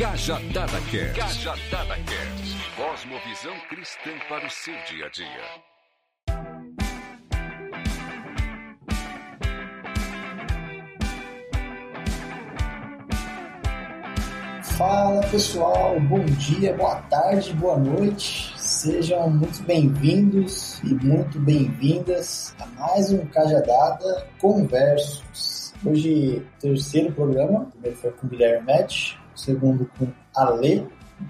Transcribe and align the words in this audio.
Cajadada 0.00 0.80
Cast. 0.90 1.20
Cajadada 1.20 1.94
Cast. 1.96 2.56
Cosmovisão 2.74 3.54
cristã 3.68 4.10
para 4.30 4.46
o 4.46 4.50
seu 4.50 4.72
dia 4.88 5.04
a 5.04 5.10
dia. 5.10 5.26
Fala 14.78 15.20
pessoal, 15.26 16.00
bom 16.00 16.24
dia, 16.24 16.74
boa 16.74 16.96
tarde, 17.02 17.52
boa 17.52 17.76
noite. 17.76 18.54
Sejam 18.56 19.28
muito 19.28 19.62
bem-vindos 19.64 20.80
e 20.82 20.94
muito 20.94 21.38
bem-vindas 21.40 22.56
a 22.58 22.64
mais 22.68 23.12
um 23.12 23.26
Cajadada 23.26 24.26
Conversos. 24.38 25.74
Hoje, 25.84 26.42
terceiro 26.58 27.12
programa. 27.12 27.66
Primeiro 27.66 27.98
foi 27.98 28.12
com 28.12 28.26
o 28.26 28.30
Guilherme 28.30 28.62
o 28.62 29.19
segundo 29.40 29.90
com 29.98 30.06
Ale, 30.34 30.86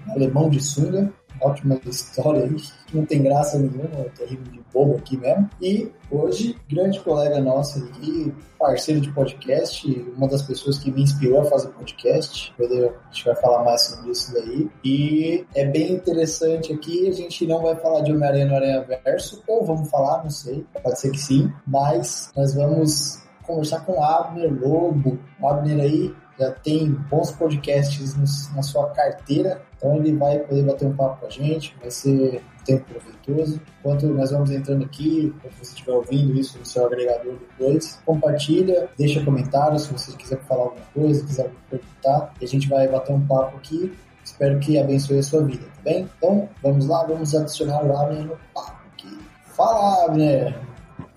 alemão 0.09 0.49
de 0.49 0.61
sunga 0.61 1.11
ótima 1.41 1.79
história 1.85 2.43
aí, 2.43 2.55
que 2.87 2.97
não 2.97 3.05
tem 3.05 3.23
graça 3.23 3.57
nenhuma, 3.57 3.89
é 3.99 4.09
terrível 4.09 4.45
de 4.45 4.61
bobo 4.71 4.97
aqui 4.97 5.17
mesmo. 5.17 5.49
E 5.61 5.91
hoje, 6.09 6.55
grande 6.69 6.99
colega 6.99 7.41
nosso 7.41 7.79
aqui, 7.79 8.33
parceiro 8.59 9.01
de 9.01 9.11
podcast, 9.11 9.87
uma 10.15 10.27
das 10.27 10.43
pessoas 10.43 10.77
que 10.77 10.91
me 10.91 11.01
inspirou 11.01 11.41
a 11.41 11.45
fazer 11.45 11.69
podcast. 11.69 12.53
A 12.59 12.63
gente 12.63 13.25
vai 13.25 13.35
falar 13.35 13.63
mais 13.63 13.81
sobre 13.81 14.11
isso 14.11 14.33
daí. 14.33 14.69
E 14.83 15.45
é 15.55 15.65
bem 15.65 15.93
interessante 15.93 16.71
aqui, 16.71 17.07
a 17.07 17.11
gente 17.11 17.45
não 17.47 17.61
vai 17.61 17.75
falar 17.75 18.01
de 18.01 18.11
Homem-Aranha 18.11 18.45
no 18.45 18.55
Aranha 18.55 18.85
Verso, 19.03 19.43
ou 19.47 19.65
vamos 19.65 19.89
falar, 19.89 20.23
não 20.23 20.29
sei, 20.29 20.65
pode 20.83 20.99
ser 20.99 21.11
que 21.11 21.19
sim, 21.19 21.51
mas 21.65 22.31
nós 22.35 22.53
vamos 22.53 23.21
conversar 23.43 23.85
com 23.85 24.03
Abner 24.03 24.51
Lobo. 24.53 25.19
O 25.41 25.47
Abner 25.47 25.79
aí 25.79 26.13
já 26.41 26.51
tem 26.51 26.89
bons 26.89 27.31
podcasts 27.31 28.15
na 28.55 28.63
sua 28.63 28.89
carteira, 28.89 29.61
então 29.77 29.95
ele 29.97 30.15
vai 30.15 30.39
poder 30.39 30.63
bater 30.63 30.87
um 30.87 30.95
papo 30.95 31.19
com 31.19 31.27
a 31.27 31.29
gente, 31.29 31.75
vai 31.79 31.91
ser 31.91 32.41
um 32.59 32.63
tempo 32.63 32.85
proveitoso. 32.85 33.61
Enquanto 33.79 34.07
nós 34.07 34.31
vamos 34.31 34.49
entrando 34.49 34.83
aqui, 34.83 35.31
se 35.43 35.49
você 35.59 35.73
estiver 35.73 35.91
ouvindo 35.93 36.39
isso 36.39 36.57
no 36.57 36.65
seu 36.65 36.87
agregador 36.87 37.35
depois, 37.35 38.01
compartilha, 38.03 38.89
deixa 38.97 39.23
comentários 39.23 39.83
se 39.83 39.93
você 39.93 40.11
quiser 40.17 40.39
falar 40.41 40.63
alguma 40.63 40.85
coisa, 40.93 41.23
quiser 41.23 41.51
perguntar, 41.69 42.33
e 42.41 42.45
a 42.45 42.47
gente 42.47 42.67
vai 42.67 42.87
bater 42.87 43.13
um 43.13 43.25
papo 43.27 43.57
aqui. 43.57 43.95
Espero 44.23 44.59
que 44.59 44.79
abençoe 44.79 45.19
a 45.19 45.23
sua 45.23 45.43
vida, 45.43 45.63
tá 45.63 45.81
bem? 45.83 46.09
Então, 46.17 46.49
vamos 46.63 46.87
lá, 46.87 47.03
vamos 47.03 47.35
adicionar 47.35 47.83
o 47.85 47.95
Abner 47.95 48.25
no 48.25 48.37
papo 48.53 48.81
aqui. 48.93 49.19
Fala, 49.55 50.05
Abner! 50.05 50.59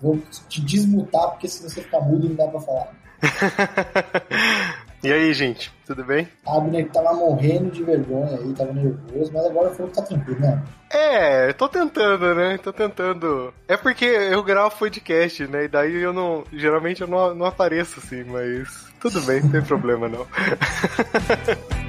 Vou 0.01 0.19
te 0.49 0.61
desmutar, 0.61 1.31
porque 1.31 1.47
se 1.47 1.63
você 1.63 1.81
ficar 1.81 2.01
mudo 2.01 2.29
não 2.29 2.35
dá 2.35 2.47
pra 2.47 2.59
falar. 2.59 2.91
E 5.05 5.13
aí, 5.13 5.31
gente, 5.35 5.71
tudo 5.85 6.03
bem? 6.03 6.27
Abner 6.47 6.83
que 6.83 6.91
tava 6.91 7.13
morrendo 7.13 7.69
de 7.69 7.83
vergonha 7.83 8.39
aí, 8.39 8.53
tava 8.53 8.73
nervoso, 8.73 9.31
mas 9.31 9.45
agora 9.45 9.69
falou 9.69 9.91
que 9.91 9.97
tá 9.97 10.01
tranquilo, 10.01 10.39
né? 10.39 10.63
É, 10.89 11.53
tô 11.53 11.69
tentando, 11.69 12.33
né? 12.33 12.57
Tô 12.57 12.73
tentando. 12.73 13.53
É 13.67 13.77
porque 13.77 14.03
eu 14.03 14.41
gravo 14.41 14.75
podcast, 14.75 15.45
né? 15.45 15.65
E 15.65 15.67
daí 15.67 16.01
eu 16.01 16.11
não. 16.11 16.43
Geralmente 16.51 17.01
eu 17.01 17.07
não, 17.07 17.35
não 17.35 17.45
apareço 17.45 17.99
assim, 17.99 18.23
mas 18.23 18.67
tudo 18.99 19.21
bem, 19.21 19.43
não 19.43 19.51
tem 19.51 19.61
problema 19.61 20.09
não. 20.09 20.25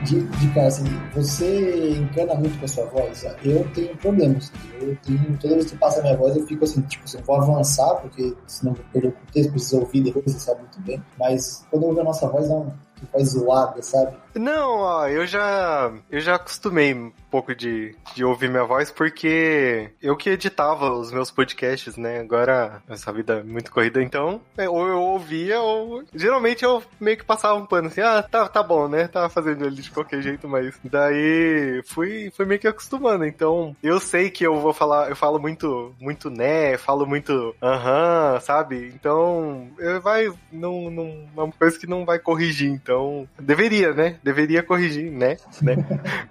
de, 0.00 0.22
de, 0.22 0.48
cara, 0.54 0.68
assim, 0.68 0.84
você 1.14 1.90
encana 1.98 2.34
muito 2.34 2.58
com 2.58 2.64
a 2.64 2.68
sua 2.68 2.84
voz. 2.86 3.24
Eu 3.44 3.68
tenho 3.72 3.96
problemas. 3.96 4.52
Eu 4.80 4.96
tenho, 5.04 5.38
toda 5.38 5.54
vez 5.54 5.70
que 5.70 5.76
passa 5.76 6.00
a 6.00 6.02
minha 6.02 6.16
voz, 6.16 6.36
eu 6.36 6.46
fico 6.46 6.64
assim, 6.64 6.80
tipo, 6.82 7.04
assim, 7.04 7.18
vou 7.22 7.36
avançar, 7.36 7.94
porque 7.96 8.34
senão 8.46 8.74
vou 8.74 8.84
perder 8.92 9.08
o 9.08 9.12
contexto, 9.12 9.50
preciso 9.50 9.80
ouvir 9.80 10.02
depois, 10.02 10.24
você 10.26 10.38
sabe 10.38 10.60
muito 10.60 10.80
bem. 10.82 11.02
Mas 11.18 11.66
quando 11.70 11.82
eu 11.82 11.88
ouvo 11.88 12.00
a 12.00 12.04
nossa 12.04 12.28
voz, 12.28 12.48
dá 12.48 12.54
uma 12.54 12.76
voz 13.12 13.28
zoada, 13.28 13.82
sabe? 13.82 14.16
Não, 14.34 14.78
ó, 14.78 15.08
eu 15.08 15.26
já 15.26 15.92
eu 16.10 16.20
já 16.20 16.36
acostumei 16.36 16.94
um 16.94 17.12
pouco 17.30 17.54
de, 17.54 17.94
de 18.14 18.24
ouvir 18.24 18.48
minha 18.48 18.64
voz 18.64 18.90
porque 18.90 19.90
eu 20.00 20.16
que 20.16 20.30
editava 20.30 20.92
os 20.92 21.10
meus 21.10 21.30
podcasts, 21.30 21.96
né? 21.96 22.20
Agora 22.20 22.82
essa 22.88 23.12
vida 23.12 23.40
é 23.40 23.42
muito 23.42 23.70
corrida, 23.70 24.02
então 24.02 24.40
é, 24.56 24.68
ou 24.68 24.86
eu 24.86 25.00
ouvia 25.00 25.60
ou 25.60 26.04
geralmente 26.14 26.64
eu 26.64 26.82
meio 27.00 27.16
que 27.16 27.24
passava 27.24 27.54
um 27.58 27.66
pano 27.66 27.88
assim, 27.88 28.00
ah, 28.00 28.22
tá, 28.22 28.48
tá 28.48 28.62
bom, 28.62 28.88
né? 28.88 29.08
Tava 29.08 29.28
fazendo 29.28 29.64
ele 29.64 29.82
de 29.82 29.90
qualquer 29.90 30.22
jeito, 30.22 30.48
mas 30.48 30.74
daí 30.84 31.82
fui, 31.84 32.30
fui 32.34 32.44
meio 32.44 32.60
que 32.60 32.68
acostumando. 32.68 33.24
Então 33.24 33.74
eu 33.82 33.98
sei 33.98 34.30
que 34.30 34.46
eu 34.46 34.60
vou 34.60 34.72
falar, 34.72 35.08
eu 35.08 35.16
falo 35.16 35.38
muito, 35.38 35.94
muito 36.00 36.30
né, 36.30 36.76
falo 36.78 37.06
muito 37.06 37.54
aham, 37.62 38.34
uh 38.34 38.36
-huh, 38.36 38.40
sabe? 38.40 38.92
Então 38.94 39.68
eu 39.78 40.00
vai, 40.00 40.32
não, 40.52 40.90
não, 40.90 41.28
é 41.36 41.42
uma 41.42 41.52
coisa 41.52 41.78
que 41.78 41.86
não 41.86 42.04
vai 42.04 42.18
corrigir, 42.18 42.70
então 42.88 43.28
deveria, 43.38 43.92
né? 43.92 44.16
deveria 44.24 44.62
corrigir, 44.62 45.12
né? 45.12 45.36
né? 45.60 45.76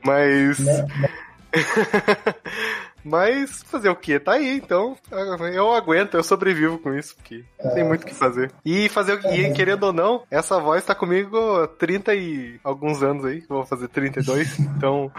Mas. 0.03 0.57
Mas 3.03 3.63
fazer 3.63 3.89
o 3.89 3.95
que? 3.95 4.19
Tá 4.19 4.33
aí, 4.33 4.57
então 4.57 4.95
eu 5.53 5.73
aguento, 5.73 6.15
eu 6.15 6.23
sobrevivo 6.23 6.77
com 6.79 6.93
isso, 6.93 7.15
porque 7.15 7.43
não 7.63 7.73
tem 7.73 7.83
muito 7.83 8.03
o 8.03 8.05
que 8.05 8.13
fazer. 8.13 8.51
E 8.65 8.89
fazer 8.89 9.13
o 9.13 9.19
que, 9.19 9.27
e, 9.27 9.53
querendo 9.53 9.83
ou 9.83 9.93
não, 9.93 10.23
essa 10.29 10.59
voz 10.59 10.83
tá 10.83 10.93
comigo 10.93 11.37
há 11.61 11.67
30 11.67 12.15
e 12.15 12.59
alguns 12.63 13.01
anos 13.01 13.25
aí, 13.25 13.43
vou 13.47 13.65
fazer 13.65 13.87
32, 13.87 14.59
então 14.59 15.11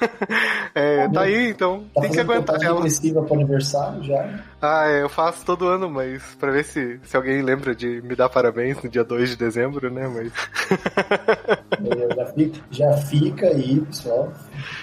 é, 0.74 1.08
tá 1.08 1.22
aí, 1.22 1.50
então 1.50 1.84
tá 1.94 2.02
tem 2.02 2.10
que 2.10 2.20
aguentar 2.20 2.62
ela. 2.62 2.84
pro 3.24 3.34
aniversário 3.34 4.02
já? 4.02 4.44
Ah, 4.60 4.88
eu 4.88 5.08
faço 5.08 5.44
todo 5.44 5.68
ano, 5.68 5.90
mas 5.90 6.22
pra 6.36 6.50
ver 6.50 6.64
se, 6.64 6.98
se 7.02 7.16
alguém 7.16 7.42
lembra 7.42 7.74
de 7.74 8.00
me 8.02 8.14
dar 8.14 8.28
parabéns 8.28 8.82
no 8.82 8.88
dia 8.88 9.04
2 9.04 9.30
de 9.30 9.36
dezembro, 9.36 9.90
né, 9.90 10.08
mas... 10.08 10.32
já, 12.16 12.26
fica, 12.26 12.60
já 12.70 12.92
fica 12.92 13.46
aí, 13.48 13.80
pessoal. 13.80 14.32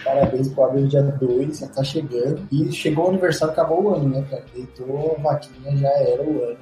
Parabéns 0.04 0.50
pro 0.50 0.66
Abel 0.66 0.88
dia 0.88 1.02
2, 1.02 1.60
já 1.60 1.68
tá 1.68 1.84
chegando. 1.84 2.48
E 2.52 2.72
chegou 2.72 3.06
o 3.06 3.10
aniversário, 3.10 3.54
acabou 3.54 3.84
o 3.84 3.96
ano, 3.96 4.10
né, 4.10 4.26
cara? 4.30 4.44
Deitou 4.54 5.16
a 5.18 5.22
vaquinha, 5.22 5.78
já 5.78 5.90
era 5.90 6.24
o 6.24 6.44
ano. 6.44 6.58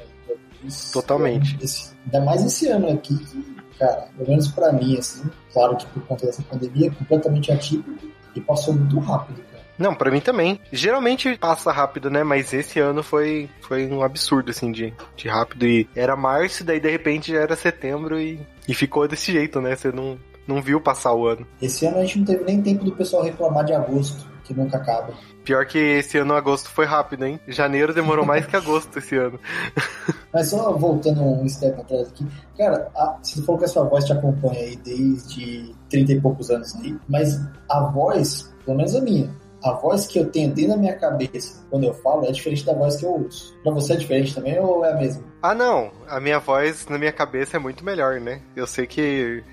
Isso, 0.63 0.93
Totalmente. 0.93 1.57
Esse, 1.61 1.93
ainda 2.05 2.21
mais 2.25 2.45
esse 2.45 2.67
ano 2.67 2.89
aqui, 2.91 3.17
que, 3.17 3.55
cara, 3.79 4.07
pelo 4.15 4.29
menos 4.29 4.47
pra 4.49 4.71
mim, 4.71 4.97
assim, 4.97 5.23
claro 5.51 5.75
que 5.75 5.85
por 5.87 6.03
conta 6.03 6.27
dessa 6.27 6.43
pandemia, 6.43 6.87
é 6.87 6.91
completamente 6.91 7.51
atípico 7.51 8.07
e 8.35 8.41
passou 8.41 8.73
muito 8.73 8.99
rápido, 8.99 9.41
cara. 9.51 9.61
Não, 9.77 9.95
para 9.95 10.11
mim 10.11 10.19
também. 10.19 10.59
Geralmente 10.71 11.35
passa 11.37 11.71
rápido, 11.71 12.11
né? 12.11 12.23
Mas 12.23 12.53
esse 12.53 12.79
ano 12.79 13.01
foi, 13.01 13.49
foi 13.61 13.87
um 13.87 14.03
absurdo, 14.03 14.51
assim, 14.51 14.71
de, 14.71 14.93
de 15.15 15.27
rápido. 15.27 15.65
E 15.65 15.89
era 15.95 16.15
março, 16.15 16.63
daí 16.63 16.79
de 16.79 16.89
repente 16.89 17.31
já 17.31 17.39
era 17.39 17.55
setembro 17.55 18.19
e, 18.19 18.39
e 18.67 18.73
ficou 18.75 19.07
desse 19.07 19.31
jeito, 19.31 19.59
né? 19.59 19.75
Você 19.75 19.91
não, 19.91 20.19
não 20.47 20.61
viu 20.61 20.81
passar 20.81 21.13
o 21.13 21.27
ano. 21.27 21.45
Esse 21.61 21.85
ano 21.85 21.97
a 21.97 22.01
gente 22.01 22.19
não 22.19 22.25
teve 22.25 22.43
nem 22.43 22.61
tempo 22.61 22.83
do 22.83 22.91
pessoal 22.91 23.23
reclamar 23.23 23.65
de 23.65 23.73
agosto, 23.73 24.25
que 24.43 24.53
nunca 24.53 24.77
acaba. 24.77 25.13
Pior 25.43 25.65
que 25.65 25.77
esse 25.77 26.17
ano 26.17 26.33
agosto 26.33 26.69
foi 26.69 26.85
rápido, 26.85 27.25
hein? 27.25 27.39
Janeiro 27.47 27.93
demorou 27.93 28.25
mais 28.25 28.45
que 28.45 28.55
agosto 28.55 28.99
esse 28.99 29.15
ano. 29.15 29.39
Mas 30.33 30.49
só 30.49 30.71
voltando 30.73 31.21
um 31.23 31.47
step 31.49 31.79
atrás 31.79 32.07
aqui, 32.07 32.25
cara, 32.57 32.89
a, 32.95 33.17
você 33.21 33.41
falou 33.41 33.59
que 33.59 33.65
a 33.65 33.67
sua 33.67 33.83
voz 33.83 34.05
te 34.05 34.13
acompanha 34.13 34.61
aí 34.61 34.75
desde 34.77 35.75
30 35.89 36.13
e 36.13 36.21
poucos 36.21 36.49
anos 36.49 36.73
aí, 36.77 36.97
mas 37.05 37.37
a 37.69 37.81
voz, 37.81 38.49
pelo 38.65 38.77
menos 38.77 38.95
a 38.95 39.01
minha, 39.01 39.29
a 39.63 39.71
voz 39.73 40.07
que 40.07 40.19
eu 40.19 40.29
tenho 40.29 40.53
dentro 40.53 40.71
da 40.71 40.77
minha 40.77 40.95
cabeça 40.97 41.63
quando 41.69 41.85
eu 41.85 41.93
falo 41.93 42.25
é 42.25 42.31
diferente 42.31 42.65
da 42.65 42.73
voz 42.73 42.95
que 42.95 43.05
eu 43.05 43.11
ouço. 43.11 43.55
Pra 43.63 43.71
você 43.71 43.93
é 43.93 43.95
diferente 43.95 44.33
também 44.33 44.59
ou 44.59 44.83
é 44.83 44.91
a 44.91 44.95
mesma? 44.95 45.23
Ah, 45.41 45.53
não. 45.53 45.91
A 46.07 46.19
minha 46.19 46.39
voz 46.39 46.87
na 46.87 46.97
minha 46.97 47.11
cabeça 47.11 47.57
é 47.57 47.59
muito 47.59 47.83
melhor, 47.85 48.19
né? 48.19 48.41
Eu 48.55 48.65
sei 48.67 48.87
que. 48.87 49.43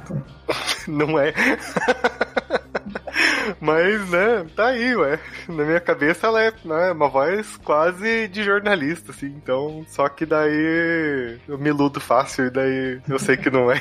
não 0.86 1.18
é. 1.18 1.32
Mas, 3.60 4.10
né, 4.10 4.46
tá 4.54 4.68
aí, 4.68 4.94
ué. 4.96 5.18
Na 5.48 5.64
minha 5.64 5.80
cabeça 5.80 6.26
ela 6.26 6.42
é 6.42 6.52
né, 6.64 6.92
uma 6.92 7.08
voz 7.08 7.56
quase 7.58 8.28
de 8.28 8.42
jornalista, 8.42 9.10
assim. 9.12 9.26
Então, 9.26 9.84
só 9.88 10.08
que 10.08 10.26
daí 10.26 11.38
eu 11.48 11.58
me 11.58 11.70
iludo 11.70 12.00
fácil 12.00 12.46
e 12.46 12.50
daí 12.50 13.00
eu 13.08 13.18
sei 13.18 13.36
que 13.36 13.50
não 13.50 13.70
é. 13.70 13.80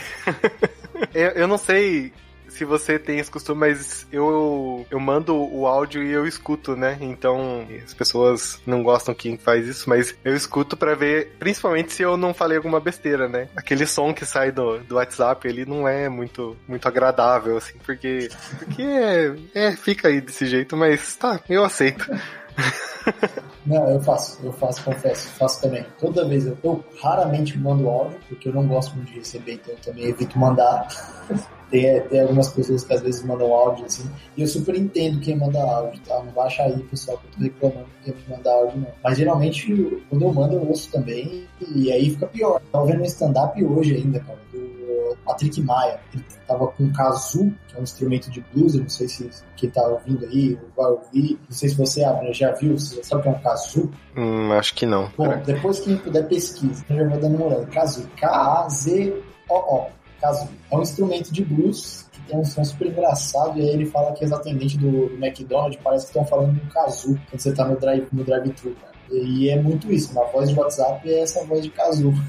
eu, 1.13 1.29
eu 1.31 1.47
não 1.47 1.57
sei 1.57 2.13
se 2.53 2.63
você 2.65 2.99
tem 2.99 3.19
esse 3.19 3.31
costume, 3.31 3.61
mas 3.61 4.07
eu, 4.11 4.85
eu 4.89 4.99
mando 4.99 5.35
o 5.35 5.65
áudio 5.65 6.03
e 6.03 6.11
eu 6.11 6.27
escuto, 6.27 6.75
né? 6.75 6.97
Então, 7.01 7.67
as 7.83 7.93
pessoas 7.93 8.61
não 8.65 8.83
gostam 8.83 9.13
que 9.13 9.37
faz 9.37 9.67
isso, 9.67 9.89
mas 9.89 10.15
eu 10.23 10.35
escuto 10.35 10.77
para 10.77 10.95
ver, 10.95 11.35
principalmente 11.39 11.93
se 11.93 12.03
eu 12.03 12.15
não 12.15 12.33
falei 12.33 12.57
alguma 12.57 12.79
besteira, 12.79 13.27
né? 13.27 13.49
Aquele 13.55 13.85
som 13.87 14.13
que 14.13 14.25
sai 14.25 14.51
do, 14.51 14.79
do 14.79 14.95
WhatsApp, 14.95 15.47
ele 15.47 15.65
não 15.65 15.87
é 15.87 16.07
muito, 16.07 16.55
muito 16.67 16.87
agradável, 16.87 17.57
assim, 17.57 17.77
porque, 17.83 18.29
porque 18.57 18.83
é, 18.83 19.35
é, 19.53 19.71
fica 19.71 20.07
aí 20.07 20.21
desse 20.21 20.45
jeito, 20.45 20.77
mas 20.77 21.15
tá, 21.15 21.39
eu 21.49 21.63
aceito. 21.63 22.05
Não, 23.65 23.89
eu 23.89 24.01
faço, 24.01 24.45
eu 24.45 24.51
faço, 24.51 24.83
confesso, 24.83 25.29
faço 25.29 25.61
também. 25.61 25.85
Toda 25.99 26.27
vez 26.27 26.45
eu, 26.45 26.57
eu 26.63 26.83
raramente 27.01 27.57
mando 27.57 27.89
áudio, 27.89 28.19
porque 28.27 28.49
eu 28.49 28.53
não 28.53 28.67
gosto 28.67 28.95
muito 28.95 29.11
de 29.11 29.19
receber, 29.19 29.53
então 29.53 29.73
eu 29.73 29.79
também 29.79 30.05
evito 30.05 30.37
mandar. 30.37 30.87
tem, 31.73 31.99
tem 32.01 32.21
algumas 32.21 32.49
pessoas 32.49 32.83
que 32.83 32.93
às 32.93 33.01
vezes 33.01 33.25
mandam 33.25 33.51
áudio 33.51 33.85
assim, 33.85 34.07
e 34.37 34.43
eu 34.43 34.47
super 34.47 34.75
entendo 34.75 35.19
quem 35.19 35.35
manda 35.35 35.59
áudio, 35.59 35.99
tá? 36.07 36.21
Não 36.23 36.31
baixa 36.31 36.61
aí, 36.61 36.77
pessoal, 36.83 37.17
que 37.17 37.25
eu 37.25 37.31
tô 37.31 37.43
reclamando 37.43 37.87
quem 38.03 38.13
manda 38.29 38.51
áudio, 38.51 38.81
não. 38.81 38.87
Mas 39.03 39.17
geralmente, 39.17 40.03
quando 40.07 40.21
eu 40.21 40.31
mando, 40.31 40.53
eu 40.53 40.67
ouço 40.67 40.91
também, 40.91 41.47
e 41.75 41.91
aí 41.91 42.11
fica 42.11 42.27
pior. 42.27 42.61
Tava 42.71 42.85
vendo 42.85 43.01
um 43.01 43.05
stand-up 43.05 43.65
hoje 43.65 43.95
ainda, 43.95 44.19
cara, 44.19 44.37
do 44.51 45.17
Patrick 45.25 45.59
Maia. 45.63 45.99
Ele 46.13 46.23
tava 46.47 46.67
com 46.67 46.83
um 46.83 46.93
kazoo, 46.93 47.51
que 47.67 47.75
é 47.75 47.79
um 47.79 47.83
instrumento 47.83 48.29
de 48.29 48.45
blues, 48.53 48.75
eu 48.75 48.81
não 48.81 48.89
sei 48.89 49.07
se 49.07 49.27
quem 49.55 49.71
tá 49.71 49.81
ouvindo 49.87 50.25
aí 50.27 50.55
vai 50.77 50.91
ouvir, 50.91 51.39
não 51.49 51.55
sei 51.57 51.69
se 51.69 51.75
você 51.75 52.01
já 52.33 52.51
viu, 52.51 52.77
você 52.77 52.97
já 52.97 53.03
sabe 53.03 53.21
o 53.21 53.23
que 53.23 53.29
é 53.29 53.31
um 53.31 53.41
kazoo? 53.41 53.91
Hum, 54.15 54.51
acho 54.51 54.75
que 54.75 54.85
não. 54.85 55.09
Bom, 55.17 55.41
depois 55.43 55.79
que 55.79 55.95
puder 55.95 56.27
pesquisa, 56.27 56.85
eu 56.87 56.97
já 56.97 57.09
vou 57.09 57.19
dando 57.19 57.35
uma 57.35 57.47
olhada. 57.47 57.65
Kazoo, 57.65 58.05
K-A-Z-O-O, 58.15 59.87
kazoo. 60.23 60.49
É 60.71 60.75
um 60.75 60.81
instrumento 60.81 61.31
de 61.31 61.43
blues 61.43 62.05
que 62.11 62.21
tem 62.21 62.37
um 62.37 62.45
som 62.45 62.63
super 62.63 62.87
engraçado, 62.87 63.59
e 63.59 63.61
aí 63.61 63.69
ele 63.69 63.85
fala 63.85 64.13
que 64.13 64.23
é 64.23 64.27
exatamente 64.27 64.77
do, 64.77 65.09
do 65.09 65.25
McDonald's, 65.25 65.79
parece 65.83 66.05
que 66.05 66.11
estão 66.11 66.25
falando 66.25 66.53
de 66.53 66.65
um 66.65 66.69
kazoo, 66.69 67.19
quando 67.29 67.39
você 67.39 67.53
tá 67.53 67.65
no 67.65 67.77
drive-thru, 67.77 68.17
no 68.17 68.23
drive 68.23 68.53
cara. 68.53 68.93
E 69.11 69.49
é 69.49 69.61
muito 69.61 69.91
isso, 69.91 70.11
uma 70.13 70.25
voz 70.25 70.49
de 70.49 70.57
WhatsApp 70.57 71.13
é 71.13 71.19
essa 71.19 71.43
voz 71.45 71.61
de 71.61 71.69
kazoo. 71.69 72.13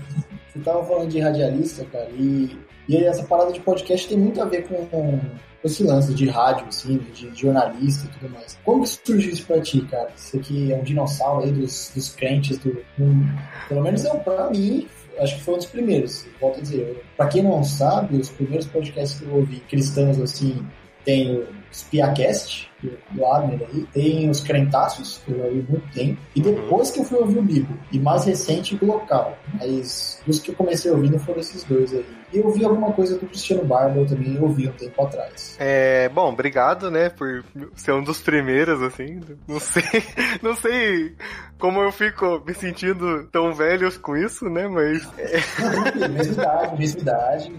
Você 0.52 0.60
tava 0.60 0.84
falando 0.84 1.08
de 1.08 1.18
radialista, 1.18 1.84
cara, 1.86 2.08
e 2.10 2.56
e 2.88 2.96
essa 2.96 3.24
parada 3.24 3.52
de 3.52 3.60
podcast 3.60 4.08
tem 4.08 4.18
muito 4.18 4.40
a 4.40 4.44
ver 4.44 4.68
com, 4.68 4.86
com 4.86 5.20
esse 5.64 5.82
lance 5.82 6.12
de 6.12 6.28
rádio, 6.28 6.66
assim, 6.68 6.98
de, 7.14 7.34
jornalista 7.34 8.06
e 8.06 8.18
tudo 8.18 8.32
mais. 8.32 8.58
Como 8.64 8.82
que 8.82 8.88
surgiu 8.88 9.32
isso 9.32 9.46
pra 9.46 9.60
ti, 9.60 9.80
cara? 9.82 10.10
Você 10.14 10.38
que 10.38 10.72
é 10.72 10.76
um 10.76 10.82
dinossauro 10.82 11.44
aí 11.44 11.52
dos, 11.52 11.90
dos 11.94 12.10
crentes, 12.10 12.58
do, 12.58 12.84
um, 12.98 13.26
pelo 13.68 13.82
menos 13.82 14.04
é 14.04 14.14
pra 14.18 14.50
mim, 14.50 14.86
acho 15.18 15.36
que 15.36 15.42
foi 15.42 15.54
um 15.54 15.58
dos 15.58 15.66
primeiros. 15.66 16.26
Volto 16.40 16.58
a 16.58 16.62
dizer, 16.62 17.04
pra 17.16 17.26
quem 17.28 17.42
não 17.42 17.64
sabe, 17.64 18.16
os 18.16 18.28
primeiros 18.28 18.66
podcasts 18.66 19.18
que 19.18 19.26
eu 19.26 19.34
ouvi 19.34 19.60
cristãos, 19.60 20.20
assim, 20.20 20.64
tem 21.04 21.36
o 21.36 21.46
Spiacast, 21.72 22.70
do 23.10 23.26
Abner 23.26 23.66
aí, 23.72 23.86
tem 23.92 24.30
os 24.30 24.40
Crentaços, 24.40 25.20
que 25.24 25.32
eu 25.32 25.38
já 25.38 25.44
ouvi 25.44 25.66
muito 25.68 25.92
tempo, 25.92 26.20
e 26.34 26.40
depois 26.40 26.90
que 26.90 27.00
eu 27.00 27.04
fui 27.04 27.18
ouvir 27.18 27.38
o 27.38 27.42
Bibo, 27.42 27.78
e 27.90 27.98
mais 27.98 28.24
recente 28.24 28.78
o 28.80 28.86
Local, 28.86 29.36
mas 29.54 30.22
os 30.26 30.40
que 30.40 30.50
eu 30.50 30.54
comecei 30.54 30.90
ouvindo 30.90 31.18
foram 31.18 31.40
esses 31.40 31.64
dois 31.64 31.92
aí. 31.92 32.04
E 32.34 32.38
eu 32.38 32.46
ouvi 32.46 32.64
alguma 32.64 32.92
coisa 32.92 33.16
do 33.16 33.26
Cristiano 33.26 33.62
eu 33.94 34.06
também 34.06 34.36
ouvi 34.40 34.68
um 34.68 34.72
tempo 34.72 35.02
atrás. 35.02 35.56
É, 35.60 36.08
bom, 36.08 36.32
obrigado, 36.32 36.90
né, 36.90 37.08
por 37.08 37.44
ser 37.76 37.92
um 37.92 38.02
dos 38.02 38.20
primeiros, 38.20 38.82
assim, 38.82 39.20
não 39.46 39.60
sei, 39.60 39.82
não 40.42 40.56
sei 40.56 41.14
como 41.60 41.80
eu 41.80 41.92
fico 41.92 42.42
me 42.44 42.52
sentindo 42.52 43.28
tão 43.30 43.54
velho 43.54 43.88
com 44.00 44.16
isso, 44.16 44.46
né, 44.50 44.66
mas... 44.66 45.08
É... 45.16 46.08
mesma 46.08 46.32
idade, 46.32 46.78
mesma 46.78 47.00
idade... 47.00 47.52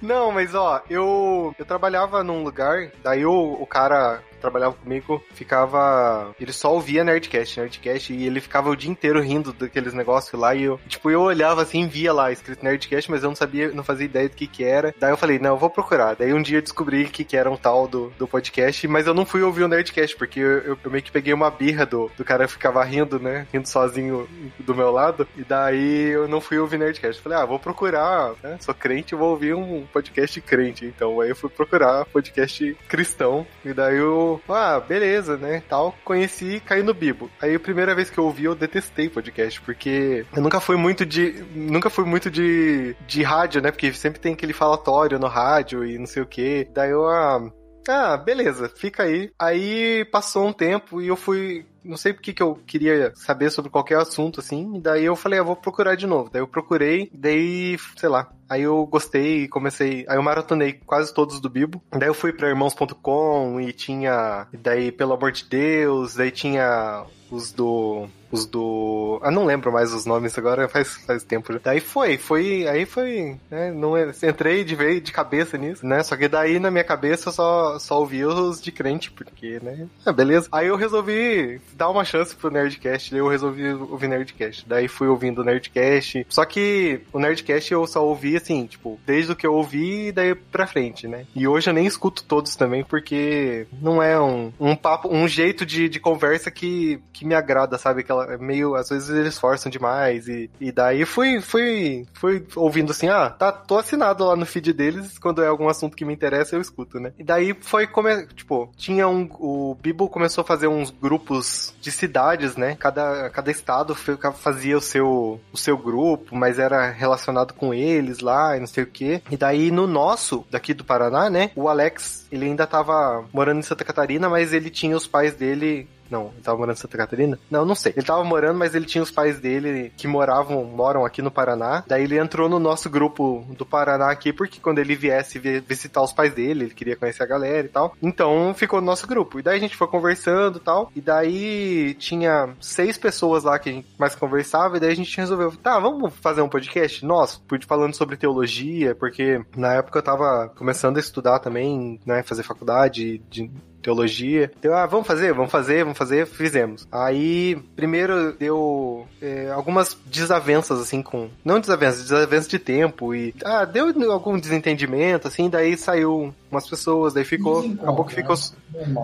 Não, 0.00 0.30
mas 0.30 0.54
ó, 0.54 0.82
eu, 0.88 1.54
eu 1.58 1.64
trabalhava 1.64 2.22
num 2.22 2.42
lugar, 2.42 2.90
daí 3.02 3.26
o, 3.26 3.54
o 3.60 3.66
cara 3.66 4.22
trabalhava 4.40 4.74
comigo 4.74 5.22
ficava. 5.32 6.34
Ele 6.40 6.52
só 6.52 6.72
ouvia 6.72 7.04
Nerdcast, 7.04 7.60
Nerdcast, 7.60 8.12
e 8.12 8.26
ele 8.26 8.40
ficava 8.40 8.70
o 8.70 8.76
dia 8.76 8.90
inteiro 8.90 9.20
rindo 9.20 9.52
daqueles 9.52 9.94
negócios 9.94 10.38
lá. 10.38 10.54
E 10.54 10.64
eu, 10.64 10.80
tipo, 10.88 11.10
eu 11.10 11.22
olhava 11.22 11.62
assim, 11.62 11.86
via 11.86 12.12
lá 12.12 12.30
escrito 12.30 12.64
Nerdcast, 12.64 13.10
mas 13.10 13.22
eu 13.22 13.30
não 13.30 13.36
sabia, 13.36 13.70
não 13.70 13.82
fazia 13.82 14.04
ideia 14.04 14.28
do 14.28 14.36
que 14.36 14.46
que 14.46 14.64
era. 14.64 14.94
Daí 14.98 15.10
eu 15.10 15.16
falei, 15.16 15.38
não, 15.38 15.50
eu 15.50 15.56
vou 15.56 15.70
procurar. 15.70 16.14
Daí 16.14 16.32
um 16.32 16.42
dia 16.42 16.58
eu 16.58 16.62
descobri 16.62 17.06
que, 17.06 17.24
que 17.24 17.36
era 17.36 17.50
um 17.50 17.56
tal 17.56 17.88
do, 17.88 18.12
do 18.18 18.28
podcast, 18.28 18.86
mas 18.86 19.06
eu 19.06 19.14
não 19.14 19.24
fui 19.24 19.42
ouvir 19.42 19.62
o 19.62 19.68
Nerdcast, 19.68 20.16
porque 20.16 20.40
eu, 20.40 20.58
eu, 20.58 20.78
eu 20.82 20.90
meio 20.90 21.02
que 21.02 21.10
peguei 21.10 21.32
uma 21.32 21.50
birra 21.50 21.86
do, 21.86 22.10
do 22.16 22.24
cara 22.24 22.46
que 22.46 22.52
ficava 22.52 22.84
rindo, 22.84 23.18
né? 23.18 23.46
Rindo 23.52 23.68
sozinho 23.68 24.28
do 24.58 24.74
meu 24.74 24.90
lado. 24.90 25.26
E 25.36 25.42
daí 25.42 26.10
eu 26.10 26.28
não 26.28 26.40
fui 26.40 26.58
ouvir 26.58 26.78
Nerdcast. 26.78 27.22
Falei, 27.22 27.38
ah, 27.38 27.46
vou 27.46 27.58
procurar, 27.58 28.32
né? 28.42 28.58
Sou 28.60 28.74
crente, 28.74 29.14
vou 29.14 29.30
ouvir 29.30 29.54
um 29.54 29.86
podcast 29.86 30.38
crente. 30.42 30.84
Então 30.84 31.20
aí 31.20 31.30
eu 31.30 31.36
fui 31.36 31.48
procurar 31.48 32.04
podcast 32.06 32.76
cristão. 32.88 33.46
E 33.64 33.72
daí 33.72 33.96
eu 33.96 34.29
ah, 34.48 34.78
beleza, 34.78 35.36
né? 35.36 35.62
Tal, 35.68 35.94
conheci 36.04 36.56
e 36.56 36.60
caí 36.60 36.82
no 36.82 36.92
Bibo. 36.92 37.30
Aí 37.40 37.54
a 37.54 37.60
primeira 37.60 37.94
vez 37.94 38.10
que 38.10 38.18
eu 38.18 38.24
ouvi, 38.24 38.44
eu 38.44 38.54
detestei 38.54 39.08
podcast, 39.08 39.60
porque 39.62 40.26
eu 40.34 40.42
nunca 40.42 40.60
fui 40.60 40.76
muito 40.76 41.06
de. 41.06 41.44
Nunca 41.54 41.88
fui 41.88 42.04
muito 42.04 42.30
de, 42.30 42.94
de 43.06 43.22
rádio, 43.22 43.62
né? 43.62 43.70
Porque 43.70 43.92
sempre 43.92 44.20
tem 44.20 44.34
aquele 44.34 44.52
falatório 44.52 45.18
no 45.18 45.26
rádio 45.26 45.84
e 45.84 45.98
não 45.98 46.06
sei 46.06 46.22
o 46.22 46.26
que. 46.26 46.68
Daí 46.72 46.90
eu, 46.90 47.06
ah, 47.08 47.40
ah, 47.88 48.16
beleza, 48.16 48.68
fica 48.68 49.04
aí. 49.04 49.30
Aí 49.38 50.04
passou 50.06 50.46
um 50.46 50.52
tempo 50.52 51.00
e 51.00 51.08
eu 51.08 51.16
fui. 51.16 51.66
Não 51.84 51.96
sei 51.96 52.12
porque 52.12 52.32
que 52.32 52.42
eu 52.42 52.58
queria 52.66 53.12
saber 53.14 53.50
sobre 53.50 53.70
qualquer 53.70 53.98
assunto, 53.98 54.40
assim. 54.40 54.76
E 54.76 54.80
daí 54.80 55.04
eu 55.04 55.16
falei, 55.16 55.38
ah, 55.38 55.42
vou 55.42 55.56
procurar 55.56 55.94
de 55.94 56.06
novo. 56.06 56.30
Daí 56.30 56.42
eu 56.42 56.48
procurei, 56.48 57.10
daí, 57.12 57.76
sei 57.96 58.08
lá. 58.08 58.30
Aí 58.48 58.62
eu 58.62 58.84
gostei 58.86 59.44
e 59.44 59.48
comecei. 59.48 60.04
Aí 60.08 60.16
eu 60.16 60.22
maratonei 60.22 60.72
quase 60.72 61.14
todos 61.14 61.40
do 61.40 61.48
Bibo. 61.48 61.82
Daí 61.90 62.08
eu 62.08 62.14
fui 62.14 62.32
pra 62.32 62.48
irmãos.com 62.48 63.60
e 63.60 63.72
tinha. 63.72 64.46
Daí, 64.52 64.90
pelo 64.92 65.12
amor 65.14 65.32
de 65.32 65.44
Deus, 65.44 66.14
daí 66.14 66.30
tinha 66.30 67.04
os 67.30 67.52
do 67.52 68.08
os 68.30 68.46
do. 68.46 69.18
Ah, 69.22 69.30
não 69.30 69.44
lembro 69.44 69.72
mais 69.72 69.92
os 69.92 70.06
nomes 70.06 70.36
agora, 70.38 70.68
faz, 70.68 70.96
faz 71.06 71.22
tempo. 71.24 71.58
Daí 71.62 71.80
foi, 71.80 72.16
foi. 72.16 72.66
Aí 72.68 72.86
foi. 72.86 73.36
Né, 73.50 73.70
não, 73.72 73.96
é, 73.96 74.10
entrei 74.22 74.64
de 74.64 74.74
vez 74.74 75.02
de 75.02 75.12
cabeça 75.12 75.58
nisso, 75.58 75.84
né? 75.84 76.02
Só 76.02 76.16
que 76.16 76.28
daí 76.28 76.58
na 76.58 76.70
minha 76.70 76.84
cabeça 76.84 77.28
eu 77.28 77.32
só, 77.32 77.78
só 77.78 77.98
ouvi 77.98 78.24
os 78.24 78.60
de 78.60 78.70
crente, 78.70 79.10
porque, 79.10 79.58
né? 79.62 79.86
Ah, 80.04 80.12
beleza. 80.12 80.48
Aí 80.52 80.68
eu 80.68 80.76
resolvi 80.76 81.60
dar 81.74 81.88
uma 81.90 82.04
chance 82.04 82.34
pro 82.34 82.50
Nerdcast, 82.50 83.10
daí 83.10 83.20
eu 83.20 83.28
resolvi 83.28 83.72
ouvir 83.72 84.08
Nerdcast. 84.08 84.66
Daí 84.68 84.88
fui 84.88 85.08
ouvindo 85.08 85.40
o 85.40 85.44
Nerdcast. 85.44 86.26
Só 86.28 86.44
que 86.44 87.00
o 87.12 87.18
Nerdcast 87.18 87.72
eu 87.72 87.86
só 87.86 88.04
ouvi 88.04 88.36
assim, 88.36 88.66
tipo, 88.66 88.98
desde 89.06 89.32
o 89.32 89.36
que 89.36 89.46
eu 89.46 89.54
ouvi 89.54 90.12
daí 90.12 90.34
pra 90.34 90.66
frente, 90.66 91.08
né? 91.08 91.26
E 91.34 91.46
hoje 91.46 91.70
eu 91.70 91.74
nem 91.74 91.86
escuto 91.86 92.24
todos 92.24 92.54
também, 92.54 92.84
porque 92.84 93.66
não 93.80 94.02
é 94.02 94.20
um, 94.20 94.52
um 94.60 94.76
papo, 94.76 95.08
um 95.08 95.26
jeito 95.26 95.66
de, 95.66 95.88
de 95.88 96.00
conversa 96.00 96.50
que, 96.50 97.00
que 97.12 97.24
me 97.24 97.34
agrada, 97.34 97.78
sabe? 97.78 98.00
Aquela 98.00 98.19
é 98.24 98.36
meio, 98.36 98.74
às 98.74 98.88
vezes 98.88 99.08
eles 99.10 99.38
forçam 99.38 99.70
demais 99.70 100.28
e, 100.28 100.50
e 100.60 100.72
daí 100.72 101.04
fui, 101.04 101.40
fui, 101.40 102.06
fui 102.14 102.46
ouvindo 102.56 102.90
assim, 102.92 103.08
ah, 103.08 103.30
tá, 103.30 103.52
tô 103.52 103.78
assinado 103.78 104.24
lá 104.24 104.36
no 104.36 104.46
feed 104.46 104.72
deles, 104.72 105.18
quando 105.18 105.42
é 105.42 105.46
algum 105.46 105.68
assunto 105.68 105.96
que 105.96 106.04
me 106.04 106.12
interessa 106.14 106.56
eu 106.56 106.60
escuto, 106.60 106.98
né? 106.98 107.12
E 107.18 107.24
daí 107.24 107.54
foi 107.60 107.86
como, 107.86 108.08
tipo, 108.28 108.70
tinha 108.76 109.08
um, 109.08 109.28
o 109.38 109.76
Bibo 109.80 110.08
começou 110.08 110.42
a 110.42 110.46
fazer 110.46 110.68
uns 110.68 110.90
grupos 110.90 111.74
de 111.80 111.90
cidades, 111.90 112.56
né? 112.56 112.76
Cada, 112.78 113.30
cada 113.30 113.50
estado 113.50 113.94
fazia 113.94 114.76
o 114.76 114.80
seu, 114.80 115.40
o 115.52 115.56
seu 115.56 115.76
grupo, 115.76 116.36
mas 116.36 116.58
era 116.58 116.90
relacionado 116.90 117.54
com 117.54 117.72
eles 117.72 118.20
lá 118.20 118.56
e 118.56 118.60
não 118.60 118.66
sei 118.66 118.84
o 118.84 118.86
que. 118.86 119.22
E 119.30 119.36
daí 119.36 119.70
no 119.70 119.86
nosso, 119.86 120.44
daqui 120.50 120.74
do 120.74 120.84
Paraná, 120.84 121.30
né? 121.30 121.50
O 121.54 121.68
Alex, 121.68 122.26
ele 122.30 122.46
ainda 122.46 122.66
tava 122.66 123.24
morando 123.32 123.58
em 123.58 123.62
Santa 123.62 123.84
Catarina, 123.84 124.28
mas 124.28 124.52
ele 124.52 124.70
tinha 124.70 124.96
os 124.96 125.06
pais 125.06 125.34
dele 125.34 125.88
não, 126.10 126.30
ele 126.32 126.42
tava 126.42 126.58
morando 126.58 126.76
em 126.76 126.80
Santa 126.80 126.98
Catarina? 126.98 127.38
Não, 127.50 127.64
não 127.64 127.74
sei. 127.74 127.92
Ele 127.96 128.06
tava 128.06 128.24
morando, 128.24 128.58
mas 128.58 128.74
ele 128.74 128.86
tinha 128.86 129.02
os 129.02 129.10
pais 129.10 129.38
dele 129.38 129.92
que 129.96 130.08
moravam, 130.08 130.64
moram 130.64 131.04
aqui 131.04 131.22
no 131.22 131.30
Paraná. 131.30 131.84
Daí 131.86 132.04
ele 132.04 132.18
entrou 132.18 132.48
no 132.48 132.58
nosso 132.58 132.90
grupo 132.90 133.46
do 133.56 133.64
Paraná 133.64 134.10
aqui, 134.10 134.32
porque 134.32 134.60
quando 134.60 134.78
ele 134.78 134.96
viesse 134.96 135.38
visitar 135.38 136.02
os 136.02 136.12
pais 136.12 136.34
dele, 136.34 136.64
ele 136.64 136.74
queria 136.74 136.96
conhecer 136.96 137.22
a 137.22 137.26
galera 137.26 137.66
e 137.66 137.70
tal. 137.70 137.96
Então 138.02 138.52
ficou 138.54 138.80
no 138.80 138.86
nosso 138.86 139.06
grupo. 139.06 139.38
E 139.38 139.42
daí 139.42 139.56
a 139.56 139.60
gente 139.60 139.76
foi 139.76 139.86
conversando 139.86 140.58
e 140.58 140.60
tal. 140.60 140.90
E 140.94 141.00
daí 141.00 141.94
tinha 141.94 142.54
seis 142.60 142.98
pessoas 142.98 143.44
lá 143.44 143.58
que 143.58 143.68
a 143.68 143.72
gente 143.72 143.88
mais 143.98 144.14
conversava. 144.14 144.76
E 144.76 144.80
daí 144.80 144.90
a 144.90 144.96
gente 144.96 145.16
resolveu, 145.16 145.52
tá, 145.56 145.78
vamos 145.78 146.12
fazer 146.16 146.42
um 146.42 146.48
podcast 146.48 147.04
nosso, 147.04 147.42
falando 147.66 147.94
sobre 147.94 148.16
teologia, 148.16 148.94
porque 148.94 149.40
na 149.56 149.74
época 149.74 149.98
eu 149.98 150.02
tava 150.02 150.52
começando 150.56 150.96
a 150.96 151.00
estudar 151.00 151.38
também, 151.38 152.00
né, 152.04 152.22
fazer 152.22 152.42
faculdade 152.42 153.18
de 153.30 153.50
teologia. 153.80 154.50
Deu, 154.60 154.74
ah, 154.74 154.86
vamos 154.86 155.06
fazer, 155.06 155.32
vamos 155.32 155.50
fazer, 155.50 155.82
vamos 155.82 155.98
fazer, 155.98 156.26
fizemos. 156.26 156.86
Aí, 156.90 157.56
primeiro 157.74 158.32
deu 158.32 159.06
é, 159.20 159.50
algumas 159.50 159.96
desavenças, 160.06 160.80
assim, 160.80 161.02
com. 161.02 161.28
Não 161.44 161.60
desavenças, 161.60 162.02
desavenças 162.02 162.48
de 162.48 162.58
tempo 162.58 163.14
e. 163.14 163.34
Ah, 163.44 163.64
deu 163.64 163.88
algum 164.10 164.38
desentendimento, 164.38 165.28
assim, 165.28 165.48
daí 165.48 165.76
saiu 165.76 166.34
umas 166.50 166.68
pessoas, 166.68 167.14
daí 167.14 167.24
ficou. 167.24 167.62
Sim, 167.62 167.78
acabou 167.80 168.04
que 168.04 168.14
ficou. 168.14 168.36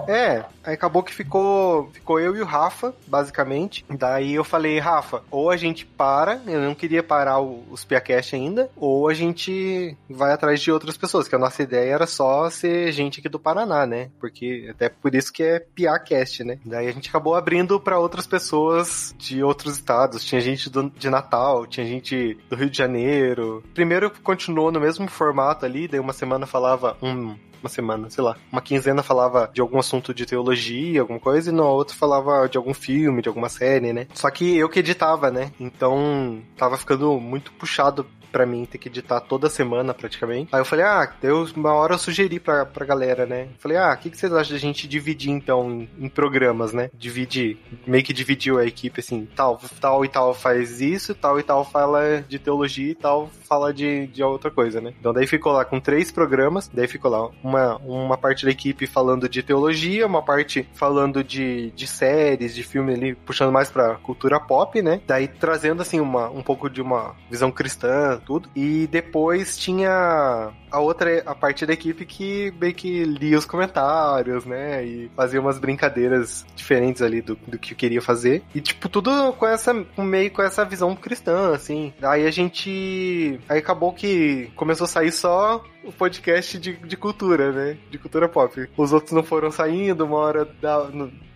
É, 0.09 0.45
aí 0.65 0.75
acabou 0.75 1.03
que 1.03 1.15
ficou. 1.15 1.91
Ficou 1.93 2.21
eu 2.21 2.37
e 2.37 2.41
o 2.41 2.45
Rafa, 2.45 2.95
basicamente. 3.07 3.85
Daí 3.89 4.35
eu 4.35 4.45
falei, 4.45 4.79
Rafa, 4.79 5.23
ou 5.31 5.51
a 5.51 5.57
gente 5.57 5.87
para, 5.87 6.41
eu 6.47 6.61
não 6.61 6.75
queria 6.75 7.03
parar 7.03 7.41
o, 7.41 7.65
os 7.71 7.85
Piacast 7.85 8.35
ainda, 8.35 8.71
ou 8.77 9.09
a 9.09 9.15
gente 9.15 9.97
vai 10.09 10.33
atrás 10.33 10.61
de 10.61 10.71
outras 10.71 10.97
pessoas, 10.97 11.29
que 11.29 11.35
a 11.35 11.39
nossa 11.39 11.63
ideia 11.63 11.93
era 11.93 12.07
só 12.07 12.49
ser 12.51 12.93
gente 12.93 13.21
aqui 13.21 13.29
do 13.29 13.39
Paraná, 13.39 13.87
né? 13.87 14.11
Porque 14.21 14.66
até 14.71 14.89
por 14.89 15.15
isso 15.15 15.33
que 15.33 15.43
é 15.43 15.61
Piacast, 15.61 16.45
né? 16.45 16.59
Daí 16.65 16.89
a 16.89 16.93
gente 16.93 17.09
acabou 17.09 17.35
abrindo 17.35 17.79
para 17.81 17.99
outras 17.99 18.27
pessoas 18.27 19.15
de 19.19 19.43
outros 19.43 19.75
estados. 19.75 20.25
Tinha 20.25 20.41
gente 20.41 20.71
do, 20.71 20.91
de 20.91 21.11
Natal, 21.11 21.67
tinha 21.67 21.87
gente 21.87 22.39
do 22.49 22.57
Rio 22.57 22.71
de 22.71 22.77
Janeiro. 22.77 23.63
Primeiro 23.75 24.11
continuou 24.23 24.71
no 24.71 24.81
mesmo 24.81 25.07
formato 25.09 25.65
ali, 25.65 25.89
daí 25.89 26.01
uma 26.01 26.13
semana 26.13 26.47
falava 26.47 26.97
um 27.03 27.37
uma 27.67 27.69
semana, 27.69 28.09
sei 28.11 28.23
lá, 28.23 28.37
uma 28.51 28.61
quinzena 28.61 29.03
falava 29.03 29.51
de 29.53 29.61
algum 29.61 29.79
assunto 29.79 30.15
de 30.15 30.25
teologia, 30.25 31.01
alguma 31.01 31.19
coisa, 31.19 31.51
e 31.51 31.53
no 31.53 31.65
outro 31.65 31.97
falava 31.97 32.49
de 32.49 32.57
algum 32.57 32.73
filme, 32.73 33.23
de 33.23 33.29
alguma 33.29 33.49
série, 33.49 33.93
né? 33.93 34.07
Só 34.15 34.31
que 34.31 34.57
eu 34.57 34.69
que 34.69 34.79
editava, 34.79 35.31
né? 35.31 35.51
Então 35.59 36.43
tava 36.57 36.77
ficando 36.77 37.19
muito 37.19 37.53
puxado 37.53 38.07
para 38.37 38.45
mim 38.45 38.67
ter 38.67 38.77
que 38.77 38.91
editar 38.91 39.19
toda 39.19 39.49
semana 39.49 39.95
praticamente. 39.95 40.51
Aí 40.53 40.61
eu 40.61 40.65
falei, 40.67 40.85
ah, 40.85 41.11
eu, 41.23 41.49
uma 41.57 41.73
hora 41.73 41.95
eu 41.95 41.99
sugeri 41.99 42.39
pra, 42.39 42.67
pra 42.67 42.85
galera, 42.85 43.25
né? 43.25 43.49
falei, 43.59 43.79
ah, 43.79 43.95
o 43.95 43.97
que, 43.97 44.11
que 44.11 44.19
vocês 44.19 44.31
acham 44.31 44.53
da 44.53 44.59
gente 44.59 44.87
dividir 44.87 45.31
então 45.31 45.71
em, 45.71 45.89
em, 45.99 46.09
programas, 46.11 46.71
né? 46.71 46.91
Dividir, 46.93 47.57
meio 47.87 48.05
que 48.05 48.13
dividiu 48.13 48.59
a 48.59 48.67
equipe 48.67 49.01
assim, 49.01 49.27
tal, 49.35 49.59
tal 49.81 50.05
e 50.05 50.09
tal 50.09 50.35
faz 50.35 50.83
isso, 50.83 51.15
tal 51.15 51.41
e 51.41 51.43
tal 51.43 51.65
fala 51.65 52.23
de 52.29 52.39
teologia 52.39 52.91
e 52.91 52.95
tal 52.95 53.31
fala 53.49 53.73
de, 53.73 54.07
de 54.09 54.23
outra 54.23 54.51
coisa, 54.51 54.83
né? 54.83 54.93
Então 55.01 55.15
daí 55.15 55.27
ficou 55.27 55.53
lá 55.53 55.65
com 55.65 55.81
três 55.81 56.13
programas, 56.13 56.69
daí 56.69 56.87
ficou 56.87 57.11
lá 57.11 57.31
uma, 57.43 57.77
uma 57.79 58.19
parte 58.19 58.45
da 58.45 58.51
equipe 58.51 58.87
falando 58.87 59.31
de 59.31 59.43
teologia, 59.43 60.07
uma 60.07 60.23
parte 60.23 60.69
falando 60.75 61.25
de, 61.25 61.71
de 61.71 61.87
séries, 61.87 62.55
de 62.55 62.63
filme 62.63 62.93
ali, 62.93 63.15
puxando 63.15 63.51
mais 63.51 63.71
pra 63.71 63.95
cultura 63.95 64.39
pop, 64.39 64.83
né? 64.83 65.01
Daí 65.07 65.27
trazendo 65.27 65.81
assim 65.81 66.01
uma, 66.01 66.29
um 66.29 66.43
pouco 66.43 66.69
de 66.69 66.83
uma 66.83 67.15
visão 67.31 67.51
cristã, 67.51 68.21
tudo. 68.27 68.51
E 68.55 68.89
depois 68.89 69.57
tinha 69.57 70.53
a 70.71 70.81
outra 70.81 71.23
a 71.25 71.35
parte 71.35 71.65
da 71.65 71.73
equipe 71.73 72.05
que 72.05 72.53
meio 72.61 72.75
que 72.75 73.05
lia 73.05 73.39
os 73.39 73.47
comentários, 73.47 74.45
né? 74.45 74.85
E 74.85 75.11
fazia 75.17 75.41
umas 75.41 75.59
brincadeiras 75.59 76.45
diferentes 76.57 77.01
ali 77.01 77.23
do, 77.23 77.39
do 77.47 77.59
que 77.59 77.75
queria 77.75 78.03
fazer. 78.03 78.43
E, 78.55 78.61
tipo, 78.61 78.89
tudo 78.89 79.33
com 79.35 79.47
essa, 79.47 79.73
meio 79.97 80.31
com 80.33 80.43
essa 80.43 80.65
visão 80.65 80.95
cristã, 80.97 81.55
assim. 81.55 81.95
Aí 82.03 82.27
a 82.27 82.31
gente. 82.31 83.39
Aí 83.49 83.59
acabou 83.59 83.93
que 83.93 84.51
começou 84.57 84.85
a 84.85 84.89
sair 84.89 85.13
só 85.13 85.65
o 85.87 85.93
podcast 85.93 86.59
de, 86.59 86.73
de 86.75 86.97
cultura, 86.97 87.53
né? 87.53 87.79
De 87.91 87.99
cultura 87.99 88.29
pop. 88.29 88.69
Os 88.77 88.93
outros 88.93 89.13
não 89.13 89.23
foram 89.23 89.51
saindo, 89.51 90.05
uma 90.05 90.19
hora 90.19 90.45
da, 90.45 90.91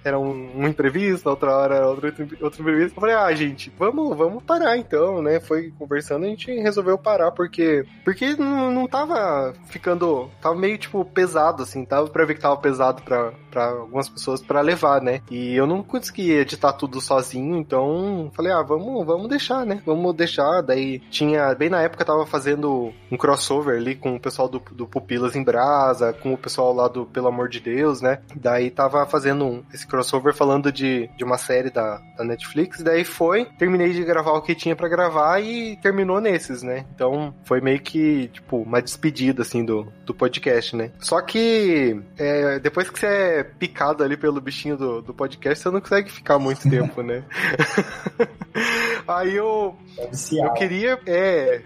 era 0.05 0.19
um, 0.19 0.51
uma 0.53 0.69
entrevista, 0.69 1.29
outra 1.29 1.55
hora 1.55 1.77
era 1.77 1.89
outra, 1.89 2.09
entrevista. 2.09 2.95
Eu 2.97 3.01
falei, 3.01 3.15
ah, 3.15 3.33
gente, 3.35 3.73
vamos, 3.79 4.17
vamos 4.17 4.43
parar 4.43 4.77
então, 4.77 5.23
né? 5.23 5.41
Foi 5.41 5.73
conversando, 5.79 6.25
a 6.25 6.29
gente 6.29 6.51
resolveu 6.61 6.99
parar, 6.99 7.31
porque 7.31 7.85
porque 8.05 8.35
não, 8.37 8.71
não 8.71 8.87
tava 8.87 9.53
ficando. 9.67 10.31
Tava 10.41 10.55
meio, 10.55 10.79
tipo, 10.79 11.05
pesado, 11.05 11.63
assim. 11.63 11.85
Tava 11.85 12.09
pra 12.09 12.25
ver 12.25 12.35
que 12.35 12.41
tava 12.41 12.57
pesado 12.57 13.03
pra, 13.03 13.33
pra 13.51 13.71
algumas 13.71 14.09
pessoas 14.09 14.41
para 14.41 14.61
levar, 14.61 15.03
né? 15.03 15.21
E 15.31 15.55
eu 15.55 15.67
não 15.67 15.83
consegui 15.83 16.33
editar 16.33 16.73
tudo 16.73 17.01
sozinho, 17.01 17.57
então 17.57 18.31
falei, 18.35 18.53
ah, 18.53 18.63
vamos, 18.63 19.05
vamos 19.07 19.29
deixar, 19.29 19.67
né? 19.67 19.83
Vamos 19.85 20.15
deixar. 20.15 20.63
Daí 20.63 21.01
tinha, 21.11 21.55
bem 21.55 21.69
na 21.69 21.83
época, 21.83 22.05
tava 22.05 22.25
fazendo 22.27 22.93
um 23.11 23.17
crossover 23.17 23.77
ali 23.77 23.95
com 23.95 24.17
o 24.17 24.21
pessoal 24.21 24.40
do, 24.49 24.59
do 24.73 24.87
Pupilas 24.87 25.37
em 25.37 25.43
Brasa, 25.43 26.13
com 26.13 26.33
o 26.33 26.39
pessoal 26.39 26.73
lá 26.75 26.89
do 26.89 27.07
Pelo 27.07 27.29
Amor 27.29 27.49
de 27.49 27.61
Deus, 27.61 28.01
né? 28.01 28.21
Daí 28.35 28.71
tava 28.71 29.07
fazendo 29.07 29.45
um, 29.45 29.65
esse 29.73 29.87
crossover 29.87 30.35
falando 30.35 30.73
de, 30.73 31.09
de 31.17 31.25
uma 31.25 31.39
série 31.39 31.71
da, 31.71 32.01
da 32.17 32.25
Netflix. 32.25 32.83
Daí 32.83 33.05
foi, 33.05 33.47
terminei 33.59 33.93
de 33.93 34.05
gravar 34.05 34.33
o 34.33 34.43
que 34.43 34.55
tinha 34.55 34.77
para 34.77 34.89
gravar 34.89 35.41
e 35.41 35.77
terminou 35.77 36.21
nesses, 36.21 36.63
né? 36.63 36.85
Então 36.95 37.35
foi 37.45 37.61
meio 37.61 37.81
que, 37.81 38.29
tipo, 38.29 38.59
uma 38.59 38.83
despedida, 38.83 39.43
assim, 39.43 39.65
do, 39.65 39.93
do 40.05 40.15
podcast, 40.15 40.77
né? 40.77 40.93
Só 40.99 41.21
que 41.21 42.01
é, 42.19 42.59
depois 42.59 42.91
que 42.91 42.99
você 42.99 43.07
é 43.07 43.43
picado 43.45 44.03
ali 44.05 44.17
pelo 44.17 44.41
bichinho 44.41 44.77
do, 44.77 45.03
do 45.03 45.15
podcast, 45.15 45.63
você 45.63 45.71
não 45.71 45.81
consegue 45.81 46.11
ficar 46.11 46.39
muito 46.39 46.67
tempo, 46.71 47.03
né? 47.03 47.25
Aí 49.07 49.35
eu. 49.35 49.77
Eu 50.33 50.53
queria. 50.55 50.99
É. 51.07 51.63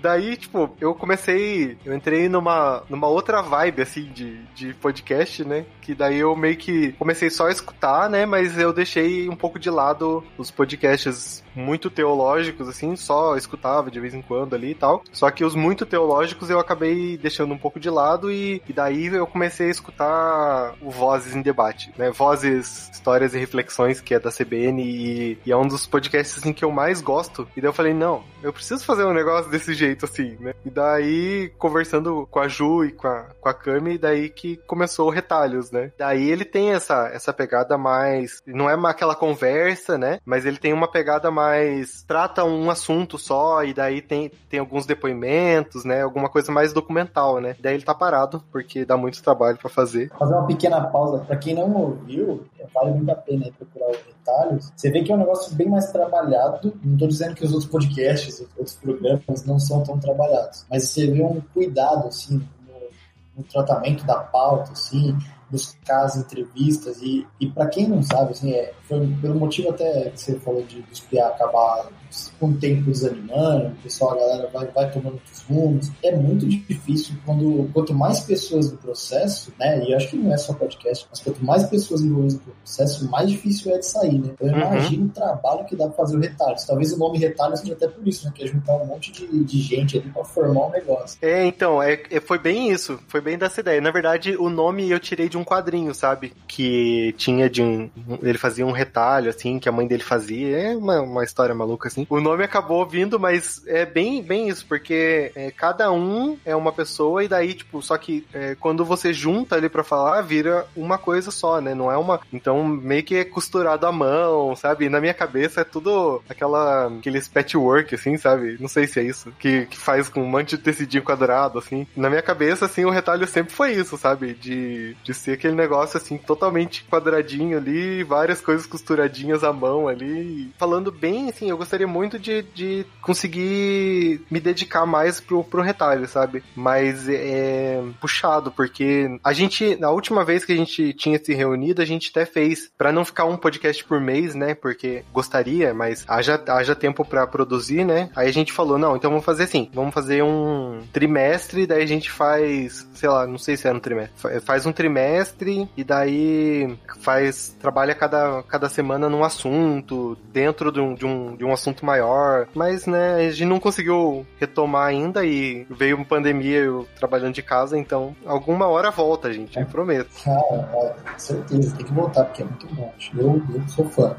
Daí, 0.00 0.36
tipo, 0.36 0.70
eu 0.80 0.94
comecei. 0.94 1.76
Eu 1.84 1.94
entrei 1.94 2.28
numa, 2.28 2.82
numa 2.88 3.06
outra 3.06 3.42
vibe, 3.42 3.82
assim, 3.82 4.04
de, 4.12 4.42
de 4.54 4.74
podcast, 4.74 5.44
né? 5.44 5.66
Que 5.80 5.94
daí 5.94 6.18
eu 6.18 6.34
meio 6.36 6.56
que 6.56 6.92
comecei 6.92 7.30
só 7.30 7.46
a 7.46 7.52
escutar, 7.52 8.08
né? 8.08 8.24
Mas 8.26 8.58
eu 8.58 8.72
deixei 8.72 9.28
um 9.28 9.36
pouco 9.36 9.58
de 9.58 9.70
lado 9.70 10.24
os 10.38 10.50
podcasts 10.50 11.42
muito 11.54 11.90
teológicos, 11.90 12.68
assim, 12.68 12.96
só 12.96 13.36
escutava 13.36 13.90
de 13.90 14.00
vez 14.00 14.14
em 14.14 14.22
quando 14.22 14.54
ali 14.54 14.70
e 14.70 14.74
tal. 14.74 15.02
Só 15.12 15.30
que 15.30 15.44
os 15.44 15.54
muito 15.54 15.84
teológicos 15.84 16.50
eu 16.50 16.60
acabei 16.60 17.16
deixando 17.16 17.52
um 17.52 17.58
pouco 17.58 17.80
de 17.80 17.90
lado 17.90 18.30
e, 18.30 18.62
e 18.68 18.72
daí 18.72 19.06
eu 19.06 19.26
comecei 19.26 19.68
a 19.68 19.70
escutar 19.70 20.74
o 20.80 20.90
Vozes 20.90 21.34
em 21.34 21.42
Debate, 21.42 21.92
né? 21.98 22.10
Vozes, 22.10 22.90
Histórias 22.92 23.34
e 23.34 23.38
Reflexões, 23.38 24.00
que 24.00 24.14
é 24.14 24.20
da 24.20 24.30
CBN 24.30 24.82
e, 24.82 25.38
e 25.44 25.52
é 25.52 25.56
um 25.56 25.66
dos 25.66 25.86
podcasts, 25.86 26.38
assim, 26.38 26.52
que 26.52 26.64
eu 26.64 26.70
mais 26.70 27.00
gosto. 27.00 27.48
E 27.56 27.60
daí 27.60 27.68
eu 27.68 27.74
falei, 27.74 27.94
não, 27.94 28.22
eu 28.42 28.52
preciso 28.52 28.84
fazer 28.84 29.04
um 29.04 29.12
negócio 29.12 29.50
desse 29.50 29.74
jeito, 29.74 29.89
assim, 30.04 30.36
né? 30.40 30.54
E 30.64 30.70
daí, 30.70 31.52
conversando 31.58 32.26
com 32.30 32.38
a 32.38 32.48
Ju 32.48 32.84
e 32.84 32.92
com 32.92 33.08
a, 33.08 33.26
com 33.40 33.48
a 33.48 33.54
Cami, 33.54 33.98
daí 33.98 34.28
que 34.28 34.56
começou 34.66 35.08
o 35.08 35.10
Retalhos, 35.10 35.70
né? 35.70 35.92
Daí 35.98 36.30
ele 36.30 36.44
tem 36.44 36.72
essa, 36.72 37.08
essa 37.08 37.32
pegada 37.32 37.76
mais... 37.76 38.42
Não 38.46 38.68
é 38.68 38.74
aquela 38.90 39.14
conversa, 39.14 39.98
né? 39.98 40.18
Mas 40.24 40.46
ele 40.46 40.58
tem 40.58 40.72
uma 40.72 40.90
pegada 40.90 41.30
mais... 41.30 42.02
Trata 42.06 42.44
um 42.44 42.70
assunto 42.70 43.18
só 43.18 43.62
e 43.64 43.74
daí 43.74 44.00
tem, 44.00 44.30
tem 44.48 44.60
alguns 44.60 44.86
depoimentos, 44.86 45.84
né? 45.84 46.02
Alguma 46.02 46.28
coisa 46.28 46.50
mais 46.50 46.72
documental, 46.72 47.40
né? 47.40 47.56
Daí 47.60 47.74
ele 47.74 47.84
tá 47.84 47.94
parado, 47.94 48.42
porque 48.50 48.84
dá 48.84 48.96
muito 48.96 49.22
trabalho 49.22 49.58
para 49.58 49.68
fazer. 49.68 50.10
Fazer 50.18 50.34
uma 50.34 50.46
pequena 50.46 50.80
pausa. 50.86 51.18
Pra 51.18 51.36
quem 51.36 51.54
não 51.54 51.72
ouviu, 51.72 52.44
vale 52.74 52.92
muito 52.92 53.10
a 53.10 53.14
pena 53.14 53.50
procurar 53.56 53.90
os 53.90 53.98
Retalhos. 54.20 54.72
Você 54.76 54.90
vê 54.90 55.02
que 55.02 55.12
é 55.12 55.14
um 55.14 55.18
negócio 55.18 55.54
bem 55.54 55.68
mais 55.68 55.90
trabalhado. 55.90 56.78
Não 56.84 56.96
tô 56.96 57.06
dizendo 57.06 57.34
que 57.34 57.44
os 57.44 57.52
outros 57.52 57.70
podcasts 57.70 58.40
outros 58.56 58.76
programas 58.76 59.44
não 59.44 59.58
são 59.58 59.82
tão 59.82 59.98
trabalhados. 59.98 60.64
Mas 60.70 60.88
você 60.88 61.06
vê 61.06 61.22
um 61.22 61.40
cuidado, 61.52 62.08
assim, 62.08 62.36
no, 62.36 63.38
no 63.38 63.44
tratamento 63.44 64.04
da 64.04 64.18
pauta, 64.18 64.72
assim, 64.72 65.16
buscar 65.50 66.04
as 66.04 66.16
entrevistas 66.16 67.02
e, 67.02 67.26
e 67.40 67.50
para 67.50 67.66
quem 67.66 67.88
não 67.88 68.02
sabe, 68.02 68.32
assim, 68.32 68.52
é, 68.52 68.72
foi 68.84 69.06
pelo 69.20 69.38
motivo 69.38 69.70
até 69.70 70.10
que 70.10 70.20
você 70.20 70.38
falou 70.38 70.62
de 70.62 70.82
PA 71.10 71.26
acabar 71.26 71.88
com 72.38 72.48
o 72.48 72.54
tempo 72.54 72.90
desanimando, 72.90 73.68
o 73.68 73.82
pessoal, 73.82 74.12
a 74.12 74.16
galera 74.16 74.50
vai, 74.52 74.66
vai 74.66 74.90
tomando 74.90 75.14
outros 75.14 75.42
rumos. 75.42 75.90
É 76.02 76.14
muito 76.14 76.46
difícil 76.46 77.14
quando 77.24 77.70
quanto 77.72 77.94
mais 77.94 78.20
pessoas 78.20 78.70
no 78.70 78.78
processo, 78.78 79.52
né? 79.58 79.84
E 79.84 79.94
acho 79.94 80.08
que 80.10 80.16
não 80.16 80.32
é 80.32 80.36
só 80.36 80.52
podcast, 80.52 81.06
mas 81.08 81.20
quanto 81.20 81.44
mais 81.44 81.64
pessoas 81.64 82.00
envolvidas 82.00 82.34
no 82.34 82.40
processo, 82.40 83.10
mais 83.10 83.30
difícil 83.30 83.72
é 83.72 83.78
de 83.78 83.86
sair, 83.86 84.18
né? 84.18 84.30
Então 84.32 84.48
eu 84.48 84.54
uhum. 84.54 84.60
imagino 84.60 85.06
o 85.06 85.10
trabalho 85.10 85.64
que 85.66 85.76
dá 85.76 85.86
pra 85.86 85.96
fazer 85.96 86.16
o 86.16 86.20
retalho. 86.20 86.56
Talvez 86.66 86.92
o 86.92 86.98
nome 86.98 87.18
retalho 87.18 87.56
seja 87.56 87.74
até 87.74 87.86
por 87.86 88.06
isso, 88.06 88.26
né? 88.26 88.32
Que 88.34 88.44
é 88.44 88.46
juntar 88.46 88.74
um 88.76 88.86
monte 88.86 89.12
de, 89.12 89.44
de 89.44 89.60
gente 89.60 89.98
ali 89.98 90.10
pra 90.10 90.24
formar 90.24 90.66
um 90.66 90.70
negócio. 90.70 91.18
É, 91.22 91.44
então, 91.44 91.82
é, 91.82 92.02
é, 92.10 92.20
foi 92.20 92.38
bem 92.38 92.70
isso. 92.70 92.98
Foi 93.06 93.20
bem 93.20 93.38
dessa 93.38 93.60
ideia. 93.60 93.80
Na 93.80 93.90
verdade, 93.90 94.36
o 94.36 94.48
nome 94.48 94.90
eu 94.90 94.98
tirei 94.98 95.28
de 95.28 95.38
um 95.38 95.44
quadrinho, 95.44 95.94
sabe? 95.94 96.32
Que 96.48 97.14
tinha 97.16 97.48
de 97.48 97.62
um. 97.62 97.88
Ele 98.22 98.38
fazia 98.38 98.66
um 98.66 98.72
retalho, 98.72 99.30
assim, 99.30 99.58
que 99.58 99.68
a 99.68 99.72
mãe 99.72 99.86
dele 99.86 100.02
fazia. 100.02 100.58
É 100.58 100.76
uma, 100.76 101.00
uma 101.00 101.24
história 101.24 101.54
maluca, 101.54 101.88
assim 101.88 101.99
assim. 102.02 102.06
O 102.08 102.20
nome 102.20 102.44
acabou 102.44 102.86
vindo, 102.86 103.18
mas 103.18 103.62
é 103.66 103.84
bem, 103.84 104.22
bem 104.22 104.48
isso, 104.48 104.66
porque 104.66 105.32
é, 105.34 105.50
cada 105.50 105.90
um 105.92 106.38
é 106.44 106.54
uma 106.54 106.72
pessoa 106.72 107.24
e 107.24 107.28
daí, 107.28 107.54
tipo, 107.54 107.82
só 107.82 107.96
que 107.96 108.26
é, 108.32 108.54
quando 108.58 108.84
você 108.84 109.12
junta 109.12 109.56
ali 109.56 109.68
para 109.68 109.84
falar, 109.84 110.22
vira 110.22 110.66
uma 110.76 110.98
coisa 110.98 111.30
só, 111.30 111.60
né? 111.60 111.74
Não 111.74 111.90
é 111.90 111.96
uma. 111.96 112.20
Então, 112.32 112.64
meio 112.64 113.02
que 113.02 113.16
é 113.16 113.24
costurado 113.24 113.86
à 113.86 113.92
mão, 113.92 114.54
sabe? 114.56 114.86
E 114.86 114.88
na 114.88 115.00
minha 115.00 115.14
cabeça 115.14 115.60
é 115.60 115.64
tudo 115.64 116.22
aquela. 116.28 116.86
aqueles 116.86 117.28
patchwork, 117.28 117.94
assim, 117.94 118.16
sabe? 118.16 118.56
Não 118.60 118.68
sei 118.68 118.86
se 118.86 119.00
é 119.00 119.02
isso. 119.02 119.32
Que, 119.38 119.66
que 119.66 119.76
faz 119.76 120.08
com 120.08 120.22
um 120.22 120.28
monte 120.28 120.56
de 120.56 120.62
tecidinho 120.62 121.02
quadrado, 121.02 121.58
assim. 121.58 121.86
Na 121.96 122.08
minha 122.08 122.22
cabeça, 122.22 122.66
assim, 122.66 122.84
o 122.84 122.90
retalho 122.90 123.26
sempre 123.26 123.52
foi 123.52 123.72
isso, 123.72 123.96
sabe? 123.96 124.34
De, 124.34 124.96
de 125.02 125.14
ser 125.14 125.32
aquele 125.32 125.54
negócio, 125.54 125.96
assim, 125.96 126.16
totalmente 126.18 126.84
quadradinho 126.84 127.56
ali, 127.56 128.02
várias 128.04 128.40
coisas 128.40 128.66
costuradinhas 128.66 129.44
à 129.44 129.52
mão 129.52 129.88
ali. 129.88 130.50
Falando 130.58 130.92
bem, 130.92 131.28
assim, 131.28 131.50
eu 131.50 131.56
gostaria 131.56 131.86
muito 131.90 132.18
de, 132.18 132.42
de 132.42 132.86
conseguir 133.02 134.22
me 134.30 134.40
dedicar 134.40 134.86
mais 134.86 135.20
pro, 135.20 135.44
pro 135.44 135.62
retalho, 135.62 136.06
sabe? 136.08 136.42
Mas 136.54 137.08
é 137.08 137.82
puxado, 138.00 138.50
porque 138.50 139.18
a 139.22 139.32
gente, 139.32 139.76
na 139.76 139.90
última 139.90 140.24
vez 140.24 140.44
que 140.44 140.52
a 140.52 140.56
gente 140.56 140.92
tinha 140.94 141.22
se 141.22 141.34
reunido, 141.34 141.82
a 141.82 141.84
gente 141.84 142.10
até 142.10 142.24
fez, 142.24 142.70
para 142.78 142.92
não 142.92 143.04
ficar 143.04 143.24
um 143.24 143.36
podcast 143.36 143.84
por 143.84 144.00
mês, 144.00 144.34
né? 144.34 144.54
Porque 144.54 145.04
gostaria, 145.12 145.74
mas 145.74 146.04
haja, 146.08 146.42
haja 146.48 146.74
tempo 146.74 147.04
para 147.04 147.26
produzir, 147.26 147.84
né? 147.84 148.10
Aí 148.14 148.28
a 148.28 148.32
gente 148.32 148.52
falou, 148.52 148.78
não, 148.78 148.96
então 148.96 149.10
vamos 149.10 149.24
fazer 149.24 149.44
assim, 149.44 149.70
vamos 149.74 149.92
fazer 149.92 150.22
um 150.22 150.82
trimestre, 150.92 151.66
daí 151.66 151.82
a 151.82 151.86
gente 151.86 152.10
faz, 152.10 152.88
sei 152.94 153.08
lá, 153.08 153.26
não 153.26 153.38
sei 153.38 153.56
se 153.56 153.68
é 153.68 153.72
um 153.72 153.80
trimestre, 153.80 154.40
faz 154.40 154.66
um 154.66 154.72
trimestre 154.72 155.68
e 155.76 155.84
daí 155.84 156.78
faz, 157.00 157.56
trabalha 157.60 157.94
cada, 157.94 158.42
cada 158.44 158.68
semana 158.68 159.08
num 159.08 159.24
assunto, 159.24 160.16
dentro 160.32 160.70
de 160.70 160.80
um, 160.80 160.94
de 160.94 161.06
um, 161.06 161.36
de 161.36 161.44
um 161.44 161.52
assunto 161.52 161.79
muito 161.80 161.86
maior. 161.86 162.46
Mas, 162.54 162.86
né, 162.86 163.14
a 163.14 163.30
gente 163.30 163.44
não 163.46 163.58
conseguiu 163.58 164.26
retomar 164.38 164.88
ainda 164.88 165.24
e 165.24 165.66
veio 165.70 165.96
uma 165.96 166.04
pandemia 166.04 166.58
eu 166.58 166.86
trabalhando 166.98 167.34
de 167.34 167.42
casa, 167.42 167.76
então 167.76 168.14
alguma 168.24 168.66
hora 168.66 168.90
volta, 168.90 169.32
gente, 169.32 169.58
eu 169.58 169.66
prometo. 169.66 170.10
Cara, 170.22 170.94
com 171.12 171.18
certeza, 171.18 171.76
tem 171.76 171.86
que 171.86 171.92
voltar, 171.92 172.24
porque 172.24 172.42
é 172.42 172.44
muito 172.44 172.66
bom. 172.74 172.92
Eu, 173.16 173.42
eu 173.54 173.68
sou 173.68 173.88
fã. 173.88 174.16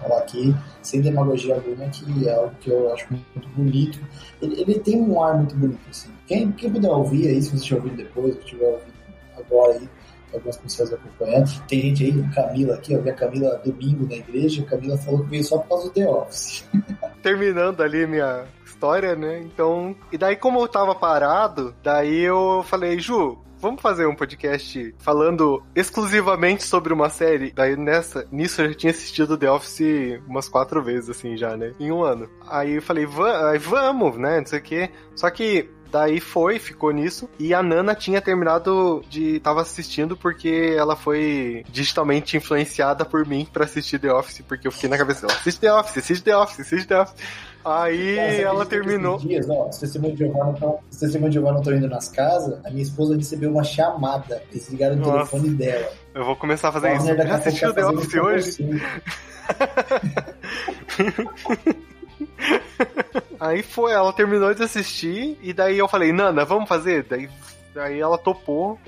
Falar 0.00 0.18
aqui, 0.18 0.54
sem 0.80 1.00
demagogia 1.00 1.56
alguma, 1.56 1.86
que 1.88 2.28
é 2.28 2.32
algo 2.32 2.54
que 2.60 2.70
eu 2.70 2.94
acho 2.94 3.06
muito 3.10 3.48
bonito. 3.48 3.98
Ele, 4.40 4.60
ele 4.60 4.78
tem 4.78 5.02
um 5.02 5.22
ar 5.22 5.36
muito 5.36 5.56
bonito, 5.56 5.80
assim. 5.90 6.08
Quem, 6.26 6.52
quem 6.52 6.70
puder 6.70 6.88
ouvir 6.88 7.28
aí, 7.28 7.42
se 7.42 7.50
você 7.50 7.56
estiver 7.56 7.80
ouvindo 7.80 7.96
depois, 7.96 8.34
se 8.34 8.40
estiver 8.40 8.64
ouvindo 8.64 8.94
agora 9.36 9.72
aí, 9.72 9.88
algumas 10.36 10.56
pessoas 10.56 10.92
acompanhando. 10.92 11.50
Tem 11.66 11.80
gente 11.80 12.04
aí, 12.04 12.34
Camila 12.34 12.74
aqui, 12.74 12.92
eu 12.92 13.02
vi 13.02 13.10
a 13.10 13.14
Camila 13.14 13.60
domingo 13.64 14.06
na 14.06 14.16
igreja, 14.16 14.62
a 14.62 14.66
Camila 14.66 14.96
falou 14.98 15.24
que 15.24 15.30
veio 15.30 15.44
só 15.44 15.58
por 15.58 15.68
causa 15.68 15.84
do 15.84 15.90
The 15.90 16.08
Office. 16.08 16.64
terminando 17.22 17.82
ali 17.82 18.06
minha 18.06 18.44
história, 18.64 19.16
né? 19.16 19.40
Então, 19.40 19.96
e 20.12 20.18
daí 20.18 20.36
como 20.36 20.60
eu 20.60 20.68
tava 20.68 20.94
parado, 20.94 21.74
daí 21.82 22.20
eu 22.20 22.62
falei, 22.68 23.00
Ju, 23.00 23.36
vamos 23.58 23.82
fazer 23.82 24.06
um 24.06 24.14
podcast 24.14 24.94
falando 24.98 25.62
exclusivamente 25.74 26.62
sobre 26.62 26.92
uma 26.92 27.08
série. 27.08 27.52
Daí 27.52 27.76
nessa, 27.76 28.26
nisso 28.30 28.62
eu 28.62 28.68
já 28.68 28.74
tinha 28.74 28.90
assistido 28.92 29.36
The 29.36 29.50
Office 29.50 30.20
umas 30.28 30.48
quatro 30.48 30.82
vezes, 30.82 31.10
assim, 31.10 31.36
já, 31.36 31.56
né? 31.56 31.72
Em 31.80 31.90
um 31.90 32.02
ano. 32.02 32.28
Aí 32.48 32.74
eu 32.74 32.82
falei, 32.82 33.06
vamos, 33.06 34.16
né? 34.18 34.38
Não 34.38 34.46
sei 34.46 34.58
o 34.60 34.62
quê. 34.62 34.90
Só 35.14 35.28
que 35.30 35.68
Daí 35.96 36.20
foi, 36.20 36.58
ficou 36.58 36.90
nisso. 36.90 37.26
E 37.38 37.54
a 37.54 37.62
Nana 37.62 37.94
tinha 37.94 38.20
terminado 38.20 39.02
de. 39.08 39.40
tava 39.40 39.62
assistindo 39.62 40.14
porque 40.14 40.74
ela 40.76 40.94
foi 40.94 41.64
digitalmente 41.70 42.36
influenciada 42.36 43.02
por 43.02 43.26
mim 43.26 43.48
para 43.50 43.64
assistir 43.64 43.98
The 43.98 44.12
Office, 44.12 44.42
porque 44.46 44.68
eu 44.68 44.72
fiquei 44.72 44.90
na 44.90 44.98
cabeça, 44.98 45.24
assiste 45.26 45.58
The 45.58 45.72
Office, 45.72 45.96
assiste 45.96 46.22
The 46.22 46.36
Office, 46.36 46.60
assiste 46.60 46.86
The 46.86 47.00
Office. 47.00 47.14
Aí 47.64 48.14
Nossa, 48.16 48.42
ela 48.42 48.66
terminou. 48.66 49.16
Dias, 49.16 49.48
ó, 49.48 49.72
se 49.72 49.88
você 49.88 49.98
e 49.98 50.16
Giovanna 51.32 51.54
não 51.54 51.60
estão 51.60 51.74
indo 51.74 51.88
nas 51.88 52.10
casas, 52.10 52.62
a 52.66 52.70
minha 52.70 52.82
esposa 52.82 53.16
recebeu 53.16 53.50
uma 53.50 53.64
chamada. 53.64 54.42
Eles 54.50 54.68
ligaram 54.68 55.00
o 55.00 55.02
telefone 55.02 55.48
dela. 55.48 55.90
Eu 56.14 56.26
vou 56.26 56.36
começar 56.36 56.68
a 56.68 56.72
fazer 56.72 56.94
isso. 56.94 57.06
Já 57.06 57.34
assistiu 57.36 57.72
The 57.72 57.86
Office 57.86 58.14
hoje? 58.14 58.82
Aí 63.38 63.62
foi, 63.62 63.92
ela 63.92 64.12
terminou 64.12 64.52
de 64.54 64.62
assistir, 64.62 65.38
e 65.42 65.52
daí 65.52 65.78
eu 65.78 65.88
falei, 65.88 66.12
Nana, 66.12 66.44
vamos 66.44 66.68
fazer? 66.68 67.04
Daí 67.04 67.28
Aí 67.78 68.00
ela 68.00 68.16
topou, 68.16 68.78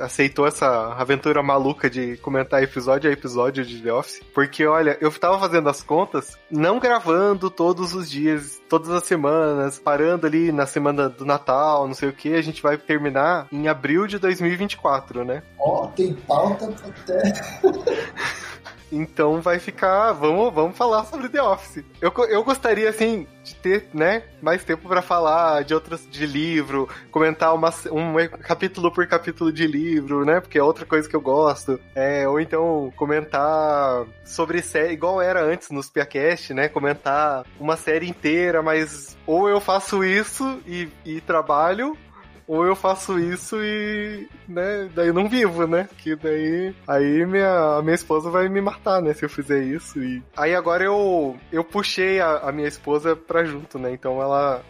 aceitou 0.00 0.46
essa 0.46 0.92
aventura 0.94 1.42
maluca 1.42 1.88
de 1.88 2.16
comentar 2.18 2.62
episódio 2.62 3.08
a 3.08 3.12
episódio 3.12 3.64
de 3.64 3.80
The 3.80 3.92
Office. 3.92 4.20
Porque, 4.34 4.66
olha, 4.66 4.98
eu 5.00 5.10
tava 5.12 5.38
fazendo 5.38 5.68
as 5.68 5.82
contas, 5.82 6.36
não 6.50 6.78
gravando 6.78 7.50
todos 7.50 7.94
os 7.94 8.10
dias, 8.10 8.60
todas 8.68 8.90
as 8.90 9.04
semanas, 9.04 9.78
parando 9.78 10.26
ali 10.26 10.52
na 10.52 10.66
semana 10.66 11.08
do 11.08 11.24
Natal, 11.24 11.86
não 11.86 11.94
sei 11.94 12.08
o 12.08 12.12
que, 12.12 12.34
a 12.34 12.42
gente 12.42 12.62
vai 12.62 12.76
terminar 12.76 13.46
em 13.50 13.66
abril 13.68 14.06
de 14.06 14.18
2024, 14.18 15.24
né? 15.24 15.42
Ó, 15.58 15.84
oh, 15.84 15.86
tem 15.88 16.12
pauta 16.12 16.66
até. 16.66 17.32
Então 18.90 19.40
vai 19.40 19.58
ficar. 19.58 20.12
Vamos, 20.12 20.52
vamos 20.52 20.76
falar 20.76 21.04
sobre 21.04 21.28
The 21.28 21.42
Office. 21.42 21.84
Eu, 22.00 22.12
eu 22.28 22.44
gostaria, 22.44 22.88
assim, 22.88 23.26
de 23.42 23.54
ter, 23.54 23.88
né, 23.92 24.22
mais 24.40 24.64
tempo 24.64 24.88
para 24.88 25.02
falar 25.02 25.64
de 25.64 25.74
outros 25.74 26.08
de 26.10 26.26
livro, 26.26 26.88
comentar 27.10 27.54
uma, 27.54 27.72
um 27.92 28.14
capítulo 28.40 28.90
por 28.90 29.06
capítulo 29.06 29.52
de 29.52 29.66
livro, 29.66 30.24
né? 30.24 30.40
Porque 30.40 30.58
é 30.58 30.62
outra 30.62 30.86
coisa 30.86 31.08
que 31.08 31.16
eu 31.16 31.20
gosto. 31.20 31.78
É, 31.94 32.26
ou 32.28 32.40
então 32.40 32.92
comentar 32.96 34.04
sobre 34.24 34.62
série, 34.62 34.94
igual 34.94 35.20
era 35.20 35.42
antes 35.42 35.70
nos 35.70 35.90
Piacast, 35.90 36.54
né? 36.54 36.68
Comentar 36.68 37.44
uma 37.60 37.76
série 37.76 38.08
inteira, 38.08 38.62
mas 38.62 39.16
ou 39.26 39.48
eu 39.48 39.60
faço 39.60 40.04
isso 40.04 40.60
e, 40.66 40.88
e 41.04 41.20
trabalho, 41.20 41.96
ou 42.46 42.64
eu 42.64 42.76
faço 42.76 43.18
isso 43.18 43.56
e, 43.62 44.28
né, 44.48 44.90
daí 44.94 45.08
eu 45.08 45.14
não 45.14 45.28
vivo, 45.28 45.66
né? 45.66 45.88
Que 45.98 46.14
daí, 46.14 46.74
aí 46.86 47.26
minha, 47.26 47.78
a 47.78 47.82
minha 47.82 47.94
esposa 47.94 48.30
vai 48.30 48.48
me 48.48 48.60
matar, 48.60 49.00
né, 49.00 49.12
se 49.14 49.24
eu 49.24 49.28
fizer 49.28 49.62
isso. 49.62 50.02
E 50.02 50.22
aí 50.36 50.54
agora 50.54 50.84
eu, 50.84 51.36
eu 51.50 51.64
puxei 51.64 52.20
a, 52.20 52.38
a 52.38 52.52
minha 52.52 52.68
esposa 52.68 53.16
pra 53.16 53.44
junto, 53.44 53.78
né? 53.78 53.92
Então 53.92 54.20
ela, 54.20 54.62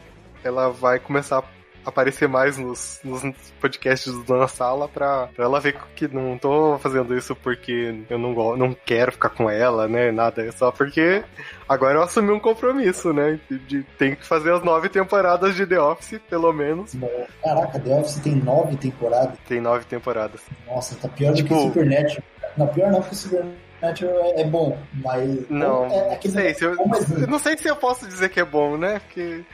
ela 0.42 0.68
vai 0.68 0.98
começar 0.98 1.42
aparecer 1.84 2.28
mais 2.28 2.56
nos, 2.56 3.00
nos 3.04 3.22
podcasts 3.60 4.12
do 4.12 4.22
Dona 4.24 4.48
Sala 4.48 4.88
pra, 4.88 5.28
pra, 5.28 5.44
ela 5.44 5.60
ver 5.60 5.76
que 5.94 6.08
não 6.08 6.38
tô 6.38 6.78
fazendo 6.78 7.16
isso 7.16 7.34
porque 7.36 8.02
eu 8.08 8.18
não, 8.18 8.56
não 8.56 8.76
quero 8.84 9.12
ficar 9.12 9.30
com 9.30 9.50
ela, 9.50 9.86
né? 9.88 10.10
Nada, 10.10 10.42
é 10.44 10.50
só 10.52 10.70
porque 10.70 11.24
agora 11.68 11.98
eu 11.98 12.02
assumi 12.02 12.30
um 12.30 12.40
compromisso, 12.40 13.12
né? 13.12 13.38
De, 13.48 13.58
de 13.58 13.82
tem 13.98 14.14
que 14.14 14.26
fazer 14.26 14.52
as 14.52 14.62
nove 14.62 14.88
temporadas 14.88 15.54
de 15.54 15.66
The 15.66 15.80
Office, 15.80 16.20
pelo 16.28 16.52
menos. 16.52 16.94
Caraca, 17.42 17.78
The 17.78 17.94
Office 17.94 18.16
tem 18.20 18.36
nove 18.36 18.76
temporadas? 18.76 19.38
Tem 19.48 19.60
nove 19.60 19.84
temporadas. 19.84 20.40
Nossa, 20.66 20.94
tá 20.96 21.08
pior 21.08 21.34
tipo, 21.34 21.48
do 21.48 21.54
que 21.54 21.60
o 21.60 21.66
Supernatural. 21.68 22.22
Não, 22.56 22.66
pior 22.68 22.90
não, 22.90 23.00
o 23.00 23.14
Supernatural 23.14 23.54
é, 23.82 24.40
é 24.40 24.44
bom, 24.44 24.78
mas. 24.94 25.48
Não, 25.50 25.86
é, 25.86 26.14
é 26.14 26.20
sei, 26.28 26.54
se 26.54 26.64
eu, 26.64 26.72
eu, 26.72 27.26
não 27.26 27.38
sei 27.38 27.56
se 27.56 27.68
eu 27.68 27.76
posso 27.76 28.06
dizer 28.06 28.28
que 28.30 28.40
é 28.40 28.44
bom, 28.44 28.76
né? 28.76 29.00
Porque. 29.00 29.44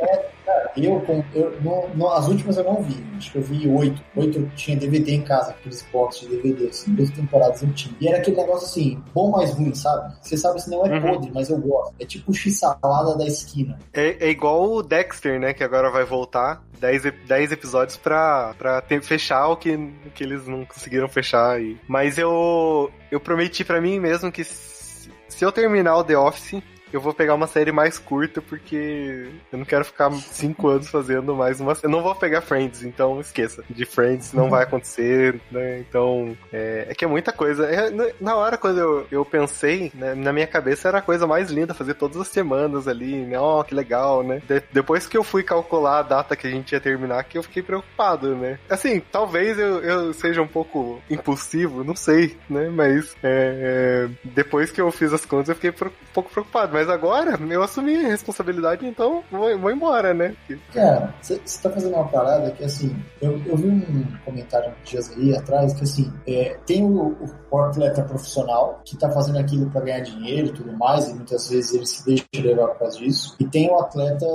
é, 0.00 0.33
cara, 0.44 0.72
eu, 0.76 1.02
eu 1.34 1.60
no, 1.60 1.88
no, 1.94 2.12
as 2.12 2.28
últimas 2.28 2.56
eu 2.56 2.64
não 2.64 2.82
vi, 2.82 3.04
acho 3.16 3.32
que 3.32 3.38
eu 3.38 3.42
vi 3.42 3.68
oito. 3.68 4.02
Oito 4.16 4.38
eu 4.38 4.50
tinha 4.50 4.76
DVD 4.76 5.12
em 5.12 5.22
casa, 5.22 5.50
aqueles 5.50 5.82
box 5.92 6.20
de 6.20 6.28
DVD, 6.28 6.68
assim, 6.68 6.94
duas 6.94 7.10
temporadas 7.10 7.62
eu 7.62 7.72
tinha. 7.72 7.94
E 8.00 8.08
era 8.08 8.18
aquele 8.18 8.36
negócio 8.36 8.66
assim, 8.66 9.02
bom 9.12 9.30
mais 9.30 9.50
ruim, 9.52 9.74
sabe? 9.74 10.14
Você 10.20 10.36
sabe 10.36 10.60
se 10.62 10.70
não 10.70 10.86
é 10.86 10.94
uhum. 10.94 11.00
podre, 11.00 11.30
mas 11.32 11.50
eu 11.50 11.58
gosto. 11.58 11.94
É 11.98 12.04
tipo 12.04 12.32
x-salada 12.32 13.16
da 13.16 13.26
esquina. 13.26 13.78
É, 13.92 14.26
é 14.26 14.30
igual 14.30 14.70
o 14.70 14.82
Dexter, 14.82 15.38
né? 15.40 15.52
Que 15.52 15.64
agora 15.64 15.90
vai 15.90 16.04
voltar. 16.04 16.62
10, 16.80 17.52
episódios 17.52 17.96
pra, 17.96 18.54
pra 18.58 18.80
ter, 18.82 19.02
fechar 19.02 19.48
o 19.48 19.56
que, 19.56 19.76
que 20.14 20.22
eles 20.22 20.46
não 20.46 20.64
conseguiram 20.64 21.08
fechar. 21.08 21.60
E... 21.60 21.78
Mas 21.88 22.18
eu, 22.18 22.90
eu 23.10 23.18
prometi 23.18 23.64
para 23.64 23.80
mim 23.80 23.98
mesmo 23.98 24.30
que 24.30 24.44
se, 24.44 25.10
se 25.28 25.44
eu 25.44 25.50
terminar 25.50 25.96
o 25.96 26.04
The 26.04 26.18
Office, 26.18 26.62
eu 26.94 27.00
vou 27.00 27.12
pegar 27.12 27.34
uma 27.34 27.48
série 27.48 27.72
mais 27.72 27.98
curta 27.98 28.40
porque 28.40 29.28
eu 29.52 29.58
não 29.58 29.64
quero 29.64 29.84
ficar 29.84 30.12
cinco 30.12 30.68
anos 30.68 30.88
fazendo 30.88 31.34
mais 31.34 31.60
uma. 31.60 31.76
Eu 31.82 31.90
não 31.90 32.02
vou 32.02 32.14
pegar 32.14 32.40
Friends, 32.40 32.84
então 32.84 33.20
esqueça. 33.20 33.64
De 33.68 33.84
Friends 33.84 34.32
não 34.32 34.48
vai 34.48 34.62
acontecer, 34.62 35.40
né? 35.50 35.80
Então 35.80 36.36
é, 36.52 36.86
é 36.88 36.94
que 36.94 37.04
é 37.04 37.08
muita 37.08 37.32
coisa. 37.32 37.66
É, 37.66 37.90
na 38.20 38.36
hora 38.36 38.56
quando 38.56 38.78
eu, 38.78 39.06
eu 39.10 39.24
pensei, 39.24 39.90
né, 39.92 40.14
na 40.14 40.32
minha 40.32 40.46
cabeça 40.46 40.86
era 40.86 40.98
a 40.98 41.02
coisa 41.02 41.26
mais 41.26 41.50
linda 41.50 41.74
fazer 41.74 41.94
todas 41.94 42.20
as 42.20 42.28
semanas 42.28 42.86
ali, 42.86 43.24
né? 43.24 43.40
Oh, 43.40 43.64
que 43.64 43.74
legal, 43.74 44.22
né? 44.22 44.40
De, 44.46 44.62
depois 44.72 45.06
que 45.06 45.16
eu 45.16 45.24
fui 45.24 45.42
calcular 45.42 45.98
a 45.98 46.02
data 46.02 46.36
que 46.36 46.46
a 46.46 46.50
gente 46.50 46.72
ia 46.72 46.80
terminar, 46.80 47.24
que 47.24 47.36
eu 47.36 47.42
fiquei 47.42 47.62
preocupado, 47.62 48.36
né? 48.36 48.58
Assim, 48.70 49.00
talvez 49.10 49.58
eu, 49.58 49.80
eu 49.80 50.12
seja 50.12 50.40
um 50.40 50.46
pouco 50.46 51.02
impulsivo, 51.10 51.82
não 51.82 51.96
sei, 51.96 52.36
né? 52.48 52.68
Mas 52.68 53.16
é, 53.20 54.06
é, 54.06 54.10
depois 54.22 54.70
que 54.70 54.80
eu 54.80 54.92
fiz 54.92 55.12
as 55.12 55.24
contas 55.24 55.48
eu 55.48 55.56
fiquei 55.56 55.70
um 55.70 55.90
pouco 56.12 56.30
preocupado. 56.30 56.72
Mas 56.72 56.83
mas 56.84 56.90
agora 56.90 57.38
eu 57.50 57.62
assumi 57.62 57.96
a 57.96 58.08
responsabilidade, 58.08 58.86
então 58.86 59.24
vou, 59.30 59.58
vou 59.58 59.70
embora, 59.70 60.12
né? 60.12 60.36
Cara, 60.72 61.14
você 61.20 61.40
tá 61.62 61.70
fazendo 61.70 61.94
uma 61.94 62.06
parada 62.06 62.50
que, 62.50 62.62
assim, 62.62 62.94
eu, 63.22 63.40
eu 63.46 63.56
vi 63.56 63.68
um 63.68 64.04
comentário 64.24 64.72
dias 64.84 65.10
aí 65.12 65.34
atrás 65.34 65.72
que, 65.72 65.84
assim, 65.84 66.12
é, 66.26 66.58
tem 66.66 66.84
o, 66.84 67.16
o 67.50 67.58
atleta 67.58 68.02
profissional 68.02 68.82
que 68.84 68.98
tá 68.98 69.10
fazendo 69.10 69.38
aquilo 69.38 69.70
para 69.70 69.80
ganhar 69.80 70.00
dinheiro 70.00 70.48
e 70.48 70.52
tudo 70.52 70.76
mais, 70.76 71.08
e 71.08 71.14
muitas 71.14 71.48
vezes 71.48 71.72
ele 71.72 71.86
se 71.86 72.04
deixa 72.04 72.24
levar 72.34 72.68
por 72.68 72.80
causa 72.80 72.98
disso. 72.98 73.34
E 73.40 73.46
tem 73.46 73.70
o 73.70 73.78
atleta, 73.78 74.26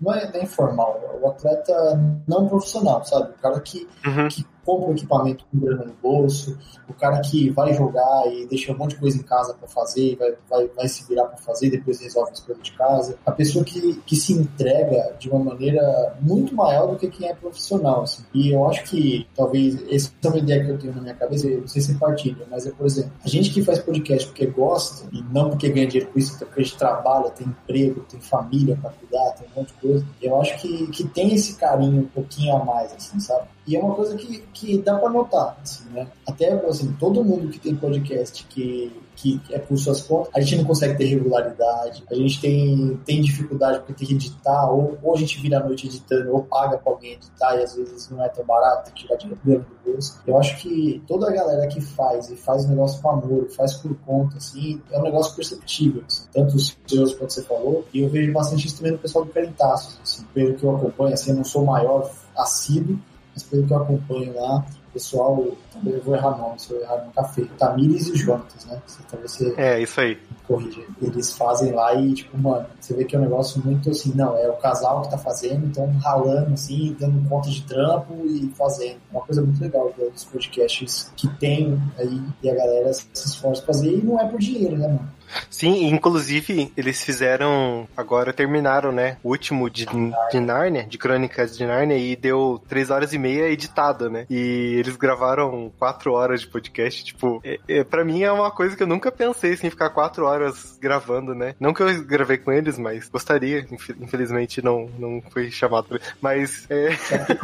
não 0.00 0.14
é 0.14 0.30
nem 0.32 0.46
formal, 0.46 0.98
é 1.12 1.18
o 1.22 1.28
atleta 1.28 2.00
não 2.26 2.48
profissional, 2.48 3.04
sabe? 3.04 3.32
O 3.32 3.42
cara 3.42 3.60
que, 3.60 3.86
uhum. 4.06 4.28
que 4.28 4.46
compra 4.64 4.90
um 4.90 4.92
equipamento 4.92 5.44
com 5.50 5.58
grana 5.58 5.84
no 5.84 5.94
bolso, 6.02 6.58
o 6.88 6.94
cara 6.94 7.20
que 7.20 7.50
vai 7.50 7.72
jogar 7.72 8.24
e 8.32 8.46
deixa 8.46 8.72
um 8.72 8.76
monte 8.76 8.90
de 8.90 9.00
coisa 9.00 9.16
em 9.16 9.22
casa 9.22 9.54
para 9.54 9.68
fazer, 9.68 10.16
vai, 10.16 10.34
vai, 10.48 10.68
vai 10.68 10.88
se 10.88 11.06
virar 11.08 11.26
para 11.26 11.38
fazer 11.38 11.66
e 11.66 11.70
depois 11.70 12.00
resolve 12.00 12.32
as 12.32 12.40
coisas 12.40 12.62
de 12.62 12.72
casa. 12.72 13.16
A 13.24 13.32
pessoa 13.32 13.64
que, 13.64 14.00
que 14.06 14.16
se 14.16 14.32
entrega 14.32 15.14
de 15.18 15.28
uma 15.28 15.42
maneira 15.42 16.16
muito 16.20 16.54
maior 16.54 16.86
do 16.88 16.96
que 16.96 17.08
quem 17.08 17.28
é 17.28 17.34
profissional. 17.34 18.02
Assim. 18.02 18.24
E 18.34 18.52
eu 18.52 18.66
acho 18.66 18.84
que 18.84 19.26
talvez 19.34 19.78
essa 19.90 20.10
é 20.24 20.28
uma 20.28 20.38
ideia 20.38 20.64
que 20.64 20.70
eu 20.70 20.78
tenho 20.78 20.94
na 20.94 21.02
minha 21.02 21.14
cabeça, 21.14 21.46
eu 21.46 21.60
não 21.60 21.68
sei 21.68 21.82
se 21.82 21.94
partilha, 21.94 22.46
mas 22.50 22.66
é, 22.66 22.70
por 22.70 22.86
exemplo, 22.86 23.12
a 23.24 23.28
gente 23.28 23.50
que 23.50 23.62
faz 23.62 23.78
podcast 23.78 24.28
porque 24.28 24.46
gosta 24.46 25.08
e 25.12 25.22
não 25.32 25.50
porque 25.50 25.68
ganha 25.68 25.86
dinheiro 25.86 26.10
com 26.12 26.18
isso, 26.18 26.38
porque 26.38 26.60
a 26.60 26.64
gente 26.64 26.76
trabalha, 26.76 27.30
tem 27.30 27.46
emprego, 27.46 28.04
tem 28.08 28.20
família 28.20 28.76
para 28.80 28.90
cuidar, 28.90 29.32
tem 29.32 29.46
um 29.48 29.60
monte 29.60 29.68
de 29.74 29.80
coisa. 29.80 30.06
Eu 30.20 30.40
acho 30.40 30.58
que, 30.60 30.86
que 30.88 31.08
tem 31.08 31.34
esse 31.34 31.56
carinho 31.56 32.02
um 32.02 32.06
pouquinho 32.06 32.56
a 32.56 32.64
mais, 32.64 32.92
assim, 32.92 33.20
sabe? 33.20 33.48
E 33.66 33.76
é 33.76 33.80
uma 33.80 33.94
coisa 33.94 34.16
que, 34.16 34.42
que 34.52 34.78
dá 34.78 34.96
para 34.98 35.10
notar, 35.10 35.58
assim, 35.62 35.88
né? 35.90 36.06
Até, 36.26 36.52
assim, 36.66 36.92
todo 36.98 37.24
mundo 37.24 37.48
que 37.48 37.58
tem 37.58 37.74
podcast 37.74 38.44
que, 38.44 38.92
que 39.16 39.40
é 39.50 39.58
por 39.58 39.76
suas 39.76 40.00
contas, 40.02 40.30
a 40.34 40.40
gente 40.40 40.56
não 40.56 40.64
consegue 40.64 40.96
ter 40.96 41.04
regularidade, 41.04 42.04
a 42.10 42.14
gente 42.14 42.40
tem, 42.40 42.98
tem 43.04 43.20
dificuldade 43.20 43.78
porque 43.78 43.92
tem 43.92 44.08
que 44.08 44.14
editar, 44.14 44.70
ou, 44.70 44.98
ou 45.02 45.14
a 45.14 45.18
gente 45.18 45.40
vira 45.40 45.58
a 45.58 45.64
noite 45.64 45.86
editando, 45.86 46.32
ou 46.32 46.42
paga 46.42 46.78
pra 46.78 46.92
alguém 46.92 47.12
editar, 47.12 47.56
e 47.56 47.62
às 47.62 47.74
vezes 47.74 48.08
não 48.10 48.24
é 48.24 48.28
tão 48.28 48.44
barato, 48.44 48.84
tem 48.84 48.94
que 48.94 49.02
tirar 49.02 49.16
dinheiro 49.16 49.66
do 49.84 49.92
bolso. 49.92 50.20
Eu 50.26 50.38
acho 50.38 50.56
que 50.58 51.02
toda 51.06 51.28
a 51.28 51.32
galera 51.32 51.66
que 51.66 51.80
faz, 51.80 52.30
e 52.30 52.36
faz 52.36 52.64
o 52.64 52.68
negócio 52.68 53.00
com 53.02 53.10
amor, 53.10 53.48
faz 53.50 53.74
por 53.74 53.94
conta, 54.06 54.36
assim, 54.36 54.80
é 54.90 54.98
um 54.98 55.02
negócio 55.02 55.34
perceptível, 55.36 56.02
assim, 56.06 56.26
tanto 56.32 56.56
os 56.56 56.76
seus 56.86 57.14
quanto 57.14 57.32
você 57.32 57.42
falou, 57.42 57.84
e 57.92 58.00
eu 58.00 58.08
vejo 58.08 58.32
bastante 58.32 58.66
isso 58.66 58.76
também 58.76 58.92
no 58.92 58.98
pessoal 58.98 59.24
do 59.24 59.32
Carentaços, 59.32 59.98
assim, 60.02 60.24
pelo 60.32 60.54
que 60.54 60.64
eu 60.64 60.76
acompanho, 60.76 61.14
assim, 61.14 61.30
eu 61.30 61.36
não 61.36 61.44
sou 61.44 61.64
maior 61.64 62.10
assíduo, 62.36 62.98
pelo 63.42 63.66
que 63.66 63.72
eu 63.72 63.76
acompanho 63.76 64.34
lá, 64.34 64.64
o 64.90 64.92
pessoal, 64.92 65.46
também 65.72 65.94
eu 65.94 66.02
vou 66.02 66.16
errar 66.16 66.36
não, 66.36 66.58
se 66.58 66.72
eu 66.72 66.80
errar 66.80 67.04
no 67.04 67.12
café, 67.12 67.44
Tamires 67.56 68.08
e 68.08 68.12
o 68.12 68.16
Jonatas, 68.16 68.64
né? 68.64 68.82
Talvez 69.08 69.30
você 69.30 69.54
é, 69.56 69.80
isso 69.80 70.00
aí. 70.00 70.18
Corrija. 70.46 70.82
Eles 71.00 71.36
fazem 71.36 71.72
lá 71.72 71.94
e, 71.94 72.12
tipo, 72.12 72.36
mano, 72.36 72.66
você 72.80 72.94
vê 72.94 73.04
que 73.04 73.14
é 73.14 73.18
um 73.18 73.22
negócio 73.22 73.62
muito 73.64 73.88
assim, 73.88 74.12
não, 74.16 74.36
é 74.36 74.48
o 74.48 74.56
casal 74.56 75.02
que 75.02 75.10
tá 75.10 75.18
fazendo, 75.18 75.66
então 75.66 75.86
ralando 76.02 76.54
assim, 76.54 76.96
dando 76.98 77.28
conta 77.28 77.48
de 77.48 77.62
trampo 77.62 78.14
e 78.26 78.48
fazendo. 78.56 78.98
Uma 79.12 79.20
coisa 79.22 79.42
muito 79.42 79.60
legal 79.60 79.92
dos 79.96 80.24
podcasts 80.24 81.12
que 81.16 81.28
tem 81.38 81.80
aí 81.96 82.20
e 82.42 82.50
a 82.50 82.54
galera 82.54 82.92
se 82.92 83.06
esforça 83.14 83.62
pra 83.62 83.72
fazer 83.72 83.94
e 83.94 84.02
não 84.02 84.18
é 84.18 84.28
por 84.28 84.40
dinheiro, 84.40 84.76
né, 84.76 84.88
mano? 84.88 85.19
Sim, 85.48 85.86
inclusive 85.88 86.72
eles 86.76 87.02
fizeram, 87.02 87.88
agora 87.96 88.32
terminaram, 88.32 88.92
né? 88.92 89.16
O 89.22 89.30
último 89.30 89.68
de, 89.68 89.86
de 90.30 90.40
Narnia, 90.40 90.84
de 90.84 90.98
Crônicas 90.98 91.56
de 91.56 91.66
Narnia, 91.66 91.96
e 91.96 92.16
deu 92.16 92.62
três 92.68 92.90
horas 92.90 93.12
e 93.12 93.18
meia 93.18 93.50
editado, 93.50 94.10
né? 94.10 94.26
E 94.28 94.76
eles 94.78 94.96
gravaram 94.96 95.72
quatro 95.78 96.12
horas 96.12 96.40
de 96.40 96.46
podcast, 96.46 97.04
tipo, 97.04 97.40
é, 97.44 97.58
é, 97.68 97.84
pra 97.84 98.04
mim 98.04 98.22
é 98.22 98.32
uma 98.32 98.50
coisa 98.50 98.76
que 98.76 98.82
eu 98.82 98.86
nunca 98.86 99.10
pensei, 99.12 99.54
assim, 99.54 99.70
ficar 99.70 99.90
quatro 99.90 100.26
horas 100.26 100.78
gravando, 100.80 101.34
né? 101.34 101.54
Não 101.60 101.72
que 101.72 101.82
eu 101.82 102.04
gravei 102.04 102.38
com 102.38 102.52
eles, 102.52 102.78
mas 102.78 103.08
gostaria, 103.08 103.66
infelizmente 104.00 104.62
não, 104.62 104.88
não 104.98 105.22
fui 105.30 105.50
chamado. 105.50 106.00
Mas. 106.20 106.66
É... 106.70 106.90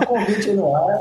O 0.00 0.06
convite 0.06 0.52
no 0.52 0.74
ar, 0.74 1.00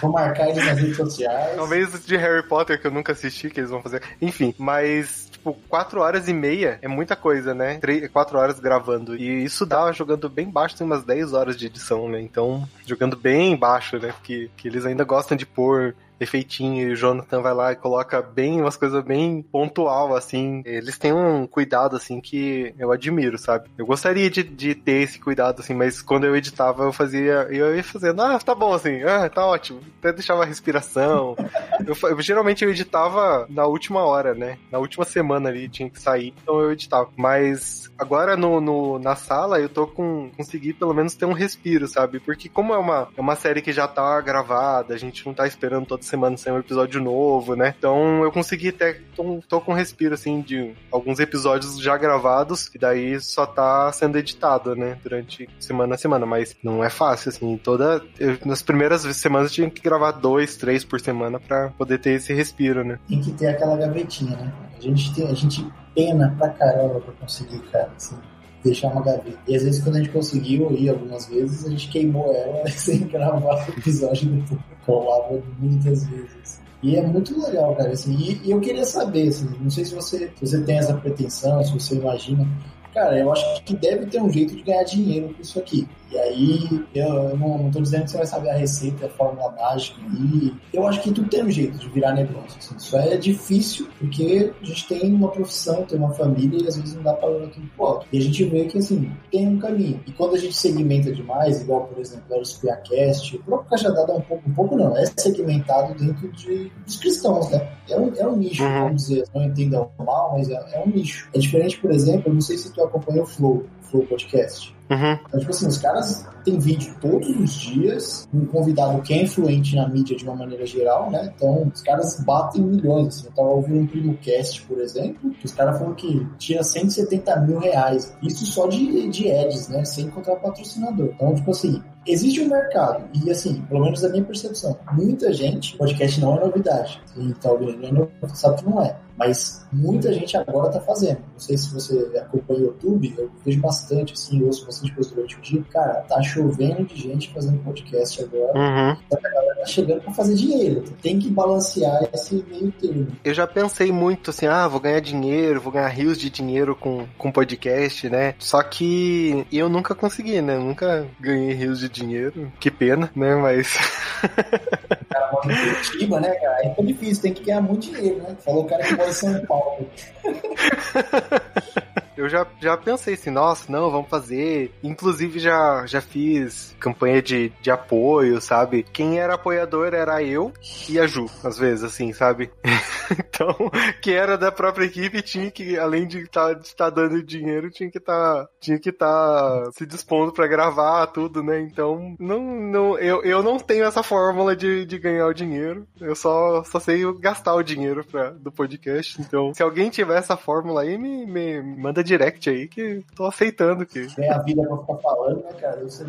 vou 0.00 0.12
marcar 0.12 0.48
eles 0.48 0.64
nas 0.64 0.78
redes 0.78 0.96
sociais. 0.96 1.56
Talvez 1.56 2.04
de 2.04 2.16
Harry 2.16 2.42
Potter, 2.46 2.80
que 2.80 2.86
eu 2.86 2.90
nunca 2.90 3.12
assisti, 3.12 3.50
que 3.50 3.60
eles 3.60 3.70
vão 3.70 3.82
fazer. 3.82 4.02
Enfim, 4.20 4.54
mas 4.58 5.30
tipo, 5.42 5.58
quatro 5.68 6.00
horas 6.00 6.28
e 6.28 6.32
meia 6.32 6.78
é 6.80 6.86
muita 6.86 7.16
coisa, 7.16 7.52
né? 7.52 7.78
Três, 7.78 8.08
quatro 8.08 8.38
horas 8.38 8.60
gravando. 8.60 9.16
E 9.16 9.44
isso 9.44 9.66
dá 9.66 9.90
jogando 9.90 10.28
bem 10.28 10.48
baixo, 10.48 10.76
tem 10.76 10.86
umas 10.86 11.02
10 11.02 11.32
horas 11.32 11.56
de 11.56 11.66
edição, 11.66 12.08
né? 12.08 12.20
Então, 12.20 12.66
jogando 12.86 13.16
bem 13.16 13.56
baixo, 13.56 13.98
né? 13.98 14.12
Porque 14.12 14.48
que 14.56 14.68
eles 14.68 14.86
ainda 14.86 15.04
gostam 15.04 15.36
de 15.36 15.44
pôr 15.44 15.94
efeitinho 16.22 16.88
e 16.88 16.92
o 16.92 16.96
Jonathan 16.96 17.40
vai 17.40 17.54
lá 17.54 17.72
e 17.72 17.76
coloca 17.76 18.22
bem 18.22 18.60
umas 18.60 18.76
coisas 18.76 19.02
bem 19.04 19.42
pontual, 19.42 20.14
assim. 20.14 20.62
Eles 20.64 20.98
têm 20.98 21.12
um 21.12 21.46
cuidado, 21.46 21.96
assim, 21.96 22.20
que 22.20 22.74
eu 22.78 22.90
admiro, 22.92 23.38
sabe? 23.38 23.68
Eu 23.76 23.86
gostaria 23.86 24.30
de, 24.30 24.42
de 24.42 24.74
ter 24.74 25.02
esse 25.02 25.18
cuidado, 25.18 25.60
assim, 25.60 25.74
mas 25.74 26.00
quando 26.02 26.24
eu 26.24 26.36
editava, 26.36 26.84
eu 26.84 26.92
fazia. 26.92 27.46
Eu 27.50 27.74
ia 27.74 27.84
fazendo, 27.84 28.22
ah, 28.22 28.38
tá 28.38 28.54
bom, 28.54 28.72
assim, 28.72 29.02
ah, 29.02 29.28
tá 29.28 29.46
ótimo. 29.46 29.80
Até 29.98 30.12
deixava 30.12 30.42
a 30.42 30.46
respiração. 30.46 31.36
eu, 31.86 32.10
eu, 32.10 32.20
geralmente 32.20 32.64
eu 32.64 32.70
editava 32.70 33.46
na 33.48 33.66
última 33.66 34.00
hora, 34.04 34.34
né? 34.34 34.58
Na 34.70 34.78
última 34.78 35.04
semana 35.04 35.48
ali 35.48 35.68
tinha 35.68 35.90
que 35.90 36.00
sair, 36.00 36.34
então 36.42 36.60
eu 36.60 36.72
editava. 36.72 37.10
Mas 37.16 37.90
agora 37.98 38.36
no, 38.36 38.60
no 38.60 38.98
na 38.98 39.16
sala 39.16 39.60
eu 39.60 39.68
tô 39.68 39.86
com. 39.86 40.30
consegui 40.36 40.72
pelo 40.72 40.94
menos 40.94 41.14
ter 41.14 41.24
um 41.24 41.32
respiro, 41.32 41.86
sabe? 41.86 42.20
Porque 42.20 42.48
como 42.48 42.72
é 42.72 42.78
uma, 42.78 43.08
é 43.16 43.20
uma 43.20 43.36
série 43.36 43.62
que 43.62 43.72
já 43.72 43.86
tá 43.88 44.20
gravada, 44.20 44.94
a 44.94 44.98
gente 44.98 45.24
não 45.26 45.34
tá 45.34 45.46
esperando 45.46 45.86
toda 45.86 46.02
semana 46.12 46.36
sair 46.36 46.52
um 46.52 46.58
episódio 46.58 47.02
novo, 47.02 47.56
né? 47.56 47.74
Então 47.76 48.22
eu 48.22 48.30
consegui 48.30 48.68
até. 48.68 48.98
Tô, 49.16 49.40
tô 49.48 49.60
com 49.60 49.72
um 49.72 49.74
respiro, 49.74 50.14
assim, 50.14 50.40
de 50.40 50.74
alguns 50.90 51.18
episódios 51.18 51.78
já 51.78 51.96
gravados, 51.96 52.70
e 52.74 52.78
daí 52.78 53.20
só 53.20 53.46
tá 53.46 53.90
sendo 53.92 54.18
editado, 54.18 54.76
né? 54.76 54.98
Durante 55.02 55.48
semana 55.58 55.94
a 55.94 55.98
semana, 55.98 56.26
mas 56.26 56.56
não 56.62 56.84
é 56.84 56.90
fácil, 56.90 57.30
assim. 57.30 57.56
Toda. 57.56 58.02
Eu, 58.18 58.38
nas 58.44 58.62
primeiras 58.62 59.02
semanas 59.16 59.50
eu 59.50 59.54
tinha 59.54 59.70
que 59.70 59.82
gravar 59.82 60.12
dois, 60.12 60.56
três 60.56 60.84
por 60.84 61.00
semana 61.00 61.40
para 61.40 61.70
poder 61.70 61.98
ter 61.98 62.10
esse 62.10 62.32
respiro, 62.32 62.84
né? 62.84 62.98
Tem 63.08 63.20
que 63.20 63.32
ter 63.32 63.48
aquela 63.48 63.76
gavetinha, 63.76 64.36
né? 64.36 64.52
A 64.76 64.80
gente 64.80 65.14
tem. 65.14 65.28
A 65.28 65.34
gente 65.34 65.66
pena 65.94 66.34
pra 66.38 66.50
caramba 66.50 67.00
pra 67.00 67.12
conseguir, 67.14 67.60
cara, 67.70 67.90
assim 67.96 68.16
deixar 68.64 68.88
uma 68.88 69.02
gaveta. 69.02 69.38
E 69.46 69.56
às 69.56 69.62
vezes 69.62 69.82
quando 69.82 69.96
a 69.96 69.98
gente 69.98 70.10
conseguiu 70.10 70.70
ir 70.72 70.88
algumas 70.88 71.26
vezes, 71.26 71.66
a 71.66 71.70
gente 71.70 71.88
queimou 71.88 72.32
ela 72.32 72.66
sem 72.70 73.00
gravar 73.06 73.66
o 73.68 73.70
episódio 73.70 74.28
depois. 74.28 74.60
Colava 74.84 75.42
muitas 75.58 76.06
vezes. 76.06 76.60
E 76.82 76.96
é 76.96 77.06
muito 77.06 77.40
legal, 77.40 77.74
cara. 77.76 77.92
Assim, 77.92 78.14
e, 78.14 78.40
e, 78.44 78.50
eu 78.50 78.60
queria 78.60 78.84
saber, 78.84 79.28
assim, 79.28 79.48
não 79.60 79.70
sei 79.70 79.84
se 79.84 79.94
você, 79.94 80.30
se 80.34 80.46
você 80.46 80.60
tem 80.62 80.78
essa 80.78 80.94
pretensão, 80.94 81.62
se 81.62 81.72
você 81.72 81.94
imagina. 81.94 82.46
Cara, 82.92 83.18
eu 83.18 83.32
acho 83.32 83.62
que 83.62 83.74
deve 83.76 84.06
ter 84.06 84.20
um 84.20 84.30
jeito 84.30 84.54
de 84.54 84.62
ganhar 84.62 84.82
dinheiro 84.82 85.32
com 85.32 85.40
isso 85.40 85.58
aqui. 85.58 85.88
E 86.12 86.18
aí, 86.18 86.84
eu, 86.94 87.06
eu 87.06 87.36
não, 87.38 87.68
estou 87.68 87.80
dizendo 87.80 88.04
que 88.04 88.10
você 88.10 88.16
vai 88.18 88.26
saber 88.26 88.50
a 88.50 88.54
receita, 88.54 89.06
a 89.06 89.08
fórmula 89.08 89.50
mágica. 89.52 89.98
E 90.12 90.52
eu 90.70 90.86
acho 90.86 91.00
que 91.00 91.10
tu 91.10 91.26
tem 91.26 91.42
um 91.42 91.50
jeito 91.50 91.78
de 91.78 91.88
virar 91.88 92.12
negócio. 92.12 92.58
Assim. 92.58 92.76
Isso 92.76 92.96
é 92.98 93.16
difícil, 93.16 93.88
porque 93.98 94.52
a 94.60 94.64
gente 94.64 94.88
tem 94.88 95.10
uma 95.14 95.28
profissão, 95.28 95.84
tem 95.84 95.98
uma 95.98 96.12
família 96.12 96.62
e 96.62 96.68
às 96.68 96.76
vezes 96.76 96.94
não 96.96 97.02
dá 97.02 97.14
para 97.14 97.30
olhar 97.30 97.48
tudo 97.48 97.66
pro 97.74 97.86
alto. 97.86 98.06
E 98.12 98.18
a 98.18 98.20
gente 98.20 98.44
vê 98.44 98.66
que, 98.66 98.76
assim, 98.76 99.10
tem 99.30 99.48
um 99.48 99.58
caminho. 99.58 100.02
E 100.06 100.12
quando 100.12 100.34
a 100.34 100.38
gente 100.38 100.54
segmenta 100.54 101.10
demais, 101.10 101.62
igual, 101.62 101.86
por 101.86 101.98
exemplo, 101.98 102.24
era 102.30 102.42
o 102.42 102.44
Spiacast, 102.44 103.36
o 103.36 103.42
próprio 103.44 103.70
Cajadada 103.70 104.12
é 104.12 104.16
um 104.16 104.20
pouco, 104.20 104.50
um 104.50 104.52
pouco 104.52 104.76
não, 104.76 104.94
é 104.94 105.06
segmentado 105.16 105.94
dentro 105.94 106.30
de, 106.32 106.70
dos 106.84 106.96
cristãos, 106.96 107.48
né? 107.48 107.72
É 107.88 107.98
um, 107.98 108.12
é 108.14 108.26
um 108.26 108.36
nicho, 108.36 108.62
uhum. 108.62 108.82
vamos 108.84 109.06
dizer. 109.06 109.24
Não 109.34 109.44
entenda 109.44 109.88
mal, 109.98 110.34
mas 110.36 110.50
é, 110.50 110.62
é 110.74 110.82
um 110.84 110.90
nicho. 110.90 111.26
É 111.34 111.38
diferente, 111.38 111.78
por 111.78 111.90
exemplo, 111.90 112.24
eu 112.26 112.34
não 112.34 112.40
sei 112.42 112.58
se 112.58 112.70
tu 112.70 112.82
acompanha 112.82 113.22
o 113.22 113.26
Flow, 113.26 113.64
o 113.80 113.84
Flow 113.86 114.06
Podcast. 114.06 114.74
Uhum. 114.90 115.18
Então, 115.26 115.40
tipo 115.40 115.50
assim, 115.50 115.66
os 115.66 115.78
caras 115.78 116.26
têm 116.44 116.58
vídeo 116.58 116.94
todos 117.00 117.28
os 117.28 117.52
dias, 117.52 118.28
um 118.32 118.44
convidado 118.46 119.00
que 119.02 119.14
é 119.14 119.22
influente 119.22 119.76
na 119.76 119.88
mídia 119.88 120.16
de 120.16 120.24
uma 120.24 120.34
maneira 120.34 120.66
geral, 120.66 121.10
né? 121.10 121.32
Então, 121.34 121.70
os 121.72 121.82
caras 121.82 122.20
batem 122.20 122.62
milhões. 122.62 123.18
Assim. 123.18 123.26
Eu 123.26 123.32
tava 123.32 123.48
ouvindo 123.48 123.80
um 123.80 123.86
Primo 123.86 124.16
Cast, 124.18 124.62
por 124.62 124.78
exemplo, 124.78 125.30
que 125.30 125.46
os 125.46 125.52
caras 125.52 125.76
falaram 125.78 125.94
que 125.94 126.26
tira 126.38 126.62
170 126.62 127.36
mil 127.40 127.58
reais. 127.58 128.14
Isso 128.22 128.44
só 128.46 128.66
de, 128.66 129.08
de 129.08 129.30
ads, 129.30 129.68
né? 129.68 129.84
Sem 129.84 130.06
encontrar 130.06 130.36
patrocinador. 130.36 131.10
Então, 131.14 131.34
tipo 131.34 131.50
assim, 131.50 131.82
existe 132.06 132.40
um 132.40 132.48
mercado, 132.48 133.04
e 133.14 133.30
assim, 133.30 133.62
pelo 133.62 133.84
menos 133.84 134.04
a 134.04 134.08
minha 134.08 134.24
percepção, 134.24 134.76
muita 134.92 135.32
gente, 135.32 135.76
podcast 135.76 136.20
não 136.20 136.36
é 136.36 136.40
novidade. 136.40 137.00
E 137.16 137.32
tá 137.34 137.50
ouvindo, 137.52 138.10
sabe 138.34 138.56
que 138.56 138.68
não 138.68 138.82
é. 138.82 138.96
Mas 139.16 139.64
muita 139.72 140.12
gente 140.12 140.36
agora 140.36 140.70
tá 140.70 140.80
fazendo. 140.80 141.18
Não 141.32 141.38
sei 141.38 141.56
se 141.56 141.72
você 141.72 142.10
acompanha 142.18 142.60
o 142.60 142.64
YouTube, 142.64 143.14
eu 143.16 143.30
vejo 143.44 143.60
bastante, 143.60 144.14
assim, 144.14 144.42
ouço 144.42 144.66
bastante 144.72 144.94
coisa 144.94 145.14
durante 145.14 145.36
o 145.36 145.40
dia. 145.40 145.64
Cara, 145.70 145.94
tá 146.08 146.22
chovendo 146.22 146.84
de 146.84 146.96
gente 146.96 147.32
fazendo 147.32 147.62
podcast 147.62 148.22
agora. 148.22 148.58
Uhum. 148.58 148.96
Então 149.06 149.18
a 149.18 149.22
galera 149.22 149.54
tá 149.56 149.66
chegando 149.66 150.00
pra 150.00 150.14
fazer 150.14 150.34
dinheiro. 150.34 150.82
Tem 151.02 151.18
que 151.18 151.30
balancear 151.30 152.08
esse 152.12 152.44
meio 152.48 152.72
termo. 152.72 153.08
Eu 153.22 153.34
já 153.34 153.46
pensei 153.46 153.92
muito 153.92 154.30
assim, 154.30 154.46
ah, 154.46 154.66
vou 154.66 154.80
ganhar 154.80 155.00
dinheiro, 155.00 155.60
vou 155.60 155.72
ganhar 155.72 155.88
rios 155.88 156.18
de 156.18 156.30
dinheiro 156.30 156.74
com, 156.74 157.06
com 157.18 157.30
podcast, 157.30 158.08
né? 158.08 158.34
Só 158.38 158.62
que 158.62 159.46
eu 159.52 159.68
nunca 159.68 159.94
consegui, 159.94 160.40
né? 160.40 160.58
nunca 160.58 161.06
ganhei 161.20 161.52
rios 161.52 161.80
de 161.80 161.88
dinheiro. 161.88 162.52
Que 162.58 162.70
pena, 162.70 163.10
né? 163.14 163.34
Mas. 163.34 163.76
cara 165.12 165.32
mora 165.32 165.52
em 165.52 165.56
Curitiba, 165.56 166.20
né, 166.20 166.30
cara? 166.34 166.56
Aí 166.56 166.70
fica 166.70 166.82
difícil, 166.84 167.22
tem 167.22 167.34
que 167.34 167.44
ganhar 167.44 167.60
muito 167.60 167.90
dinheiro, 167.90 168.22
né? 168.22 168.36
Falou 168.44 168.62
o 168.62 168.66
cara 168.66 168.82
que 168.82 168.94
mora 168.94 169.10
em 169.10 169.12
São 169.12 169.46
Paulo. 169.46 169.90
Eu 172.22 172.28
já, 172.28 172.46
já 172.60 172.76
pensei 172.76 173.14
assim, 173.14 173.30
nossa, 173.30 173.70
não, 173.70 173.90
vamos 173.90 174.08
fazer. 174.08 174.72
Inclusive 174.80 175.40
já, 175.40 175.84
já 175.86 176.00
fiz 176.00 176.76
campanha 176.78 177.20
de, 177.20 177.52
de 177.60 177.68
apoio, 177.68 178.40
sabe? 178.40 178.84
Quem 178.84 179.18
era 179.18 179.34
apoiador 179.34 179.92
era 179.92 180.22
eu 180.22 180.52
e 180.88 181.00
a 181.00 181.06
Ju, 181.06 181.26
às 181.42 181.58
vezes, 181.58 181.82
assim, 181.82 182.12
sabe? 182.12 182.48
então, 183.10 183.56
quem 184.00 184.14
era 184.14 184.38
da 184.38 184.52
própria 184.52 184.84
equipe 184.84 185.20
tinha 185.20 185.50
que, 185.50 185.76
além 185.76 186.06
de 186.06 186.20
estar 186.20 186.54
tá, 186.54 186.62
tá 186.76 186.90
dando 186.90 187.20
dinheiro, 187.24 187.70
tinha 187.70 187.90
que 187.90 187.98
estar 187.98 188.44
tá, 188.44 188.48
tinha 188.60 188.78
que 188.78 188.92
tá 188.92 189.68
se 189.72 189.84
dispondo 189.84 190.32
para 190.32 190.46
gravar 190.46 191.08
tudo, 191.08 191.42
né? 191.42 191.60
Então, 191.60 192.14
não, 192.20 192.40
não, 192.40 192.98
eu, 193.00 193.24
eu 193.24 193.42
não 193.42 193.58
tenho 193.58 193.84
essa 193.84 194.02
fórmula 194.04 194.54
de, 194.54 194.86
de 194.86 194.96
ganhar 194.96 195.26
o 195.26 195.34
dinheiro. 195.34 195.88
Eu 196.00 196.14
só, 196.14 196.62
só 196.62 196.78
sei 196.78 197.02
gastar 197.18 197.54
o 197.54 197.64
dinheiro 197.64 198.04
pra, 198.04 198.30
do 198.30 198.52
podcast. 198.52 199.20
Então, 199.20 199.52
se 199.52 199.62
alguém 199.62 199.90
tiver 199.90 200.18
essa 200.18 200.36
fórmula 200.36 200.82
aí, 200.82 200.96
me, 200.96 201.26
me 201.26 201.60
manda 201.62 202.04
direct 202.12 202.50
aí 202.50 202.68
que 202.68 203.04
tô 203.14 203.26
aceitando 203.26 203.86
que. 203.86 204.06
Tem 204.14 204.30
a 204.30 204.38
vida 204.38 204.62
pra 204.62 204.76
ficar 204.76 204.96
falando, 204.96 205.42
né, 205.42 205.52
cara? 205.60 205.82
Isso 205.82 206.04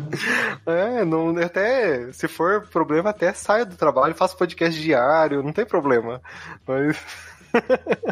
é, 0.66 1.00
é, 1.00 1.04
não, 1.04 1.36
até, 1.38 2.12
se 2.12 2.28
for 2.28 2.66
problema, 2.68 3.10
até 3.10 3.32
saio 3.32 3.66
do 3.66 3.76
trabalho, 3.76 4.14
faço 4.14 4.36
podcast 4.36 4.80
diário, 4.80 5.42
não 5.42 5.52
tem 5.52 5.64
problema. 5.64 6.20
Mas. 6.66 6.98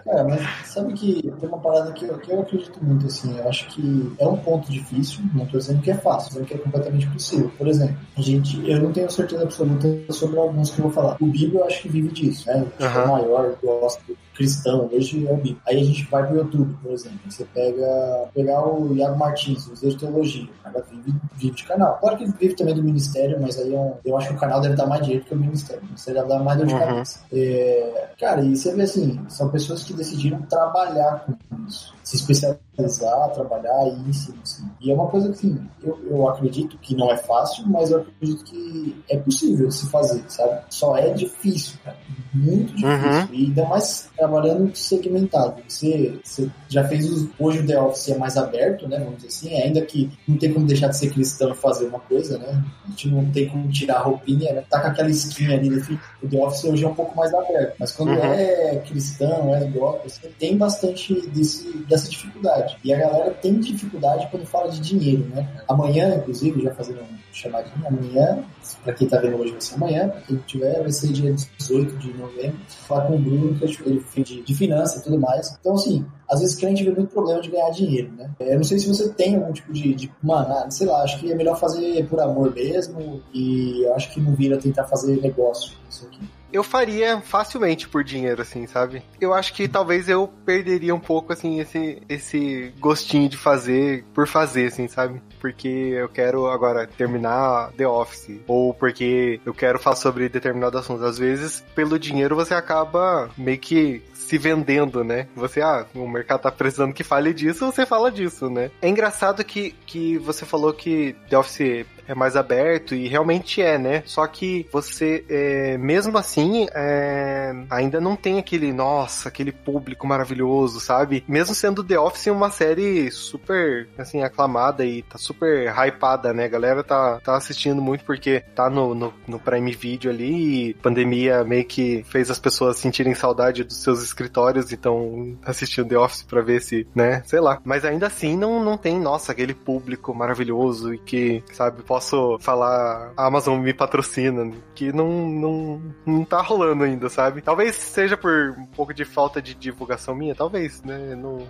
Cara, 0.04 0.24
mas 0.28 0.40
sabe 0.66 0.92
que 0.94 1.22
tem 1.22 1.48
uma 1.48 1.58
parada 1.58 1.92
que 1.92 2.04
eu, 2.04 2.16
que 2.18 2.30
eu 2.30 2.40
acredito 2.40 2.82
muito, 2.82 3.06
assim, 3.06 3.36
eu 3.38 3.48
acho 3.48 3.66
que 3.68 4.12
é 4.18 4.26
um 4.26 4.36
ponto 4.36 4.70
difícil, 4.70 5.20
não 5.34 5.44
tô 5.46 5.58
dizendo 5.58 5.82
que 5.82 5.90
é 5.90 5.96
fácil, 5.96 6.30
dizendo 6.30 6.46
que 6.46 6.54
é 6.54 6.58
completamente 6.58 7.08
possível. 7.08 7.50
Por 7.58 7.66
exemplo, 7.66 7.96
a 8.16 8.20
gente, 8.22 8.70
eu 8.70 8.80
não 8.80 8.92
tenho 8.92 9.10
certeza 9.10 9.42
absoluta 9.42 10.12
sobre 10.12 10.38
alguns 10.38 10.70
que 10.70 10.78
eu 10.78 10.84
vou 10.84 10.92
falar. 10.92 11.16
O 11.20 11.26
Bíblia 11.26 11.60
eu 11.60 11.66
acho 11.66 11.82
que 11.82 11.88
vive 11.88 12.08
disso, 12.08 12.46
né? 12.48 12.64
O 12.78 12.84
uhum. 12.84 13.06
maior, 13.08 13.56
gosto 13.62 14.16
cristão, 14.34 14.88
hoje 14.92 15.26
é 15.26 15.32
o 15.32 15.36
Bíblia. 15.36 15.56
Aí 15.66 15.80
a 15.80 15.84
gente 15.84 16.04
vai 16.10 16.26
pro 16.26 16.36
YouTube, 16.36 16.74
por 16.82 16.92
exemplo. 16.92 17.18
Você 17.28 17.44
pega 17.44 18.28
pegar 18.34 18.66
o 18.66 18.94
Iago 18.94 19.18
Martins, 19.18 19.66
o 19.66 19.74
de 19.74 19.96
Teologia. 19.96 20.44
O 20.44 20.62
cara 20.62 20.84
vive, 20.90 21.14
vive 21.36 21.54
de 21.54 21.64
canal. 21.64 21.98
Claro 21.98 22.16
que 22.16 22.24
ele 22.24 22.32
vive 22.38 22.54
também 22.54 22.74
do 22.74 22.82
ministério, 22.82 23.40
mas 23.40 23.58
aí 23.58 23.74
é 23.74 23.78
um, 23.78 23.94
eu 24.04 24.16
acho 24.16 24.28
que 24.28 24.34
o 24.34 24.38
canal 24.38 24.60
deve 24.60 24.74
dar 24.74 24.86
mais 24.86 25.02
dinheiro 25.02 25.24
que 25.24 25.34
o 25.34 25.38
ministério. 25.38 25.82
O 25.82 25.86
ministério 25.86 26.20
deve 26.20 26.32
dar 26.32 26.44
mais 26.44 26.58
dor 26.58 26.66
de 26.66 26.74
uhum. 26.74 26.80
cabeça. 26.80 27.20
É, 27.32 28.08
cara, 28.18 28.42
e 28.42 28.56
você 28.56 28.74
vê 28.74 28.82
assim, 28.82 29.20
são 29.28 29.48
pessoas 29.48 29.82
que 29.82 29.92
decidiram 29.92 30.42
trabalhar 30.42 31.24
com 31.26 31.66
isso 31.66 31.92
se 32.12 32.16
especializar, 32.16 33.30
trabalhar 33.32 33.86
e 33.86 34.08
ensinar. 34.08 34.42
Assim. 34.42 34.64
E 34.80 34.90
é 34.90 34.94
uma 34.94 35.06
coisa 35.06 35.28
que 35.28 35.34
assim, 35.34 35.58
eu, 35.82 35.98
eu 36.10 36.28
acredito 36.28 36.76
que 36.78 36.94
não 36.94 37.10
é 37.10 37.16
fácil, 37.16 37.66
mas 37.68 37.90
eu 37.90 38.00
acredito 38.00 38.44
que 38.44 39.02
é 39.08 39.16
possível 39.16 39.70
se 39.70 39.86
fazer, 39.88 40.22
sabe? 40.28 40.62
Só 40.68 40.96
é 40.96 41.10
difícil, 41.10 41.78
cara. 41.84 41.96
Muito 42.34 42.74
difícil. 42.74 42.88
Uhum. 42.88 43.28
E 43.32 43.44
ainda 43.46 43.64
mais 43.66 44.10
trabalhando 44.16 44.74
segmentado. 44.74 45.62
Você, 45.68 46.18
você 46.22 46.50
já 46.68 46.86
fez 46.86 47.10
os, 47.10 47.28
hoje 47.38 47.60
o 47.60 47.66
The 47.66 47.80
Office 47.80 48.08
é 48.08 48.18
mais 48.18 48.36
aberto, 48.36 48.88
né? 48.88 48.98
Vamos 48.98 49.16
dizer 49.16 49.28
assim, 49.28 49.62
ainda 49.62 49.82
que 49.82 50.10
não 50.26 50.36
tem 50.36 50.52
como 50.52 50.66
deixar 50.66 50.88
de 50.88 50.96
ser 50.96 51.10
cristão 51.10 51.52
e 51.52 51.54
fazer 51.54 51.86
uma 51.86 52.00
coisa, 52.00 52.38
né? 52.38 52.64
A 52.84 52.88
gente 52.90 53.08
não 53.08 53.24
tem 53.30 53.48
como 53.48 53.70
tirar 53.70 53.96
a 53.96 54.02
roupinha, 54.02 54.52
né? 54.52 54.64
Tá 54.68 54.80
com 54.80 54.88
aquela 54.88 55.10
skin 55.10 55.52
ali, 55.52 55.70
né? 55.70 55.82
o 56.22 56.28
The 56.28 56.38
Office 56.38 56.64
hoje 56.64 56.84
é 56.84 56.88
um 56.88 56.94
pouco 56.94 57.16
mais 57.16 57.32
aberto. 57.32 57.74
Mas 57.78 57.92
quando 57.92 58.10
uhum. 58.10 58.22
é 58.22 58.82
cristão, 58.86 59.54
é 59.54 59.64
igual, 59.64 60.00
você 60.04 60.28
tem 60.38 60.56
bastante 60.56 61.14
desse, 61.30 61.70
dessa 61.88 62.01
essa 62.02 62.10
dificuldade. 62.10 62.76
E 62.84 62.92
a 62.92 62.98
galera 62.98 63.30
tem 63.30 63.58
dificuldade 63.60 64.28
quando 64.30 64.44
fala 64.44 64.70
de 64.70 64.80
dinheiro, 64.80 65.24
né? 65.28 65.48
Amanhã, 65.68 66.16
inclusive, 66.16 66.62
já 66.62 66.74
fazendo 66.74 67.00
um 67.00 67.18
chamadinho, 67.32 67.86
amanhã, 67.86 68.44
para 68.82 68.92
quem 68.92 69.08
tá 69.08 69.18
vendo 69.18 69.36
hoje 69.36 69.52
vai 69.52 69.60
ser 69.60 69.74
amanhã, 69.76 70.12
quem 70.26 70.36
tiver, 70.46 70.80
vai 70.80 70.92
ser 70.92 71.08
dia 71.12 71.34
18 71.58 71.96
de 71.96 72.12
novembro, 72.14 72.58
falar 72.86 73.06
com 73.06 73.14
o 73.14 73.18
Bruno, 73.18 73.58
que 73.58 73.64
ele 73.64 74.04
de, 74.16 74.42
de 74.42 74.54
finanças 74.54 75.00
e 75.00 75.04
tudo 75.04 75.18
mais. 75.18 75.56
Então, 75.60 75.74
assim, 75.74 76.04
às 76.28 76.40
vezes 76.40 76.56
crente 76.56 76.84
vê 76.84 76.90
muito 76.90 77.12
problema 77.12 77.40
de 77.40 77.50
ganhar 77.50 77.70
dinheiro, 77.70 78.12
né? 78.12 78.30
Eu 78.40 78.56
não 78.56 78.64
sei 78.64 78.78
se 78.78 78.88
você 78.88 79.08
tem 79.10 79.36
algum 79.36 79.52
tipo 79.52 79.72
de, 79.72 79.94
de 79.94 80.10
mano, 80.22 80.52
ah, 80.52 80.70
sei 80.70 80.86
lá, 80.86 81.02
acho 81.02 81.18
que 81.20 81.30
é 81.30 81.34
melhor 81.34 81.58
fazer 81.58 82.06
por 82.08 82.20
amor 82.20 82.54
mesmo 82.54 83.22
e 83.32 83.82
eu 83.84 83.94
acho 83.94 84.10
que 84.12 84.20
não 84.20 84.34
vira 84.34 84.56
tentar 84.58 84.84
fazer 84.84 85.20
negócio 85.20 85.72
isso 85.88 86.06
aqui 86.06 86.20
eu 86.52 86.62
faria 86.62 87.20
facilmente 87.20 87.88
por 87.88 88.04
dinheiro, 88.04 88.42
assim, 88.42 88.66
sabe? 88.66 89.02
Eu 89.20 89.32
acho 89.32 89.52
que 89.54 89.66
talvez 89.68 90.08
eu 90.08 90.28
perderia 90.44 90.94
um 90.94 91.00
pouco, 91.00 91.32
assim, 91.32 91.60
esse, 91.60 92.02
esse 92.08 92.72
gostinho 92.78 93.28
de 93.28 93.36
fazer 93.36 94.04
por 94.14 94.26
fazer, 94.26 94.66
assim, 94.66 94.88
sabe? 94.88 95.20
Porque 95.40 95.68
eu 95.68 96.08
quero 96.08 96.46
agora 96.46 96.86
terminar 96.86 97.72
The 97.72 97.86
Office, 97.86 98.40
ou 98.46 98.74
porque 98.74 99.40
eu 99.44 99.54
quero 99.54 99.78
falar 99.78 99.96
sobre 99.96 100.28
determinado 100.28 100.78
assunto. 100.78 101.04
Às 101.04 101.18
vezes, 101.18 101.64
pelo 101.74 101.98
dinheiro, 101.98 102.36
você 102.36 102.54
acaba 102.54 103.30
meio 103.36 103.58
que 103.58 104.02
se 104.32 104.38
vendendo, 104.38 105.04
né? 105.04 105.26
Você, 105.36 105.60
ah, 105.60 105.84
o 105.94 106.08
mercado 106.08 106.40
tá 106.40 106.50
precisando 106.50 106.94
que 106.94 107.04
fale 107.04 107.34
disso, 107.34 107.70
você 107.70 107.84
fala 107.84 108.10
disso, 108.10 108.48
né? 108.48 108.70
É 108.80 108.88
engraçado 108.88 109.44
que, 109.44 109.72
que 109.84 110.16
você 110.16 110.46
falou 110.46 110.72
que 110.72 111.14
The 111.28 111.36
Office 111.36 111.84
é 112.06 112.14
mais 112.14 112.36
aberto 112.36 112.94
e 112.94 113.08
realmente 113.08 113.60
é, 113.60 113.78
né? 113.78 114.02
Só 114.06 114.26
que 114.26 114.66
você, 114.72 115.24
é, 115.28 115.76
mesmo 115.78 116.16
assim, 116.18 116.66
é, 116.74 117.52
ainda 117.70 118.00
não 118.00 118.16
tem 118.16 118.38
aquele, 118.38 118.72
nossa, 118.72 119.28
aquele 119.28 119.52
público 119.52 120.06
maravilhoso, 120.06 120.80
sabe? 120.80 121.24
Mesmo 121.28 121.54
sendo 121.54 121.84
The 121.84 121.98
Office 121.98 122.26
uma 122.28 122.50
série 122.50 123.10
super, 123.10 123.88
assim, 123.98 124.22
aclamada 124.22 124.84
e 124.84 125.02
tá 125.02 125.18
super 125.18 125.72
hypada, 125.72 126.32
né? 126.32 126.44
A 126.44 126.48
galera 126.48 126.82
tá, 126.82 127.20
tá 127.20 127.36
assistindo 127.36 127.80
muito 127.80 128.04
porque 128.04 128.42
tá 128.54 128.68
no, 128.70 128.94
no, 128.94 129.14
no 129.26 129.38
Prime 129.38 129.72
Video 129.72 130.10
ali 130.10 130.70
e 130.70 130.74
pandemia 130.74 131.44
meio 131.44 131.64
que 131.64 132.04
fez 132.08 132.30
as 132.30 132.38
pessoas 132.38 132.76
sentirem 132.76 133.14
saudade 133.14 133.64
dos 133.64 133.82
seus 133.82 134.02
escritórios 134.22 134.70
e 134.70 134.74
estão 134.74 135.36
assistindo 135.44 135.88
The 135.88 135.98
Office 135.98 136.22
pra 136.22 136.40
ver 136.40 136.60
se, 136.60 136.86
né? 136.94 137.22
Sei 137.24 137.40
lá. 137.40 137.60
Mas 137.64 137.84
ainda 137.84 138.06
assim 138.06 138.36
não, 138.36 138.62
não 138.62 138.76
tem, 138.76 138.98
nossa, 138.98 139.32
aquele 139.32 139.54
público 139.54 140.14
maravilhoso 140.14 140.94
e 140.94 140.98
que, 140.98 141.42
sabe, 141.52 141.82
posso 141.82 142.38
falar, 142.40 143.12
a 143.16 143.26
Amazon 143.26 143.60
me 143.60 143.72
patrocina, 143.72 144.50
que 144.74 144.92
não, 144.92 145.28
não, 145.28 145.82
não 146.06 146.24
tá 146.24 146.40
rolando 146.40 146.84
ainda, 146.84 147.08
sabe? 147.08 147.42
Talvez 147.42 147.74
seja 147.76 148.16
por 148.16 148.54
um 148.58 148.66
pouco 148.66 148.92
de 148.92 149.04
falta 149.04 149.40
de 149.40 149.54
divulgação 149.54 150.14
minha, 150.14 150.34
talvez, 150.34 150.82
né? 150.82 151.14
Não, 151.14 151.46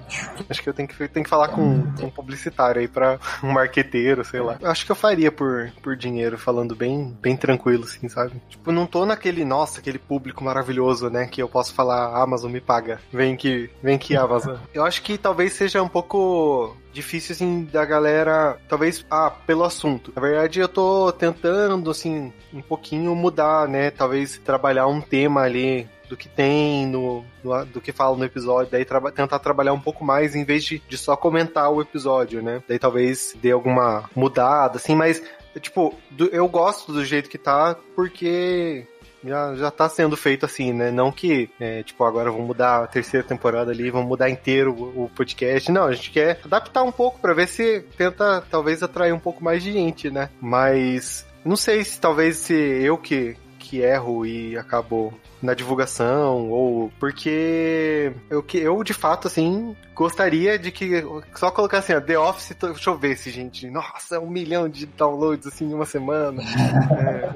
acho 0.49 0.63
que 0.63 0.69
eu 0.69 0.75
tenho 0.75 0.89
que, 0.89 1.09
tenho 1.09 1.25
que 1.25 1.31
falar 1.31 1.49
com 1.49 1.63
um 1.63 2.11
publicitário 2.11 2.81
aí 2.81 2.89
pra 2.89 3.19
um 3.43 3.53
marqueteiro, 3.53 4.25
sei 4.25 4.41
lá. 4.41 4.59
Acho 4.63 4.87
que 4.87 4.93
eu 4.93 4.97
faria 4.97 5.31
por, 5.33 5.73
por 5.83 5.97
dinheiro, 5.97 6.39
falando 6.39 6.75
bem, 6.75 7.17
bem 7.21 7.37
tranquilo, 7.37 7.85
assim, 7.85 8.09
sabe? 8.09 8.41
Tipo, 8.49 8.73
não 8.73 8.87
tô 8.87 9.05
naquele, 9.07 9.45
nossa, 9.45 9.81
aquele 9.81 9.99
público 9.99 10.45
maravilhoso, 10.45 11.11
né? 11.11 11.27
Que 11.27 11.43
eu 11.43 11.49
posso 11.49 11.75
falar, 11.75 12.07
a 12.07 12.23
Amazon 12.23 12.52
me 12.53 12.61
paga. 12.61 13.01
Vem 13.13 13.37
que, 13.37 13.71
vem 13.83 13.99
que 13.99 14.17
Amazon. 14.17 14.57
Eu 14.73 14.85
acho 14.85 15.03
que 15.03 15.19
talvez 15.19 15.53
seja 15.55 15.83
um 15.83 15.89
pouco 15.89 16.77
difícil, 16.93 17.35
assim, 17.35 17.65
da 17.65 17.85
galera, 17.85 18.59
talvez, 18.69 19.05
ah, 19.11 19.31
pelo 19.31 19.65
assunto. 19.65 20.13
Na 20.15 20.21
verdade, 20.21 20.61
eu 20.61 20.69
tô 20.69 21.11
tentando, 21.11 21.91
assim, 21.91 22.31
um 22.53 22.61
pouquinho 22.61 23.15
mudar, 23.15 23.67
né? 23.67 23.91
Talvez 23.91 24.39
trabalhar 24.45 24.87
um 24.87 25.01
tema 25.01 25.41
ali 25.41 25.89
do 26.13 26.17
que 26.17 26.29
tem 26.29 26.87
no, 26.87 27.25
no, 27.43 27.65
do 27.65 27.81
que 27.81 27.91
fala 27.91 28.15
no 28.15 28.25
episódio, 28.25 28.71
daí 28.71 28.85
tra 28.85 29.01
tentar 29.11 29.39
trabalhar 29.39 29.73
um 29.73 29.81
pouco 29.81 30.05
mais 30.05 30.35
em 30.35 30.45
vez 30.45 30.63
de, 30.63 30.79
de 30.87 30.99
só 30.99 31.17
comentar 31.17 31.73
o 31.73 31.81
episódio, 31.81 32.43
né? 32.43 32.63
Daí 32.69 32.79
talvez 32.79 33.35
dê 33.41 33.51
alguma 33.51 34.11
mudada, 34.15 34.77
assim, 34.77 34.95
mas 34.95 35.23
tipo, 35.61 35.95
eu 36.31 36.47
gosto 36.49 36.93
do 36.93 37.05
jeito 37.05 37.31
que 37.31 37.39
tá, 37.39 37.77
porque 37.95 38.87
já, 39.25 39.55
já 39.55 39.71
tá 39.71 39.89
sendo 39.89 40.17
feito 40.17 40.47
assim, 40.47 40.73
né? 40.73 40.91
Não 40.91 41.13
que, 41.13 41.51
é, 41.61 41.83
tipo, 41.83 42.05
agora 42.05 42.31
vamos 42.31 42.47
mudar 42.47 42.85
a 42.85 42.87
terceira 42.87 43.27
temporada 43.27 43.71
ali, 43.71 43.91
vamos 43.91 44.09
mudar 44.09 44.31
inteiro 44.31 44.73
o, 44.73 45.05
o 45.05 45.11
podcast. 45.11 45.71
Não, 45.71 45.85
a 45.85 45.93
gente 45.93 46.11
quer 46.11 46.41
adaptar 46.45 46.83
um 46.83 46.93
pouco 46.93 47.21
para 47.21 47.35
ver 47.35 47.49
se 47.49 47.81
tenta, 47.97 48.43
talvez, 48.51 48.83
atrair 48.83 49.13
um 49.13 49.19
pouco 49.19 49.43
mais 49.43 49.63
de 49.63 49.73
gente, 49.73 50.11
né? 50.11 50.29
Mas 50.41 51.27
não 51.45 51.57
sei 51.57 51.85
se 51.85 52.01
talvez 52.01 52.37
se 52.37 52.55
eu 52.55 52.97
que, 52.99 53.37
que 53.59 53.81
erro 53.81 54.27
e 54.27 54.57
acabo 54.57 55.13
na 55.43 55.55
divulgação, 55.55 56.51
ou 56.51 56.93
porque 57.01 58.13
eu, 58.31 58.43
que 58.43 58.59
eu 58.59 58.85
de 58.85 58.95
fato, 58.95 59.27
assim, 59.27 59.77
gostaria 59.95 60.57
de 60.59 60.71
que 60.71 61.05
só 61.35 61.51
colocar 61.51 61.79
assim, 61.79 61.93
ó, 61.95 62.01
The 62.01 62.17
Office, 62.19 62.57
deixa 62.61 62.91
eu 62.91 62.97
ver 62.97 63.17
se 63.17 63.31
gente, 63.31 63.69
nossa, 63.69 64.21
um 64.21 64.31
milhão 64.31 64.69
de 64.69 64.87
downloads 64.87 65.47
assim 65.49 65.69
em 65.69 65.75
uma 65.75 65.85
semana. 65.85 66.43
é. 67.01 67.33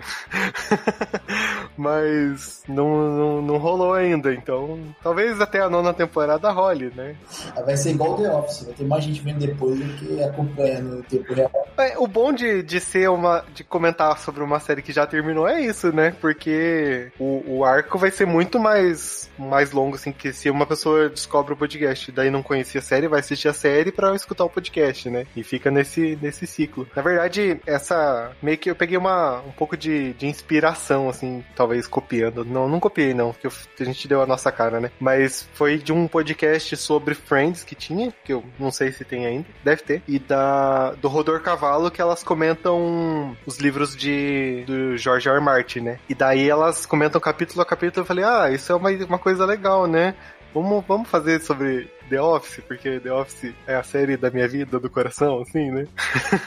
Mas 1.76 2.62
não, 2.68 3.10
não, 3.10 3.42
não 3.42 3.58
rolou 3.58 3.92
ainda, 3.92 4.32
então 4.32 4.78
talvez 5.02 5.40
até 5.40 5.60
a 5.60 5.68
nona 5.68 5.92
temporada 5.92 6.50
role, 6.50 6.92
né? 6.94 7.16
Ah, 7.54 7.62
vai 7.62 7.76
ser 7.76 7.90
igual 7.90 8.16
The 8.16 8.32
Office, 8.32 8.64
vai 8.64 8.74
ter 8.74 8.84
mais 8.84 9.04
gente 9.04 9.20
vendo 9.20 9.38
depois 9.38 9.78
do 9.78 9.84
que 9.94 10.22
acompanhando 10.22 11.00
o 11.00 11.02
tempo 11.02 11.34
real. 11.34 11.50
É, 11.78 11.98
o 11.98 12.06
bom 12.06 12.32
de, 12.32 12.62
de 12.62 12.80
ser 12.80 13.10
uma. 13.10 13.44
de 13.54 13.62
comentar 13.62 14.18
sobre 14.18 14.42
uma 14.42 14.58
série 14.58 14.82
que 14.82 14.92
já 14.92 15.06
terminou 15.06 15.46
é 15.46 15.60
isso, 15.60 15.92
né? 15.92 16.14
Porque 16.20 17.10
o, 17.18 17.58
o 17.58 17.64
arco 17.64 17.98
vai 17.98 18.10
ser 18.10 18.26
muito 18.26 18.58
mais, 18.58 19.30
mais 19.38 19.72
longo, 19.72 19.96
assim, 19.96 20.12
que 20.12 20.32
se 20.32 20.48
uma 20.48 20.66
pessoa 20.66 21.08
descobre 21.08 21.52
o 21.52 21.56
podcast, 21.56 22.10
daí 22.12 22.30
não 22.30 22.42
conhecia 22.42 22.80
a 22.80 22.84
série, 22.84 23.08
vai 23.08 23.20
assistir 23.20 23.48
a 23.48 23.52
série 23.52 23.92
para 23.92 24.14
escutar 24.14 24.44
o 24.44 24.50
podcast, 24.50 25.10
né? 25.10 25.26
E 25.36 25.42
fica 25.42 25.70
nesse, 25.70 26.18
nesse 26.20 26.46
ciclo. 26.46 26.88
Na 26.96 27.02
verdade, 27.02 27.60
essa. 27.66 28.32
meio 28.42 28.58
que 28.58 28.70
eu 28.70 28.76
peguei 28.76 28.96
uma, 28.96 29.40
um 29.40 29.52
pouco 29.52 29.76
de, 29.76 30.14
de 30.14 30.26
inspiração, 30.26 31.08
assim, 31.08 31.44
talvez 31.54 31.65
copiando. 31.86 32.44
Não, 32.44 32.68
não 32.68 32.78
copiei, 32.78 33.14
não, 33.14 33.32
porque 33.32 33.48
a 33.82 33.84
gente 33.84 34.06
deu 34.06 34.20
a 34.20 34.26
nossa 34.26 34.52
cara, 34.52 34.80
né? 34.80 34.90
Mas 35.00 35.48
foi 35.54 35.78
de 35.78 35.92
um 35.92 36.06
podcast 36.06 36.76
sobre 36.76 37.14
Friends 37.14 37.64
que 37.64 37.74
tinha, 37.74 38.12
que 38.24 38.32
eu 38.32 38.44
não 38.58 38.70
sei 38.70 38.92
se 38.92 39.04
tem 39.04 39.26
ainda, 39.26 39.46
deve 39.64 39.82
ter, 39.82 40.02
e 40.06 40.18
da 40.18 40.92
do 40.92 41.08
Rodor 41.08 41.40
Cavalo, 41.40 41.90
que 41.90 42.00
elas 42.00 42.22
comentam 42.22 43.36
os 43.46 43.58
livros 43.58 43.96
de 43.96 44.64
do 44.66 44.96
George 44.96 45.28
R. 45.28 45.36
R. 45.36 45.44
Martin, 45.44 45.80
né? 45.80 45.98
E 46.08 46.14
daí 46.14 46.48
elas 46.48 46.86
comentam 46.86 47.20
capítulo 47.20 47.62
a 47.62 47.64
capítulo 47.64 47.86
capítulo 47.86 48.02
eu 48.02 48.06
falei, 48.06 48.24
ah, 48.24 48.50
isso 48.50 48.72
é 48.72 48.74
uma, 48.74 48.90
uma 48.90 49.18
coisa 49.18 49.44
legal, 49.44 49.86
né? 49.86 50.14
Vamos, 50.52 50.84
vamos 50.86 51.08
fazer 51.08 51.40
sobre 51.40 51.88
The 52.08 52.20
Office, 52.20 52.62
porque 52.66 53.00
The 53.00 53.12
Office 53.12 53.54
é 53.66 53.74
a 53.74 53.82
série 53.82 54.16
da 54.16 54.30
minha 54.30 54.48
vida, 54.48 54.78
do 54.78 54.90
coração, 54.90 55.40
assim, 55.40 55.70
né? 55.70 55.86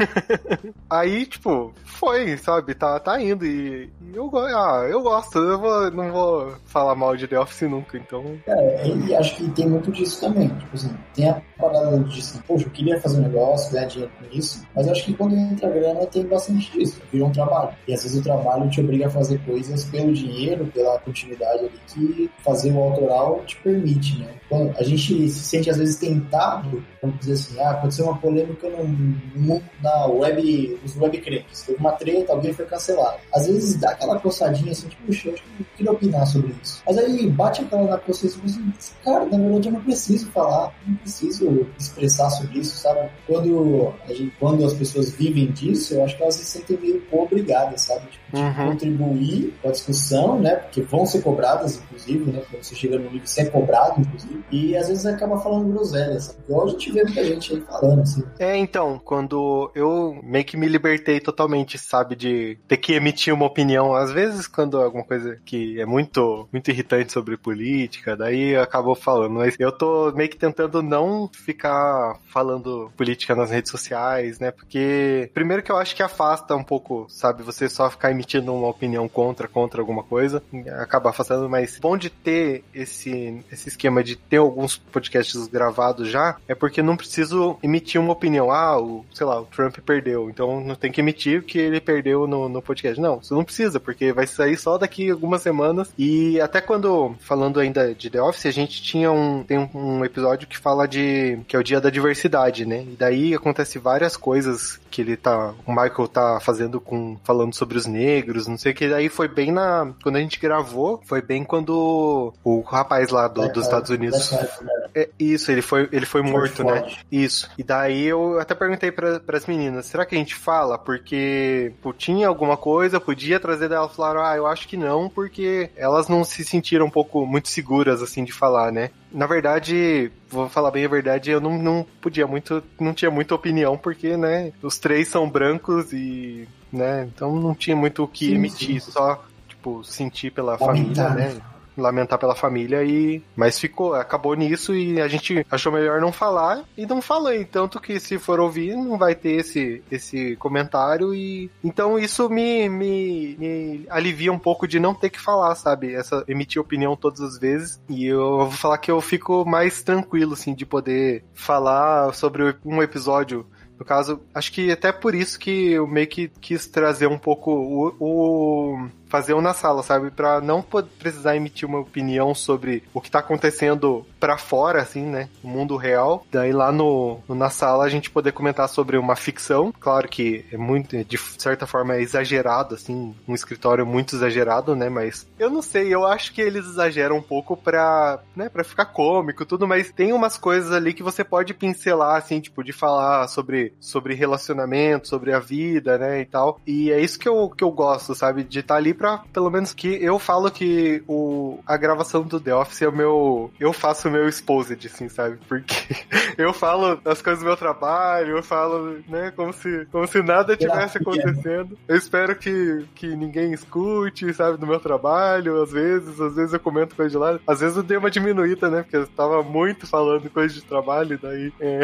Aí, 0.90 1.26
tipo, 1.26 1.74
foi, 1.86 2.38
sabe? 2.38 2.74
Tá, 2.74 3.00
tá 3.00 3.22
indo 3.22 3.46
e, 3.46 3.90
e 4.02 4.16
eu, 4.16 4.32
ah, 4.36 4.88
eu 4.90 5.02
gosto, 5.02 5.38
eu 5.38 5.60
vou, 5.60 5.92
não 5.92 6.12
vou 6.12 6.54
falar 6.66 6.96
mal 6.96 7.16
de 7.16 7.28
The 7.28 7.40
Office 7.40 7.70
nunca, 7.70 7.98
então... 7.98 8.24
É, 8.48 8.88
e 8.88 9.16
acho 9.16 9.36
que 9.36 9.50
tem 9.52 9.68
muito 9.68 9.92
disso 9.92 10.22
também, 10.22 10.48
tipo 10.48 10.76
assim, 10.76 10.96
tem 11.14 11.30
a 11.30 11.42
parada 11.58 12.00
de 12.00 12.20
assim, 12.20 12.40
poxa, 12.48 12.66
eu 12.66 12.72
queria 12.72 13.00
fazer 13.00 13.20
um 13.20 13.24
negócio, 13.24 13.72
ganhar 13.72 13.88
dinheiro 13.88 14.12
com 14.20 14.38
isso, 14.38 14.66
mas 14.76 14.88
acho 14.88 15.06
que 15.06 15.14
quando 15.14 15.36
entra 15.36 15.70
grana 15.70 16.06
tem 16.06 16.26
bastante 16.26 16.72
disso, 16.72 17.02
vira 17.12 17.26
um 17.26 17.32
trabalho. 17.32 17.76
E 17.88 17.94
às 17.94 18.04
vezes 18.04 18.20
o 18.20 18.24
trabalho 18.24 18.70
te 18.70 18.82
obriga 18.82 19.08
a 19.08 19.10
fazer 19.10 19.40
coisas 19.46 19.86
pelo 19.86 20.14
dinheiro, 20.14 20.66
pela 20.68 21.00
continuidade 21.00 21.60
ali, 21.60 21.72
que 21.88 22.32
fazer 22.44 22.72
o 22.72 22.80
autoral 22.80 23.42
te 23.46 23.56
permite, 23.58 24.20
né? 24.20 24.34
Então, 24.46 24.74
a 24.78 24.84
gente 24.84 25.30
sente 25.50 25.70
às 25.70 25.78
vezes 25.78 25.96
tentado, 25.96 26.84
vamos 27.02 27.20
dizer 27.20 27.34
assim, 27.34 27.60
ah, 27.60 27.72
aconteceu 27.72 28.06
uma 28.06 28.18
polêmica 28.18 28.70
no, 28.70 29.62
na 29.82 30.06
web, 30.06 30.80
nos 30.84 30.96
webcrentes, 30.96 31.64
teve 31.64 31.80
uma 31.80 31.94
treta, 31.94 32.34
alguém 32.34 32.54
foi 32.54 32.66
cancelado. 32.66 33.18
Às 33.34 33.48
vezes 33.48 33.76
dá 33.76 33.90
aquela 33.92 34.20
coçadinha 34.20 34.72
assim, 34.72 34.88
tipo, 34.88 35.04
puxa, 35.08 35.30
eu 35.30 35.36
queria 35.76 35.92
opinar 35.92 36.26
sobre 36.28 36.54
isso. 36.62 36.84
Mas 36.86 36.98
aí 36.98 37.28
bate 37.30 37.62
aquela 37.62 37.84
na 37.84 37.98
consciência 37.98 38.40
e 38.44 38.46
assim, 38.46 38.94
cara, 39.04 39.26
na 39.26 39.38
verdade 39.38 39.68
eu 39.68 39.74
não 39.74 39.82
preciso 39.82 40.32
falar, 40.32 40.74
não 40.86 40.96
preciso 40.98 41.68
expressar 41.80 42.30
sobre 42.30 42.60
isso, 42.60 42.78
sabe? 42.78 43.10
Quando, 43.26 43.94
gente, 44.10 44.34
quando 44.40 44.66
as 44.66 44.74
pessoas 44.74 45.12
vivem 45.12 45.52
disso, 45.52 45.96
eu 45.96 46.04
acho 46.04 46.16
que 46.16 46.22
elas 46.22 46.36
se 46.36 46.46
sentem 46.46 46.78
meio 46.78 47.04
obrigadas, 47.12 47.82
sabe? 47.82 48.08
Uhum. 48.34 48.72
contribuir 48.72 49.54
com 49.62 49.70
a 49.70 49.72
discussão, 49.72 50.40
né? 50.40 50.56
Porque 50.56 50.82
vão 50.82 51.06
ser 51.06 51.22
cobradas, 51.22 51.78
inclusive, 51.78 52.32
né? 52.32 52.42
Quando 52.50 52.64
você 52.64 52.76
chega 52.76 52.98
no 52.98 53.06
nível, 53.06 53.26
você 53.26 53.42
é 53.42 53.46
cobrado, 53.46 54.02
inclusive. 54.02 54.44
E 54.52 54.78
às 54.78 54.88
vezes 54.88 55.06
acaba 55.06 55.40
falando 55.40 55.72
groselhas. 55.72 56.38
Igual 56.48 56.68
a 56.68 56.70
gente 56.70 56.92
vê 56.92 57.04
muita 57.04 57.24
gente 57.24 57.54
aí 57.54 57.62
falando, 57.62 58.02
assim. 58.02 58.24
É, 58.38 58.58
então, 58.58 59.00
quando 59.04 59.72
eu 59.74 60.20
meio 60.24 60.46
que 60.46 60.58
me 60.58 60.68
libertei 60.68 61.20
totalmente, 61.20 61.78
sabe, 61.78 62.16
de 62.16 62.58
ter 62.68 62.78
que 62.78 62.94
emitir 62.94 63.34
uma 63.34 63.46
opinião, 63.46 63.96
às 63.96 64.12
vezes 64.12 64.48
quando 64.48 64.80
é 64.80 64.84
alguma 64.84 65.04
coisa 65.04 65.38
que 65.46 65.80
é 65.80 65.86
muito, 65.86 66.48
muito 66.52 66.70
irritante 66.70 67.12
sobre 67.12 67.38
política, 67.38 68.16
daí 68.16 68.56
acabou 68.56 68.96
falando. 68.96 69.36
Mas 69.36 69.56
eu 69.60 69.72
tô 69.72 70.12
meio 70.14 70.30
que 70.30 70.38
tentando 70.38 70.82
não 70.82 71.30
ficar 71.34 72.18
falando 72.28 72.92
política 72.96 73.36
nas 73.36 73.50
redes 73.52 73.72
sociais, 73.72 74.40
né? 74.40 74.52
Porque, 74.52 75.30
primeiro 75.34 75.64
que 75.64 75.72
eu 75.72 75.78
acho 75.78 75.96
que 75.96 76.04
afasta 76.04 76.56
um 76.56 76.64
pouco, 76.64 77.06
sabe, 77.10 77.44
você 77.44 77.68
só 77.70 77.90
ficar 77.90 78.12
emitindo 78.20 78.54
uma 78.54 78.68
opinião 78.68 79.08
contra, 79.08 79.48
contra 79.48 79.82
alguma 79.82 80.04
coisa, 80.04 80.44
acaba 80.80 81.10
afastando, 81.10 81.50
mas 81.50 81.80
bom 81.80 81.98
de 81.98 82.10
ter 82.10 82.64
esse, 82.74 83.42
esse 83.50 83.70
esquema 83.70 84.04
de 84.04 84.18
ter 84.18 84.38
alguns 84.38 84.78
podcasts 84.78 85.48
gravados 85.48 86.10
já, 86.10 86.36
é 86.48 86.54
porque 86.54 86.84
não 86.84 86.98
preciso 86.98 87.58
emitir 87.64 88.02
uma 88.02 88.12
opinião, 88.12 88.52
ah, 88.52 88.80
o, 88.80 89.06
sei 89.14 89.26
lá, 89.26 89.40
o 89.40 89.46
Trump 89.46 89.78
perdeu, 89.80 90.30
então 90.30 90.60
não 90.62 90.76
tem 90.76 90.92
que 90.92 91.00
emitir 91.00 91.40
o 91.40 91.44
que 91.44 91.58
ele 91.58 91.80
perdeu 91.80 92.28
no, 92.28 92.50
no 92.50 92.62
podcast. 92.62 93.00
Não, 93.00 93.22
você 93.22 93.34
não 93.34 93.46
precisa, 93.46 93.80
porque 93.80 94.12
vai 94.12 94.28
sair 94.28 94.58
só 94.58 94.78
daqui 94.78 95.10
algumas 95.10 95.42
semanas, 95.42 95.94
e 95.98 96.42
até 96.42 96.60
quando, 96.60 97.16
falando 97.22 97.60
ainda 97.60 97.96
de 97.96 98.10
The 98.10 98.22
Office, 98.22 98.48
a 98.48 98.52
gente 98.52 98.82
tinha 98.82 99.12
um, 99.12 99.44
tem 99.44 99.58
um, 99.74 100.04
episódio 100.04 100.48
que 100.48 100.58
fala 100.58 100.88
de, 100.88 101.40
que 101.48 101.56
é 101.56 101.60
o 101.60 101.64
dia 101.64 101.80
da 101.80 101.90
diversidade, 101.90 102.66
né, 102.66 102.84
e 102.84 102.96
daí 102.98 103.34
acontece 103.34 103.80
várias 103.80 104.18
coisas 104.18 104.80
que 104.92 105.02
ele 105.02 105.16
tá, 105.16 105.54
o 105.66 105.72
Michael 105.72 106.08
tá 106.08 106.40
fazendo 106.42 106.82
com, 106.82 107.18
falando 107.24 107.54
sobre 107.54 107.78
os 107.78 107.86
negros, 107.86 108.09
não 108.48 108.58
sei 108.58 108.72
o 108.72 108.76
que, 108.76 108.88
daí 108.88 109.10
foi 109.10 109.28
bem 109.28 109.52
na, 109.52 109.94
quando 110.02 110.16
a 110.16 110.20
gente 110.20 110.40
gravou, 110.40 111.02
foi 111.06 111.22
bem 111.22 111.44
quando 111.44 112.34
o 112.44 112.62
rapaz 112.62 113.10
lá 113.10 113.28
do, 113.28 113.48
dos 113.50 113.66
Estados 113.66 113.90
Unidos. 113.90 114.32
É, 114.34 114.79
isso, 115.20 115.52
ele 115.52 115.62
foi, 115.62 115.88
ele 115.92 116.06
foi 116.06 116.22
morto, 116.22 116.64
né? 116.64 116.90
Isso. 117.12 117.50
E 117.58 117.64
daí 117.64 118.06
eu 118.06 118.40
até 118.40 118.54
perguntei 118.56 118.92
para 118.92 119.22
as 119.34 119.46
meninas, 119.46 119.86
será 119.86 120.06
que 120.06 120.16
a 120.16 120.18
gente 120.18 120.36
fala? 120.36 120.78
Porque 120.78 121.74
pô, 121.82 121.94
tinha 121.94 122.28
alguma 122.28 122.58
coisa, 122.58 123.00
podia 123.00 123.40
trazer 123.40 123.70
dela, 123.70 123.90
falaram, 123.90 124.26
ah, 124.26 124.36
eu 124.36 124.48
acho 124.48 124.68
que 124.68 124.78
não, 124.78 125.10
porque 125.10 125.70
elas 125.76 126.08
não 126.08 126.24
se 126.24 126.44
sentiram 126.44 126.86
um 126.86 126.90
pouco 126.90 127.26
muito 127.26 127.50
seguras, 127.50 128.02
assim, 128.02 128.24
de 128.24 128.32
falar, 128.32 128.72
né? 128.72 128.90
Na 129.12 129.26
verdade, 129.26 130.12
vou 130.30 130.48
falar 130.48 130.72
bem 130.72 130.86
a 130.86 130.90
verdade, 130.90 131.32
eu 131.32 131.42
não, 131.42 131.58
não 131.58 131.86
podia 132.02 132.28
muito, 132.28 132.64
não 132.80 132.94
tinha 132.94 133.10
muita 133.10 133.36
opinião, 133.36 133.78
porque, 133.78 134.16
né, 134.16 134.52
os 134.62 134.78
três 134.78 135.08
são 135.08 135.30
brancos 135.30 135.92
e, 135.92 136.48
né, 136.72 137.10
então 137.14 137.36
não 137.36 137.56
tinha 137.56 137.76
muito 137.76 138.04
o 138.04 138.08
que 138.08 138.34
emitir, 138.34 138.82
sim. 138.82 138.92
só, 138.92 139.24
tipo, 139.48 139.84
sentir 139.84 140.32
pela 140.32 140.58
família, 140.58 141.10
né? 141.10 141.42
Lamentar 141.80 142.20
pela 142.20 142.36
família 142.36 142.84
e 142.84 143.22
mas 143.36 143.60
ficou, 143.60 143.94
acabou 143.94 144.36
nisso 144.36 144.76
e 144.76 145.02
a 145.02 145.08
gente 145.08 145.46
achou 145.50 145.72
melhor 145.72 146.02
não 146.02 146.12
falar 146.12 146.64
e 146.78 146.86
não 146.86 147.02
falei, 147.02 147.46
tanto 147.46 147.80
que 147.80 148.00
se 148.00 148.18
for 148.20 148.40
ouvir 148.40 148.76
não 148.76 148.98
vai 148.98 149.16
ter 149.16 149.40
esse 149.40 149.82
esse 149.92 150.36
comentário 150.36 151.14
e 151.14 151.50
então 151.64 151.98
isso 151.98 152.30
me, 152.30 152.70
me, 152.70 153.36
me 153.38 153.86
alivia 153.90 154.32
um 154.32 154.40
pouco 154.40 154.68
de 154.68 154.80
não 154.80 154.94
ter 154.94 155.10
que 155.10 155.20
falar, 155.20 155.56
sabe? 155.56 155.94
Essa 155.94 156.24
emitir 156.28 156.62
opinião 156.62 156.96
todas 156.96 157.22
as 157.22 157.38
vezes. 157.38 157.82
E 157.90 158.06
eu 158.06 158.40
vou 158.40 158.52
falar 158.52 158.78
que 158.78 158.92
eu 158.92 159.02
fico 159.02 159.46
mais 159.46 159.82
tranquilo 159.82 160.34
assim 160.34 160.54
de 160.54 160.66
poder 160.66 161.24
falar 161.34 162.14
sobre 162.14 162.56
um 162.66 162.82
episódio. 162.82 163.46
No 163.78 163.86
caso, 163.86 164.20
acho 164.34 164.52
que 164.52 164.72
até 164.72 164.92
por 164.92 165.16
isso 165.16 165.40
que 165.40 165.72
eu 165.72 165.88
meio 165.88 166.08
que 166.08 166.28
quis 166.42 166.68
trazer 166.68 167.08
um 167.08 167.18
pouco 167.18 167.52
o, 167.52 167.96
o 168.00 168.90
fazer 169.10 169.34
um 169.34 169.42
na 169.42 169.54
sala, 169.54 169.84
sabe? 169.84 170.12
Pra 170.12 170.40
não 170.40 170.64
precisar 171.00 171.36
emitir 171.36 171.68
uma 171.68 171.80
opinião 171.80 172.34
sobre 172.34 172.84
o 172.94 173.02
que 173.02 173.12
tá 173.12 173.20
acontecendo 173.20 174.06
para 174.20 174.38
fora, 174.38 174.82
assim, 174.82 175.04
né? 175.04 175.28
O 175.44 175.48
mundo 175.48 175.76
real. 175.76 176.26
Daí 176.32 176.54
lá 176.54 176.72
no, 176.72 177.20
no, 177.28 177.36
na 177.36 177.50
sala 177.50 177.86
a 177.86 177.90
gente 177.90 178.10
poder 178.10 178.32
comentar 178.32 178.70
sobre 178.70 178.98
uma 178.98 179.16
ficção. 179.16 179.74
Claro 179.80 180.08
que 180.08 180.46
é 180.52 180.58
muito, 180.58 181.04
de 181.04 181.18
certa 181.38 181.66
forma, 181.66 181.96
é 181.96 182.02
exagerado, 182.02 182.76
assim, 182.76 183.16
um 183.28 183.34
escritório 183.34 183.86
muito 183.86 184.16
exagerado, 184.16 184.76
né? 184.76 184.90
Mas 184.90 185.28
eu 185.38 185.50
não 185.50 185.62
sei, 185.62 185.94
eu 185.94 186.06
acho 186.06 186.34
que 186.34 186.42
eles 186.42 186.66
exageram 186.66 187.18
um 187.18 187.22
pouco 187.22 187.58
pra, 187.58 188.20
né, 188.36 188.50
pra 188.50 188.64
ficar 188.64 188.86
cômico 188.86 189.46
tudo, 189.46 189.68
mas 189.68 189.92
tem 189.92 190.14
umas 190.14 190.38
coisas 190.38 190.72
ali 190.72 190.94
que 190.94 191.02
você 191.02 191.24
pode 191.24 191.54
pincelar, 191.54 192.18
assim, 192.18 192.40
tipo, 192.40 192.64
de 192.64 192.72
falar 192.72 193.28
sobre, 193.28 193.74
sobre 193.80 194.14
relacionamento, 194.14 195.08
sobre 195.08 195.34
a 195.34 195.40
vida, 195.40 195.98
né, 195.98 196.22
e 196.22 196.26
tal. 196.26 196.60
E 196.68 196.92
é 196.92 197.00
isso 197.00 197.18
que 197.18 197.28
eu, 197.28 197.50
que 197.50 197.64
eu 197.64 197.72
gosto, 197.72 198.14
sabe? 198.14 198.44
De 198.44 198.60
estar 198.60 198.76
tá 198.76 198.78
ali 198.78 198.94
pra, 199.00 199.20
pelo 199.32 199.50
menos 199.50 199.74
que 199.74 199.88
eu 200.04 200.20
falo 200.20 200.52
que 200.52 201.02
o, 201.08 201.60
a 201.66 201.78
gravação 201.78 202.22
do 202.22 202.40
The 202.40 202.54
Office 202.54 202.82
é 202.82 202.90
o 202.90 202.96
meu. 202.96 203.52
Eu 203.58 203.72
faço 203.72 204.10
o 204.10 204.12
meu 204.12 204.28
exposed, 204.28 204.86
assim, 204.86 205.08
sabe? 205.08 205.40
Porque 205.48 205.96
eu 206.38 206.54
falo 206.54 206.98
das 206.98 207.22
coisas 207.22 207.42
do 207.42 207.48
meu 207.48 207.56
trabalho, 207.56 208.38
eu 208.38 208.44
falo, 208.44 209.00
né, 209.08 209.32
como 209.32 209.54
se, 209.54 209.88
como 209.92 210.06
se 210.06 210.22
nada 210.22 210.58
tivesse 210.58 210.98
acontecendo. 210.98 211.78
Eu 211.88 211.96
espero 211.96 212.36
que, 212.36 212.86
que 212.94 213.08
ninguém 213.16 213.54
escute, 213.54 214.34
sabe, 214.34 214.58
do 214.58 214.68
meu 214.68 214.80
trabalho, 214.80 215.64
às 215.64 215.72
vezes, 215.72 216.20
às 216.20 216.36
vezes 216.36 216.54
eu 216.54 216.60
comento 216.60 216.96
coisa 216.96 217.10
de 217.10 217.18
lá. 217.18 217.40
Às 217.48 217.62
vezes 217.62 217.78
eu 217.78 217.84
dei 217.84 217.98
uma 217.98 218.12
diminuída, 218.12 218.70
né? 218.70 218.84
Porque 218.84 218.98
eu 218.98 219.08
tava 219.08 219.42
muito 219.42 219.88
falando 219.88 220.30
coisa 220.30 220.54
de 220.54 220.62
trabalho, 220.62 221.18
daí. 221.18 221.54
É. 221.60 221.80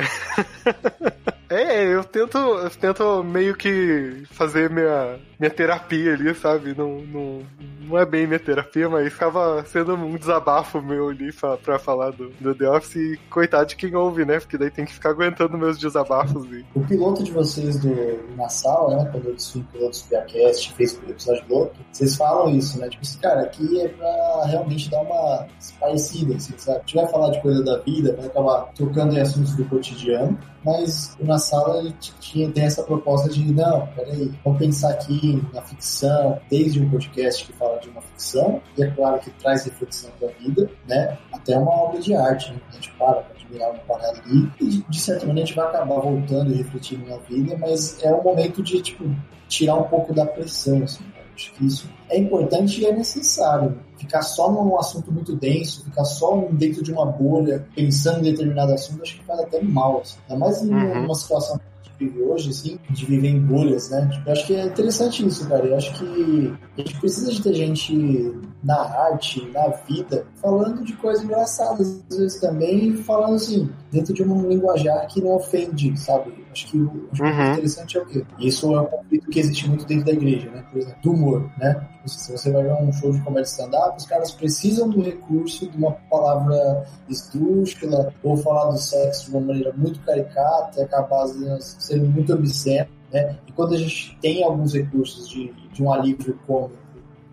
É, 1.49 1.86
eu 1.93 2.03
tento, 2.03 2.38
eu 2.38 2.69
tento 2.69 3.23
meio 3.23 3.55
que 3.55 4.23
fazer 4.31 4.69
minha, 4.69 5.19
minha 5.39 5.51
terapia 5.51 6.13
ali, 6.13 6.34
sabe? 6.34 6.75
Não, 6.75 6.99
não, 7.01 7.41
não 7.81 7.97
é 7.97 8.05
bem 8.05 8.25
minha 8.25 8.39
terapia, 8.39 8.89
mas 8.89 9.13
ficava 9.13 9.63
sendo 9.65 9.93
um 9.93 10.15
desabafo 10.15 10.81
meu 10.81 11.10
ali 11.10 11.31
pra, 11.31 11.58
pra 11.58 11.79
falar 11.79 12.12
do, 12.12 12.29
do 12.39 12.55
The 12.55 12.69
Office 12.69 12.95
e 12.95 13.19
coitado 13.29 13.67
de 13.67 13.75
quem 13.75 13.95
ouve, 13.95 14.25
né? 14.25 14.39
Porque 14.39 14.58
daí 14.58 14.71
tem 14.71 14.86
que 14.86 14.93
ficar 14.93 15.10
aguentando 15.10 15.58
meus 15.58 15.77
desabafos. 15.77 16.45
E... 16.51 16.65
O 16.73 16.81
piloto 16.81 17.23
de 17.23 17.31
vocês 17.31 17.79
do, 17.79 17.95
na 18.36 18.49
sala, 18.49 19.03
né? 19.03 19.10
Quando 19.12 19.27
eu 19.27 19.36
disse 19.36 19.60
o 19.60 19.63
piloto 19.65 19.99
do 19.99 20.03
Piacast, 20.05 20.73
fez 20.73 20.99
o 21.05 21.10
episódio 21.10 21.45
piloto, 21.45 21.75
vocês 21.91 22.15
falam 22.15 22.49
isso, 22.55 22.79
né? 22.79 22.89
Tipo 22.89 23.03
assim, 23.03 23.19
cara, 23.19 23.41
aqui 23.41 23.81
é 23.81 23.88
pra 23.89 24.45
realmente 24.47 24.89
dar 24.89 25.01
uma 25.01 25.47
parecida, 25.79 26.36
assim, 26.36 26.53
sabe? 26.58 26.77
A 26.77 26.81
gente 26.81 26.95
vai 26.95 27.08
falar 27.08 27.31
de 27.31 27.41
coisa 27.41 27.63
da 27.63 27.77
vida, 27.79 28.15
vai 28.15 28.25
acabar 28.25 28.71
tocando 28.75 29.15
em 29.15 29.21
assuntos 29.21 29.55
do 29.55 29.65
cotidiano, 29.65 30.38
mas 30.65 31.15
na 31.19 31.38
sala 31.38 31.93
tinha, 32.19 32.51
tem 32.51 32.63
essa 32.63 32.84
proposta 32.84 33.30
de, 33.30 33.54
não, 33.54 33.86
peraí, 33.88 34.32
vamos 34.43 34.60
pensar 34.60 34.89
aqui 34.89 35.41
na 35.54 35.62
ficção, 35.62 36.39
desde 36.49 36.82
um 36.82 36.89
podcast 36.89 37.45
que 37.45 37.54
fala 37.54 37.80
de 37.80 37.89
uma 37.89 38.01
ficção, 38.01 38.60
e 38.75 38.84
é 38.84 38.89
claro 38.89 39.19
que 39.19 39.30
traz 39.32 39.65
reflexão 39.65 40.10
da 40.19 40.28
vida, 40.28 40.69
né, 40.88 41.17
até 41.32 41.56
uma 41.58 41.71
obra 41.71 42.01
de 42.01 42.15
arte, 42.15 42.51
né? 42.51 42.60
a 42.69 42.73
gente 42.73 42.91
para 42.93 43.21
para 43.21 43.36
admirar 43.36 43.69
uma 43.69 43.80
parada 43.80 44.19
ali, 44.25 44.51
e 44.60 44.65
de, 44.65 44.82
de 44.89 44.99
certa 44.99 45.28
maneira 45.28 45.45
a 45.45 45.47
gente 45.47 45.56
vai 45.56 45.67
acabar 45.67 45.99
voltando 45.99 46.51
e 46.51 46.58
refletindo 46.58 47.08
na 47.08 47.17
vida, 47.17 47.56
mas 47.60 48.04
é 48.04 48.12
um 48.13 48.23
momento 48.23 48.63
de, 48.63 48.82
tipo, 48.82 49.04
tirar 49.47 49.75
um 49.75 49.84
pouco 49.84 50.13
da 50.13 50.25
pressão, 50.25 50.84
assim, 50.84 51.04
Acho 51.36 51.54
que 51.54 51.65
isso 51.65 51.89
é 52.10 52.17
importante 52.17 52.82
e 52.82 52.86
é 52.86 52.95
necessário. 52.95 53.78
Ficar 53.98 54.21
só 54.21 54.52
num 54.52 54.78
assunto 54.80 55.12
muito 55.12 55.36
denso, 55.36 55.84
ficar 55.84 56.06
só 56.06 56.36
dentro 56.52 56.82
de 56.82 56.91
uma 56.91 57.06
bolha, 57.06 57.67
pensando 57.76 58.19
em 58.19 58.32
determinado 58.32 58.74
assunto, 58.74 59.04
acho 59.04 59.19
que 59.19 59.26
faz 59.26 59.39
até 59.41 59.62
mal. 59.62 60.02
Assim. 60.02 60.17
Ainda 60.30 60.39
mais 60.39 60.63
em 60.63 60.74
uhum. 60.74 61.06
uma 61.06 61.15
situação 61.15 61.60
vive 61.98 62.21
hoje, 62.21 62.50
assim, 62.50 62.80
de 62.89 63.06
viver 63.06 63.30
em 63.30 63.39
bolhas, 63.39 63.89
né? 63.89 64.10
Eu 64.26 64.34
acho 64.34 64.48
que 64.48 64.56
é 64.56 64.65
interessante 64.65 65.26
isso, 65.26 65.48
cara. 65.48 65.65
Eu 65.65 65.78
acho 65.78 65.93
que 65.93 66.54
a 66.78 66.82
gente 66.82 67.00
precisa 67.00 67.32
de 67.32 67.42
ter 67.42 67.54
gente 67.54 68.34
na 68.64 68.82
arte, 68.82 69.48
na 69.54 69.68
vida, 69.88 70.26
falando 70.42 70.84
de 70.84 70.94
coisas 70.94 71.24
engraçadas, 71.24 72.04
às 72.10 72.18
vezes 72.18 72.40
também, 72.40 72.96
falando 72.98 73.36
assim, 73.36 73.70
dentro 73.92 74.14
de 74.14 74.24
um 74.24 74.50
linguajar 74.50 75.08
que 75.08 75.22
não 75.22 75.36
ofende, 75.36 75.98
sabe? 75.98 76.34
Acho 76.52 76.68
que 76.68 76.78
o, 76.78 77.10
acho 77.12 77.24
uhum. 77.24 77.52
interessante 77.52 77.98
é 77.98 78.02
o 78.02 78.06
quê? 78.06 78.26
Isso 78.40 78.74
é 78.74 78.82
um 78.82 78.86
conflito 78.86 79.30
que 79.30 79.40
existe 79.40 79.70
muito 79.70 79.86
dentro 79.86 80.06
da 80.06 80.12
igreja, 80.14 80.50
né? 80.50 80.66
Por 80.72 80.80
exemplo, 80.80 81.02
do 81.04 81.12
humor, 81.12 81.52
né? 81.58 81.88
Se 82.06 82.32
você 82.32 82.52
vai 82.52 82.64
ver 82.64 82.74
um 82.74 82.92
show 82.94 83.12
de 83.12 83.22
comédia 83.22 83.48
stand-up, 83.50 83.98
os 83.98 84.06
caras 84.06 84.32
precisam 84.32 84.90
do 84.90 85.02
recurso 85.02 85.70
de 85.70 85.78
uma 85.78 85.92
palavra 86.10 86.86
esdrúxula 87.10 88.14
ou 88.24 88.38
falar 88.38 88.72
do 88.72 88.78
sexo 88.78 89.26
de 89.26 89.32
uma 89.32 89.42
maneira 89.42 89.74
muito 89.76 90.00
caricata, 90.02 90.86
capaz 90.88 91.34
de 91.34 91.64
ser 91.64 92.02
muito 92.02 92.34
obsceno, 92.34 92.90
né? 93.12 93.38
E 93.48 93.52
quando 93.52 93.74
a 93.74 93.78
gente 93.78 94.18
tem 94.22 94.44
alguns 94.44 94.74
recursos 94.74 95.30
de, 95.30 95.54
de 95.72 95.84
um 95.84 95.91
alívio 95.91 96.38
cômico 96.46 96.86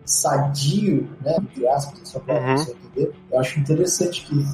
sadio, 0.05 1.09
né? 1.21 1.37
Entre 1.39 1.67
aspas, 1.69 2.09
só 2.09 2.21
para 2.21 2.41
uhum. 2.41 2.57
você 2.57 2.73
entender, 2.73 3.13
eu 3.31 3.41
acho 3.41 3.61
interessante 3.61 4.25
que 4.25 4.45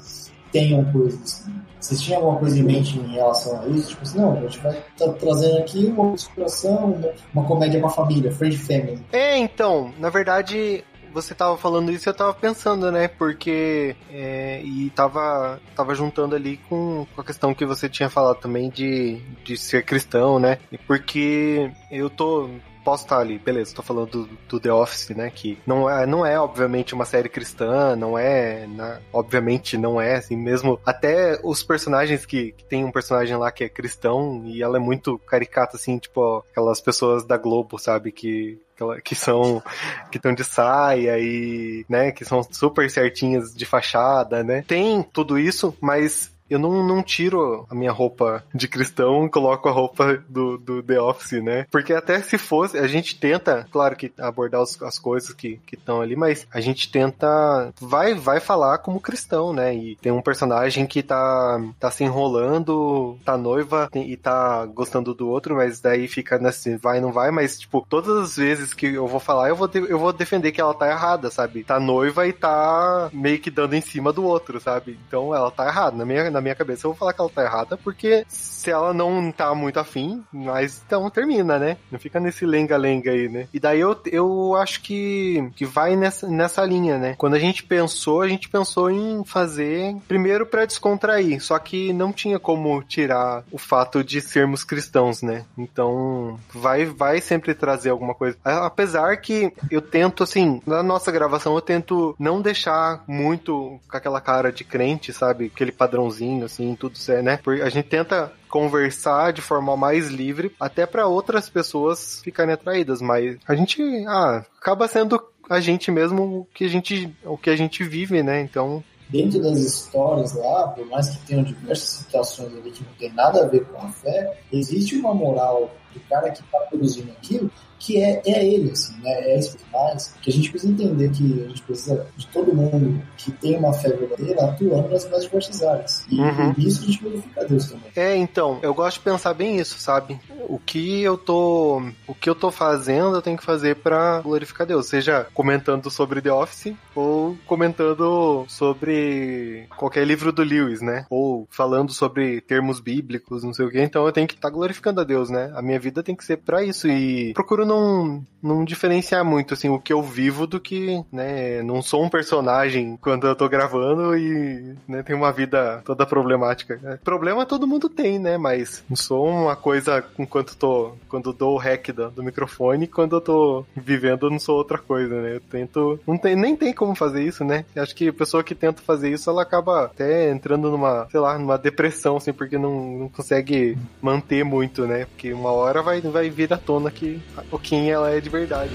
tenham 0.53 0.85
coisas. 0.93 1.47
Vocês 1.81 2.01
tinham 2.01 2.21
alguma 2.21 2.39
coisa 2.39 2.59
em 2.59 2.63
mente 2.63 2.99
em 2.99 3.13
relação 3.13 3.61
a 3.61 3.67
isso? 3.69 3.91
Tipo 3.91 4.03
assim, 4.03 4.19
não, 4.19 4.33
a 4.33 4.41
gente 4.41 4.59
vai 4.59 4.73
estar 4.73 5.07
tá 5.07 5.13
trazendo 5.13 5.59
aqui 5.59 5.87
uma 5.87 6.13
inspiração, 6.13 6.93
uma, 6.93 7.11
uma 7.33 7.45
comédia 7.45 7.81
com 7.81 7.87
a 7.87 7.91
família, 7.91 8.33
Friend 8.33 8.57
Family. 8.59 9.05
É, 9.13 9.37
então, 9.39 9.93
na 9.99 10.11
verdade, 10.11 10.85
você 11.13 11.35
tava 11.35 11.57
falando 11.57 11.91
isso, 11.91 12.09
eu 12.09 12.15
tava 12.15 12.35
pensando, 12.35 12.91
né? 12.91 13.09
Porque. 13.09 13.97
É, 14.11 14.63
e 14.63 14.91
tava, 14.91 15.61
tava 15.75 15.95
juntando 15.95 16.35
ali 16.35 16.59
com, 16.69 17.07
com 17.15 17.21
a 17.21 17.25
questão 17.25 17.55
que 17.55 17.65
você 17.67 17.89
tinha 17.89 18.09
falado 18.09 18.39
também 18.39 18.71
de, 18.71 19.21
de 19.45 19.57
ser 19.57 19.85
cristão, 19.85 20.39
né? 20.39 20.59
Porque 20.87 21.71
eu 21.91 22.09
tô 22.11 22.51
posso 22.89 23.05
estar 23.05 23.19
ali, 23.19 23.39
beleza, 23.39 23.75
tô 23.75 23.83
falando 23.83 24.25
do, 24.25 24.39
do, 24.49 24.59
The 24.59 24.73
Office, 24.73 25.11
né, 25.11 25.29
que 25.29 25.59
não 25.67 25.91
é, 25.91 26.07
não 26.07 26.25
é 26.25 26.41
obviamente 26.41 26.95
uma 26.95 27.05
série 27.05 27.29
cristã, 27.29 27.95
não 27.95 28.19
é, 28.19 28.67
obviamente 29.13 29.77
não 29.77 30.01
é, 30.01 30.15
assim, 30.15 30.39
mesmo. 30.39 30.81
Até 30.87 31.39
os 31.45 31.63
personagens 31.63 32.25
que, 32.25 32.53
que 32.53 32.65
tem 32.65 32.87
um 32.87 32.91
personagem 32.91 33.37
lá 33.37 33.53
que 33.53 33.63
é 33.63 33.69
cristão 33.69 34.43
e 34.47 34.63
ela 34.63 34.79
é 34.79 34.81
muito 34.81 35.19
caricata, 35.19 35.77
assim, 35.77 35.99
tipo, 35.99 36.43
aquelas 36.51 36.81
pessoas 36.81 37.27
da 37.27 37.37
Globo, 37.37 37.79
sabe, 37.79 38.11
que 38.11 38.59
que 39.05 39.17
são 39.17 39.61
que 40.09 40.19
estão 40.19 40.33
de 40.33 40.45
saia 40.45 41.19
e 41.19 41.85
né 41.89 42.13
que 42.13 42.25
são 42.25 42.45
super 42.45 42.89
certinhas 42.89 43.53
de 43.53 43.67
fachada 43.67 44.45
né. 44.45 44.65
Tem 44.69 45.03
tudo 45.03 45.37
isso 45.37 45.77
mas 45.81 46.33
eu 46.49 46.59
não, 46.59 46.87
não 46.87 47.03
tiro 47.03 47.67
a 47.69 47.75
minha 47.75 47.93
roupa 47.93 48.45
de 48.55 48.69
cristão 48.69 49.29
coloco 49.31 49.69
a 49.69 49.73
roupa 49.73 50.23
do, 50.29 50.59
do 50.59 50.83
The 50.83 51.01
Office, 51.01 51.43
né? 51.43 51.67
Porque 51.71 51.93
até 51.93 52.21
se 52.21 52.39
fosse, 52.39 52.79
a 52.79 52.87
gente 52.87 53.19
tenta, 53.19 53.67
claro 53.71 53.97
que 53.97 54.13
abordar 54.19 54.63
os, 54.63 54.81
as 54.83 54.99
coisas 54.99 55.33
que 55.33 55.61
estão 55.73 56.01
ali, 56.01 56.17
mas 56.17 56.47
a 56.53 56.61
gente 56.61 56.91
tenta, 56.91 57.73
vai, 57.81 58.15
vai 58.15 58.41
falar 58.41 58.79
como 58.79 59.01
cristão, 59.01 59.53
né? 59.53 59.75
E 59.75 59.97
tem 59.97 60.13
um 60.13 60.23
personagem 60.23 60.87
que 60.87 61.03
tá, 61.03 61.61
tá 61.79 61.91
se 61.91 62.05
enrolando, 62.05 63.19
tá 63.25 63.37
noiva 63.37 63.89
e 63.95 64.17
tá 64.17 64.67
gostando 64.67 65.15
do 65.15 65.29
outro, 65.29 65.57
mas 65.57 65.81
daí 65.81 66.09
fica 66.09 66.37
assim, 66.49 66.77
vai, 66.77 67.01
não 67.01 67.13
vai, 67.13 67.31
mas 67.31 67.59
tipo, 67.59 67.87
todas 67.89 68.17
as 68.17 68.37
vezes 68.37 68.75
que 68.75 68.87
eu 68.87 69.07
vou 69.07 69.21
falar, 69.21 69.49
eu 69.49 69.57
vou, 69.57 69.69
eu 69.73 69.99
vou 69.99 70.13
defender 70.13 70.53
que 70.53 70.61
ela 70.61 70.75
tá 70.75 70.89
errada, 70.89 71.31
sabe? 71.31 71.65
Tá 71.65 71.79
noiva 71.79 72.27
e 72.27 72.33
tá 72.33 73.11
meio 73.13 73.39
que 73.39 73.51
dando 73.51 73.75
em 73.75 73.81
cima 73.81 74.13
do 74.13 74.25
outro, 74.25 74.61
sabe? 74.61 74.99
Então 75.07 75.35
ela 75.35 75.51
tá 75.51 75.67
errada. 75.67 75.97
Na 75.97 76.05
minha, 76.05 76.31
na 76.39 76.41
minha 76.41 76.55
cabeça 76.55 76.87
eu 76.87 76.93
vou 76.93 76.99
falar 76.99 77.13
que 77.13 77.21
ela 77.21 77.31
tá 77.31 77.43
errada, 77.43 77.77
porque 77.77 78.25
se 78.29 78.71
ela 78.71 78.95
não 78.95 79.33
tá 79.33 79.55
muito 79.55 79.79
afim, 79.81 80.25
mas 80.33 80.83
então 80.87 81.11
termina, 81.11 81.59
né? 81.59 81.77
Não 81.91 81.99
fica 81.99 82.21
nesse 82.21 82.47
lenga-lenga 82.47 83.11
aí, 83.11 83.29
né? 83.29 83.49
E 83.53 83.59
daí 83.59 83.81
eu, 83.81 84.01
eu 84.07 84.55
acho 84.55 84.81
que, 84.83 85.51
que 85.57 85.67
vai 85.67 85.97
nessa, 85.97 86.29
nessa 86.29 86.65
linha, 86.65 86.97
né? 86.97 87.15
Quando 87.19 87.35
a 87.35 87.39
gente 87.39 87.65
pensou, 87.65 88.23
a 88.23 88.29
gente 88.29 88.49
pensou 88.49 88.91
em 88.91 89.25
fazer 89.25 89.97
primeiro 90.07 90.47
para 90.47 90.65
descontrair, 90.65 91.43
só 91.43 91.59
que 91.59 91.93
não 91.93 92.13
tinha 92.13 92.39
como 92.39 92.83
tirar 92.83 93.45
o 93.51 93.59
fato 93.59 94.05
de 94.05 94.21
sermos 94.21 94.63
cristãos, 94.63 95.23
né? 95.23 95.45
Então 95.57 96.39
vai, 96.55 96.85
vai 96.85 97.21
sempre 97.21 97.55
trazer 97.55 97.91
alguma 97.91 98.15
coisa. 98.15 98.37
Apesar 98.45 99.17
que 99.17 99.53
eu 99.71 99.83
tento, 99.83 100.23
assim, 100.23 100.63
na 100.65 100.83
nossa 100.83 101.11
gravação 101.11 101.55
eu 101.55 101.61
tento 101.61 102.15
não 102.19 102.41
deixar 102.41 103.03
muito 103.09 103.81
com 103.89 103.97
aquela 103.97 104.21
cara 104.21 104.53
de 104.53 104.63
crente, 104.63 105.13
sabe? 105.13 105.47
Aquele 105.47 105.73
padrãozinho, 105.73 106.28
assim, 106.45 106.75
tudo 106.75 106.97
certo, 106.97 107.25
né? 107.25 107.39
Porque 107.43 107.63
a 107.63 107.69
gente 107.69 107.89
tenta 107.89 108.33
conversar 108.49 109.33
de 109.33 109.43
forma 109.43 109.77
mais 109.77 110.09
livre, 110.09 110.53
até 110.59 110.87
para 110.87 111.07
outras 111.07 111.49
pessoas 111.49 112.21
ficarem 112.23 112.55
atraídas, 112.55 113.01
mas 113.01 113.37
a 113.47 113.55
gente 113.55 113.83
ah, 114.07 114.45
acaba 114.61 114.89
sendo 114.89 115.21
a 115.49 115.61
gente 115.61 115.91
mesmo 115.91 116.41
o 116.41 116.47
que 116.55 116.65
a 116.65 116.69
gente 116.69 117.15
o 117.25 117.37
que 117.37 117.51
a 117.51 117.57
gente 117.57 117.85
vive, 117.85 118.23
né? 118.23 118.41
Então 118.41 118.83
dentro 119.09 119.41
das 119.41 119.59
histórias 119.59 120.35
lá, 120.35 120.69
por 120.69 120.87
mais 120.87 121.09
que 121.09 121.27
tenham 121.27 121.43
diversas 121.43 121.89
situações 121.89 122.53
ali 122.55 122.71
que 122.71 122.85
não 122.85 122.93
tem 122.99 123.13
nada 123.13 123.45
a 123.45 123.47
ver 123.47 123.65
com 123.67 123.81
a 123.81 123.89
fé, 123.89 124.39
existe 124.53 124.97
uma 124.97 125.15
moral 125.15 125.71
do 125.93 126.01
cara 126.09 126.31
que 126.31 126.41
está 126.41 126.59
produzindo 126.61 127.11
aquilo 127.13 127.51
que 127.79 128.03
é, 128.03 128.21
é 128.27 128.45
ele, 128.45 128.71
assim, 128.73 128.95
né? 129.01 129.11
É 129.11 129.39
isso 129.39 129.57
mais. 129.73 130.15
Que 130.21 130.31
a 130.31 130.33
gente 130.33 130.51
precisa 130.51 130.73
entender 130.73 131.11
que 131.11 131.45
a 131.45 131.49
gente 131.49 131.63
precisa 131.63 132.07
de 132.17 132.27
todo 132.27 132.55
mundo 132.55 133.03
que 133.17 133.31
tem 133.33 133.57
uma 133.57 133.73
fé 133.73 133.91
verdadeira 133.91 134.45
atuando 134.45 134.89
nas 134.89 135.09
mais 135.09 135.25
diversas 135.25 135.63
áreas. 135.63 136.07
E, 136.11 136.21
uhum. 136.21 136.55
isso 136.59 136.83
a 136.83 136.87
gente 136.87 137.01
glorifica 137.01 137.41
a 137.41 137.45
Deus 137.45 137.67
também. 137.67 137.91
É, 137.95 138.17
então, 138.17 138.59
eu 138.63 138.75
gosto 138.75 138.99
de 138.99 139.05
pensar 139.05 139.35
bem 139.35 139.59
isso, 139.59 139.79
sabe? 139.79 140.21
O 140.49 140.59
que 140.59 141.03
eu 141.03 141.17
tô. 141.17 141.83
O 142.07 142.15
que 142.15 142.29
eu 142.29 142.35
tô 142.35 142.51
fazendo, 142.51 143.17
eu 143.17 143.23
tenho 143.23 143.37
que 143.37 143.45
fazer 143.45 143.77
para 143.77 144.21
glorificar 144.21 144.67
Deus. 144.67 144.87
Seja 144.87 145.27
comentando 145.33 145.91
sobre 145.91 146.21
The 146.21 146.33
Office 146.33 146.75
ou 146.95 147.37
comentando 147.47 148.45
sobre 148.49 149.67
qualquer 149.77 150.07
livro 150.07 150.33
do 150.33 150.43
Lewis, 150.43 150.81
né? 150.81 151.07
Ou 151.09 151.47
falando 151.51 151.93
sobre 151.93 152.41
termos 152.41 152.81
bíblicos, 152.81 153.45
não 153.45 153.55
sei 153.55 153.67
o 153.67 153.71
quê. 153.71 153.83
Então 153.83 154.05
eu 154.05 154.13
tenho 154.13 154.27
que 154.27 154.35
estar 154.35 154.49
tá 154.49 154.55
glorificando 154.55 155.01
a 155.01 155.05
Deus, 155.05 155.31
né? 155.31 155.53
A 155.55 155.63
minha 155.63 155.78
vida 155.79 156.03
tem 156.03 156.15
que 156.15 156.25
ser 156.25 156.39
para 156.39 156.63
isso. 156.63 156.89
E 156.89 157.33
procuro 157.35 157.65
não, 157.65 158.25
não 158.43 158.65
diferenciar 158.65 159.25
muito, 159.25 159.55
assim, 159.55 159.69
o 159.69 159.79
que 159.79 159.93
eu 159.93 160.03
vivo 160.03 160.47
do 160.47 160.61
que, 160.61 161.03
né, 161.13 161.63
não 161.63 161.83
sou 161.83 162.05
um 162.05 162.09
personagem 162.09 162.99
quando 163.01 163.27
eu 163.27 163.35
tô 163.35 163.49
gravando 163.49 164.17
e, 164.17 164.75
né, 164.87 165.03
tenho 165.03 165.19
uma 165.19 165.33
vida 165.33 165.83
toda 165.85 166.07
problemática. 166.07 166.81
É, 166.85 166.97
problema 166.97 167.47
todo 167.47 167.67
mundo 167.67 167.89
tem, 167.89 168.19
né, 168.19 168.39
mas 168.39 168.85
não 168.89 168.97
sou 168.97 169.29
uma 169.29 169.57
coisa 169.57 170.05
enquanto 170.19 170.57
tô, 170.57 170.93
quando 171.09 171.33
dou 171.33 171.55
o 171.55 171.59
hack 171.59 171.89
do, 171.93 172.11
do 172.11 172.23
microfone, 172.23 172.87
quando 172.87 173.17
eu 173.17 173.21
tô 173.21 173.67
vivendo 173.75 174.27
eu 174.27 174.31
não 174.31 174.39
sou 174.39 174.57
outra 174.57 174.79
coisa, 174.79 175.21
né, 175.21 175.37
eu 175.37 175.41
tento, 175.41 176.01
não 176.07 176.17
tem, 176.17 176.37
nem 176.37 176.57
tem 176.57 176.73
como 176.73 176.95
fazer 176.95 177.23
isso, 177.23 177.45
né, 177.45 177.65
acho 177.77 177.95
que 177.95 178.09
a 178.09 178.13
pessoa 178.13 178.45
que 178.45 178.55
tenta 178.55 178.83
fazer 178.83 179.11
isso, 179.11 179.29
ela 179.29 179.43
acaba 179.43 179.85
até 179.85 180.31
entrando 180.31 180.71
numa, 180.71 181.09
sei 181.11 181.21
lá, 181.21 181.39
numa 181.39 181.59
depressão, 181.59 182.17
assim, 182.17 182.33
porque 182.33 182.57
não, 182.59 182.99
não 182.99 183.09
consegue 183.09 183.77
manter 184.01 184.45
muito, 184.45 184.87
né, 184.87 185.07
porque 185.07 185.33
uma 185.33 185.51
hora 185.51 185.68
vai, 185.83 186.01
vai 186.01 186.31
vir 186.31 186.53
à 186.53 186.57
tona 186.57 186.91
que 186.91 187.21
o 187.51 187.59
quem 187.59 187.91
ela 187.91 188.11
é 188.11 188.21
de 188.21 188.29
verdade. 188.29 188.73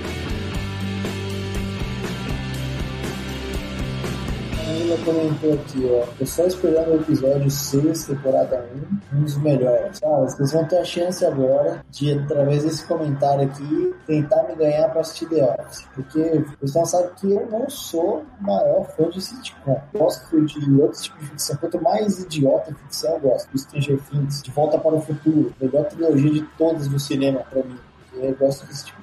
Camila 4.74 4.98
comentou 5.06 5.54
aqui, 5.54 5.86
ó. 5.86 6.08
Tô 6.18 6.26
só 6.26 6.48
esperando 6.48 6.94
o 6.94 6.96
episódio 6.96 7.50
6, 7.50 8.06
temporada 8.06 8.66
1, 9.14 9.18
um 9.18 9.24
dos 9.24 9.38
melhores. 9.38 10.02
Ah, 10.04 10.22
vocês 10.22 10.52
vão 10.52 10.66
ter 10.66 10.80
a 10.80 10.84
chance 10.84 11.24
agora 11.24 11.86
de, 11.92 12.12
através 12.18 12.64
desse 12.64 12.84
comentário 12.88 13.44
aqui, 13.44 13.94
tentar 14.08 14.44
me 14.48 14.56
ganhar 14.56 14.90
pra 14.90 15.02
assistir 15.02 15.30
The 15.30 15.44
Office. 15.44 15.88
Porque 15.94 16.44
vocês 16.60 16.74
não 16.74 16.86
sabem 16.86 17.12
que 17.18 17.32
eu 17.32 17.48
não 17.52 17.70
sou 17.70 18.26
o 18.40 18.44
maior 18.44 18.84
fã 18.98 19.08
de 19.10 19.22
sitcom. 19.22 19.80
Gosto 19.94 20.44
de 20.44 20.82
outros 20.82 21.04
tipos 21.04 21.20
de 21.22 21.28
ficção. 21.28 21.58
Quanto 21.58 21.82
mais 21.84 22.20
idiota 22.20 22.72
a 22.72 22.74
ficção, 22.74 23.14
eu 23.14 23.20
gosto. 23.20 23.52
Do 23.52 23.60
Stranger 23.60 24.00
Things, 24.10 24.42
De 24.42 24.50
Volta 24.50 24.80
para 24.80 24.96
o 24.96 25.02
Futuro. 25.02 25.54
Melhor 25.62 25.86
trilogia 25.86 26.32
de 26.32 26.42
todas 26.58 26.88
do 26.88 27.00
cinema 27.00 27.42
pra 27.42 27.62
mim. 27.62 27.78
Eu 28.16 28.36
gosto 28.36 28.66
desse 28.66 28.86
tipo 28.86 29.03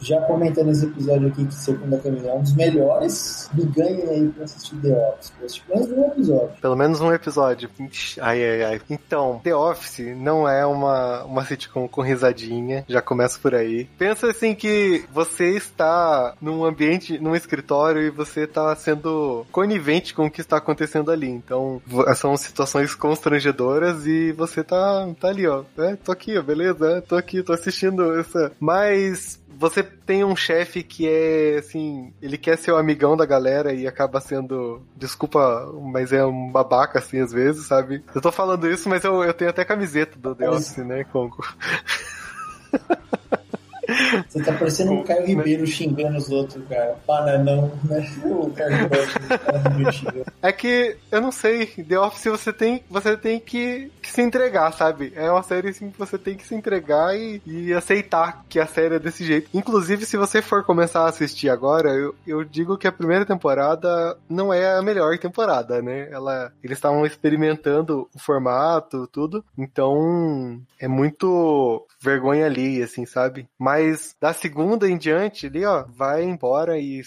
Já 0.00 0.20
comentando 0.22 0.70
esse 0.70 0.86
episódio 0.86 1.28
aqui, 1.28 1.44
que 1.44 1.54
segundo 1.54 1.94
a 1.94 1.98
Camila 1.98 2.30
é 2.30 2.34
um 2.34 2.42
dos 2.42 2.54
melhores, 2.54 3.50
me 3.54 3.64
ganhem 3.66 4.08
aí 4.08 4.28
pra 4.28 4.44
assistir 4.44 4.76
The 4.76 5.12
Office. 5.12 5.30
Pelo 5.60 5.78
menos 5.78 5.92
um 5.92 6.06
episódio. 6.06 6.60
Pelo 6.60 6.76
menos 6.76 7.00
um 7.00 7.12
episódio. 7.12 7.70
Ai, 8.20 8.42
ai, 8.44 8.64
ai. 8.64 8.80
Então, 8.90 9.40
The 9.42 9.54
Office 9.54 10.16
não 10.16 10.48
é 10.48 10.64
uma, 10.66 11.24
uma 11.24 11.44
sitcom 11.44 11.88
com 11.88 12.02
risadinha, 12.02 12.84
já 12.88 13.00
começa 13.00 13.38
por 13.38 13.54
aí. 13.54 13.84
Pensa 13.98 14.30
assim 14.30 14.54
que 14.54 15.04
você 15.12 15.50
está 15.56 16.34
num 16.40 16.64
ambiente, 16.64 17.18
num 17.18 17.34
escritório 17.34 18.02
e 18.02 18.10
você 18.10 18.42
está 18.44 18.74
sendo 18.74 19.46
conivente 19.52 20.14
com 20.14 20.26
o 20.26 20.30
que 20.30 20.40
está 20.40 20.56
acontecendo 20.56 21.10
ali. 21.10 21.28
Então, 21.28 21.80
são 22.16 22.36
situações 22.36 22.94
constrangedoras 22.94 24.06
e 24.06 24.32
você 24.32 24.62
tá, 24.62 25.08
tá 25.20 25.28
ali, 25.28 25.46
ó. 25.46 25.64
É, 25.78 25.96
tô 25.96 26.12
aqui, 26.12 26.40
beleza? 26.40 26.98
É, 26.98 27.00
tô 27.00 27.16
aqui, 27.16 27.42
tô 27.42 27.52
assistindo 27.52 28.18
essa. 28.18 28.52
Mas 28.58 29.40
você 29.60 29.82
tem 29.82 30.24
um 30.24 30.34
chefe 30.34 30.82
que 30.82 31.06
é, 31.06 31.58
assim, 31.58 32.14
ele 32.22 32.38
quer 32.38 32.56
ser 32.56 32.72
o 32.72 32.78
amigão 32.78 33.14
da 33.14 33.26
galera 33.26 33.74
e 33.74 33.86
acaba 33.86 34.18
sendo, 34.18 34.80
desculpa, 34.96 35.70
mas 35.92 36.14
é 36.14 36.24
um 36.24 36.50
babaca, 36.50 36.98
assim, 36.98 37.20
às 37.20 37.30
vezes, 37.30 37.66
sabe? 37.66 38.02
Eu 38.14 38.22
tô 38.22 38.32
falando 38.32 38.66
isso, 38.66 38.88
mas 38.88 39.04
eu, 39.04 39.22
eu 39.22 39.34
tenho 39.34 39.50
até 39.50 39.62
camiseta 39.62 40.18
do 40.18 40.34
The 40.34 40.48
Office, 40.48 40.78
né, 40.78 41.04
Conco? 41.04 41.46
Você 44.30 44.44
tá 44.44 44.52
parecendo 44.52 44.92
um 44.92 45.02
Caio 45.02 45.26
Ribeiro 45.26 45.66
xingando 45.66 46.16
os 46.16 46.30
outros, 46.30 46.62
cara. 46.68 46.96
Bananão, 47.04 47.72
né? 47.82 48.08
O 48.24 48.48
Caio 48.52 48.76
Ribeiro 48.76 50.24
É 50.40 50.52
que, 50.52 50.96
eu 51.10 51.20
não 51.20 51.32
sei, 51.32 51.66
The 51.66 51.98
Office 51.98 52.26
você 52.26 52.52
tem, 52.52 52.84
você 52.88 53.16
tem 53.16 53.40
que, 53.40 53.90
que, 54.00 54.08
se 54.08 54.22
entregar, 54.22 54.72
sabe? 54.72 55.12
É 55.16 55.28
uma 55.28 55.42
série 55.42 55.70
assim 55.70 55.90
que 55.90 55.98
você 55.98 56.16
tem 56.16 56.36
que 56.36 56.46
se 56.46 56.54
entregar 56.54 57.16
e, 57.18 57.42
e, 57.44 57.72
aceitar 57.74 58.44
que 58.48 58.60
a 58.60 58.66
série 58.66 58.94
é 58.94 58.98
desse 59.00 59.24
jeito. 59.24 59.50
Inclusive, 59.52 60.06
se 60.06 60.16
você 60.16 60.40
for 60.40 60.62
começar 60.62 61.00
a 61.02 61.08
assistir 61.08 61.48
agora, 61.48 61.90
eu, 61.90 62.14
eu 62.24 62.44
digo 62.44 62.78
que 62.78 62.86
a 62.86 62.92
primeira 62.92 63.26
temporada 63.26 64.16
não 64.28 64.54
é 64.54 64.76
a 64.76 64.82
melhor 64.82 65.18
temporada, 65.18 65.82
né? 65.82 66.08
Ela, 66.08 66.52
eles 66.62 66.78
estavam 66.78 67.04
experimentando 67.04 68.08
o 68.14 68.18
formato, 68.18 69.08
tudo. 69.08 69.44
Então, 69.58 70.60
é 70.78 70.86
muito 70.86 71.84
vergonha 72.00 72.46
ali, 72.46 72.80
assim, 72.80 73.04
sabe? 73.04 73.48
Mas 73.58 74.14
da 74.20 74.32
segunda 74.32 74.88
em 74.88 74.98
diante, 74.98 75.46
ali, 75.46 75.64
ó, 75.64 75.84
vai 75.88 76.22
embora 76.22 76.78
e 76.78 77.02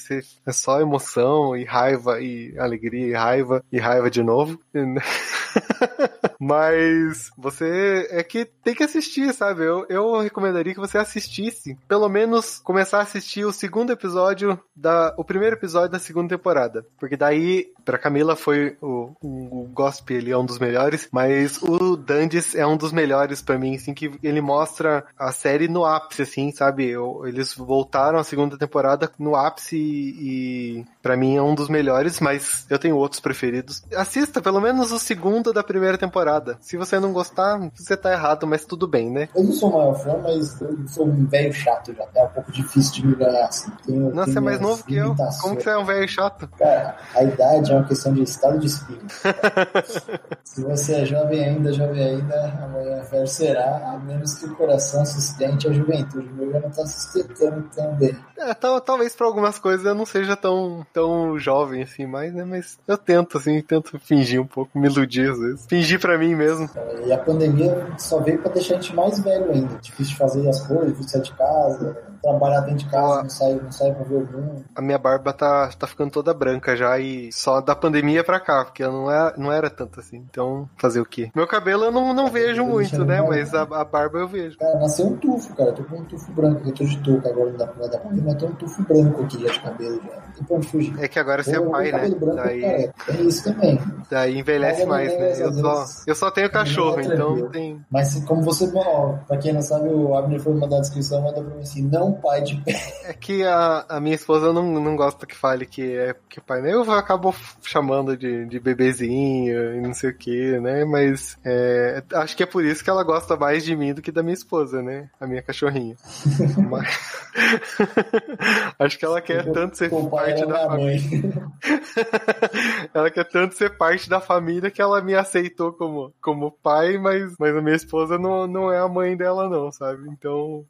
é 0.45 0.51
só 0.51 0.81
emoção 0.81 1.55
e 1.55 1.63
raiva 1.63 2.19
e 2.19 2.57
alegria 2.57 3.07
e 3.07 3.13
raiva 3.13 3.63
e 3.71 3.79
raiva 3.79 4.09
de 4.09 4.23
novo. 4.23 4.59
Mas 6.39 7.31
você 7.37 8.07
é 8.11 8.21
que 8.23 8.45
tem 8.45 8.75
que 8.75 8.83
assistir, 8.83 9.33
sabe? 9.33 9.63
Eu, 9.63 9.85
eu 9.87 10.19
recomendaria 10.19 10.73
que 10.73 10.79
você 10.79 10.97
assistisse, 10.97 11.77
pelo 11.87 12.09
menos 12.09 12.59
começar 12.59 12.99
a 12.99 13.03
assistir 13.03 13.45
o 13.45 13.53
segundo 13.53 13.91
episódio 13.91 14.59
da. 14.75 15.13
o 15.17 15.23
primeiro 15.23 15.55
episódio 15.55 15.91
da 15.91 15.99
segunda 15.99 16.35
temporada. 16.35 16.85
Porque 16.99 17.15
daí, 17.15 17.71
pra 17.85 17.97
Camila 17.97 18.35
foi 18.35 18.75
o, 18.81 19.15
o, 19.21 19.69
o 19.69 19.93
ele 20.09 20.31
é 20.31 20.37
um 20.37 20.45
dos 20.45 20.59
melhores, 20.59 21.07
mas 21.11 21.61
o 21.61 21.95
Dandes 21.95 22.55
é 22.55 22.65
um 22.65 22.75
dos 22.75 22.91
melhores 22.91 23.41
para 23.41 23.57
mim, 23.57 23.75
assim, 23.75 23.93
que 23.93 24.11
ele 24.21 24.41
mostra 24.41 25.05
a 25.17 25.31
série 25.31 25.67
no 25.67 25.85
ápice, 25.85 26.23
assim, 26.23 26.51
sabe? 26.51 26.89
Eu, 26.89 27.02
eles 27.25 27.53
voltaram 27.53 28.19
a 28.19 28.23
segunda 28.23 28.57
temporada 28.57 29.11
no 29.19 29.35
ápice 29.35 29.77
e 29.77 30.85
para 31.03 31.17
mim 31.17 31.35
é 31.35 31.41
um 31.41 31.53
dos 31.53 31.67
melhores, 31.67 32.21
mas 32.21 32.65
eu 32.69 32.79
tenho 32.79 32.95
outros 32.95 33.19
preferidos. 33.19 33.83
Assista 33.93 34.41
pelo 34.41 34.61
menos 34.61 34.93
o 34.93 34.97
segundo 34.97 35.51
da 35.51 35.61
primeira 35.61 35.97
temporada. 35.97 36.57
Se 36.61 36.77
você 36.77 36.97
não 36.97 37.11
gostar, 37.11 37.59
você 37.75 37.97
tá 37.97 38.13
errado, 38.13 38.47
mas 38.47 38.63
tudo 38.63 38.87
bem, 38.87 39.11
né? 39.11 39.27
Eu 39.35 39.43
não 39.43 39.51
sou 39.51 39.69
o 39.69 39.77
maior 39.77 39.95
fã, 39.95 40.17
mas 40.23 40.61
eu 40.61 40.87
sou 40.87 41.05
um 41.05 41.25
velho 41.25 41.51
chato 41.51 41.93
já. 41.93 42.05
É 42.15 42.23
um 42.23 42.29
pouco 42.29 42.51
difícil 42.53 42.93
de 42.93 43.07
me 43.07 43.15
ganhar 43.15 43.47
assim. 43.47 43.69
Tenho, 43.85 44.15
Nossa, 44.15 44.25
tenho 44.25 44.33
você 44.33 44.37
é 44.37 44.41
mais 44.41 44.59
novo 44.61 44.83
que 44.85 44.95
eu. 44.95 45.13
Como 45.41 45.57
que 45.57 45.63
você 45.63 45.69
é 45.71 45.77
um 45.77 45.85
velho 45.85 46.07
chato? 46.07 46.47
Cara, 46.57 46.97
a 47.13 47.23
idade 47.23 47.71
é 47.73 47.75
uma 47.75 47.85
questão 47.85 48.13
de 48.13 48.23
estado 48.23 48.57
de 48.59 48.67
espírito. 48.67 49.13
Se 50.45 50.63
você 50.63 51.01
é 51.01 51.05
jovem 51.05 51.43
ainda, 51.43 51.73
jovem 51.73 52.01
ainda, 52.01 52.63
amanhã 52.63 53.03
velho 53.03 53.27
será, 53.27 53.91
a 53.91 53.99
menos 53.99 54.35
que 54.35 54.45
o 54.45 54.55
coração 54.55 55.05
sustente 55.05 55.67
a 55.67 55.73
juventude. 55.73 56.29
O 56.29 56.33
meu 56.33 56.51
já 56.51 56.59
não 56.61 56.69
tá 56.69 56.85
sustentando 56.85 57.69
tão 57.75 57.93
bem. 57.95 58.17
É, 58.37 58.53
tal, 58.53 58.79
talvez 58.79 59.15
pra 59.15 59.27
algumas 59.27 59.59
coisas 59.59 59.85
eu 59.85 59.95
não 59.95 60.05
seja 60.05 60.35
tão, 60.35 60.85
tão 60.93 61.37
jovem 61.39 61.81
assim 61.81 62.05
mais, 62.05 62.33
né? 62.33 62.45
Mas 62.45 62.77
eu 62.87 62.97
tento, 62.97 63.37
assim, 63.37 63.59
tento 63.61 63.99
fingir 63.99 64.39
um 64.39 64.45
pouco, 64.45 64.77
me 64.77 64.87
iludir 64.87 65.31
às 65.31 65.39
vezes. 65.39 65.65
Fingir 65.65 65.99
pra 65.99 66.17
mim 66.17 66.35
mesmo. 66.35 66.69
E 67.05 67.11
a 67.11 67.17
pandemia 67.17 67.87
só 67.97 68.19
veio 68.19 68.39
pra 68.39 68.51
deixar 68.51 68.75
a 68.75 68.81
gente 68.81 68.95
mais 68.95 69.19
velho 69.19 69.51
ainda. 69.51 69.75
Difícil 69.81 70.13
de 70.13 70.17
fazer 70.17 70.47
as 70.47 70.65
coisas, 70.65 70.87
difícil 70.89 71.05
de 71.05 71.11
sair 71.11 71.21
de 71.23 71.33
casa, 71.33 72.12
trabalhar 72.23 72.61
dentro 72.61 72.85
de 72.85 72.89
casa, 72.89 73.23
não 73.23 73.29
sai, 73.29 73.53
não 73.55 73.71
sai 73.71 73.93
pra 73.93 74.03
ver 74.05 74.15
o 74.15 74.19
mundo. 74.31 74.65
A 74.73 74.81
minha 74.81 74.97
barba 74.97 75.33
tá, 75.33 75.69
tá 75.77 75.85
ficando 75.85 76.11
toda 76.11 76.33
branca 76.33 76.75
já 76.75 76.97
e 76.97 77.31
só 77.33 77.59
da 77.59 77.75
pandemia 77.75 78.23
pra 78.23 78.39
cá, 78.39 78.63
porque 78.63 78.83
eu 78.83 78.91
não 78.91 79.11
era, 79.11 79.33
não 79.37 79.51
era 79.51 79.69
tanto 79.69 79.99
assim. 79.99 80.25
Então, 80.29 80.69
fazer 80.77 81.01
o 81.01 81.05
quê? 81.05 81.29
Meu 81.35 81.45
cabelo 81.45 81.85
eu 81.85 81.91
não, 81.91 82.13
não 82.13 82.31
vejo 82.31 82.61
eu 82.61 82.65
muito, 82.65 83.03
né? 83.03 83.21
Mas 83.21 83.53
a, 83.53 83.63
a 83.63 83.83
barba 83.83 84.19
eu 84.19 84.27
vejo. 84.27 84.57
Cara, 84.57 84.79
nasceu 84.79 85.07
um 85.07 85.17
tufo, 85.17 85.53
cara. 85.55 85.71
Eu 85.71 85.75
tô 85.75 85.83
com 85.83 85.97
um 85.97 86.05
tufo 86.05 86.31
branco. 86.31 86.61
Eu 86.65 86.73
tô 86.73 86.85
de 86.85 86.97
touca 87.03 87.29
agora, 87.29 87.51
não 87.51 87.57
dá 87.57 87.67
pra 87.67 87.87
dar 87.87 87.97
pandemia, 87.99 88.23
mas 88.23 88.33
eu 88.33 88.39
tô 88.39 88.45
um 88.47 88.55
tufo 88.55 88.83
branco 88.83 89.23
aqui 89.23 89.41
já 89.41 89.51
de 89.51 89.59
cabelo 89.59 90.01
já. 90.01 90.21
Tem 90.33 90.43
pra 90.45 90.55
onde 90.55 90.67
fugir. 90.67 91.03
É 91.03 91.07
que 91.07 91.19
agora 91.19 91.43
você 91.43 91.57
é 91.57 91.61
pai, 91.61 91.91
né? 91.91 92.09
branco, 92.09 92.35
Daí. 92.35 92.63
É 92.63 92.91
isso 93.21 93.43
também. 93.43 93.79
daí 94.09 94.39
envelhece 94.39 94.81
eu 94.81 94.87
mais, 94.87 95.11
né? 95.11 95.41
Eu 95.41 95.53
só, 95.53 95.85
eu 96.07 96.15
só 96.15 96.31
tenho 96.31 96.49
cachorro, 96.49 96.99
é 96.99 97.03
então 97.03 97.49
tem. 97.49 97.81
Mas 97.91 98.23
como 98.25 98.41
você, 98.41 98.71
ó, 98.73 99.13
pra 99.27 99.37
quem 99.37 99.53
não 99.53 99.61
sabe, 99.61 99.89
o 99.89 100.15
Abner 100.15 100.39
foi 100.39 100.53
mandar 100.53 100.77
a 100.77 100.81
descrição, 100.81 101.21
manda 101.21 101.41
pra 101.41 101.55
mim 101.55 101.61
assim, 101.61 101.83
não 101.83 102.12
pai 102.15 102.41
de 102.41 102.55
pé. 102.61 102.73
É 103.05 103.13
que 103.13 103.43
a, 103.43 103.85
a 103.89 103.99
minha 103.99 104.15
esposa 104.15 104.51
não, 104.53 104.63
não 104.79 104.95
gosta 104.95 105.25
que 105.25 105.35
fale 105.35 105.65
que 105.65 105.95
é 105.95 106.15
que 106.29 106.41
pai, 106.41 106.61
né? 106.61 106.73
Eu 106.73 106.89
acabo 106.91 107.33
chamando 107.61 108.15
de, 108.17 108.45
de 108.45 108.59
bebezinho 108.59 109.75
e 109.75 109.81
não 109.81 109.93
sei 109.93 110.09
o 110.09 110.17
que, 110.17 110.59
né? 110.59 110.85
Mas 110.85 111.37
é, 111.43 112.03
acho 112.13 112.35
que 112.35 112.43
é 112.43 112.45
por 112.45 112.63
isso 112.63 112.83
que 112.83 112.89
ela 112.89 113.03
gosta 113.03 113.35
mais 113.35 113.63
de 113.63 113.75
mim 113.75 113.93
do 113.93 114.01
que 114.01 114.11
da 114.11 114.23
minha 114.23 114.33
esposa, 114.33 114.81
né? 114.81 115.09
A 115.19 115.27
minha 115.27 115.41
cachorrinha. 115.41 115.95
Mas- 116.69 117.23
acho 118.79 118.97
que 118.97 119.05
ela 119.05 119.21
quer 119.21 119.51
tanto 119.51 119.77
ser 119.77 119.89
parte 120.09 120.43
era 120.43 120.47
da 120.47 120.67
família. 120.67 121.33
ela 122.93 123.09
quer 123.09 123.23
tanto 123.25 123.55
ser 123.55 123.77
parte 123.77 124.09
da 124.09 124.19
família 124.19 124.69
que 124.69 124.81
ela 124.81 125.01
me 125.01 125.15
aceitou 125.15 125.73
como, 125.73 126.13
como 126.21 126.51
pai, 126.51 126.97
mas, 126.97 127.35
mas 127.39 127.55
a 127.55 127.61
minha 127.61 127.75
esposa 127.75 128.17
não, 128.17 128.47
não 128.47 128.71
é 128.71 128.79
a 128.79 128.87
mãe 128.87 129.15
dela, 129.17 129.49
não, 129.49 129.71
sabe? 129.71 130.07
Então. 130.09 130.65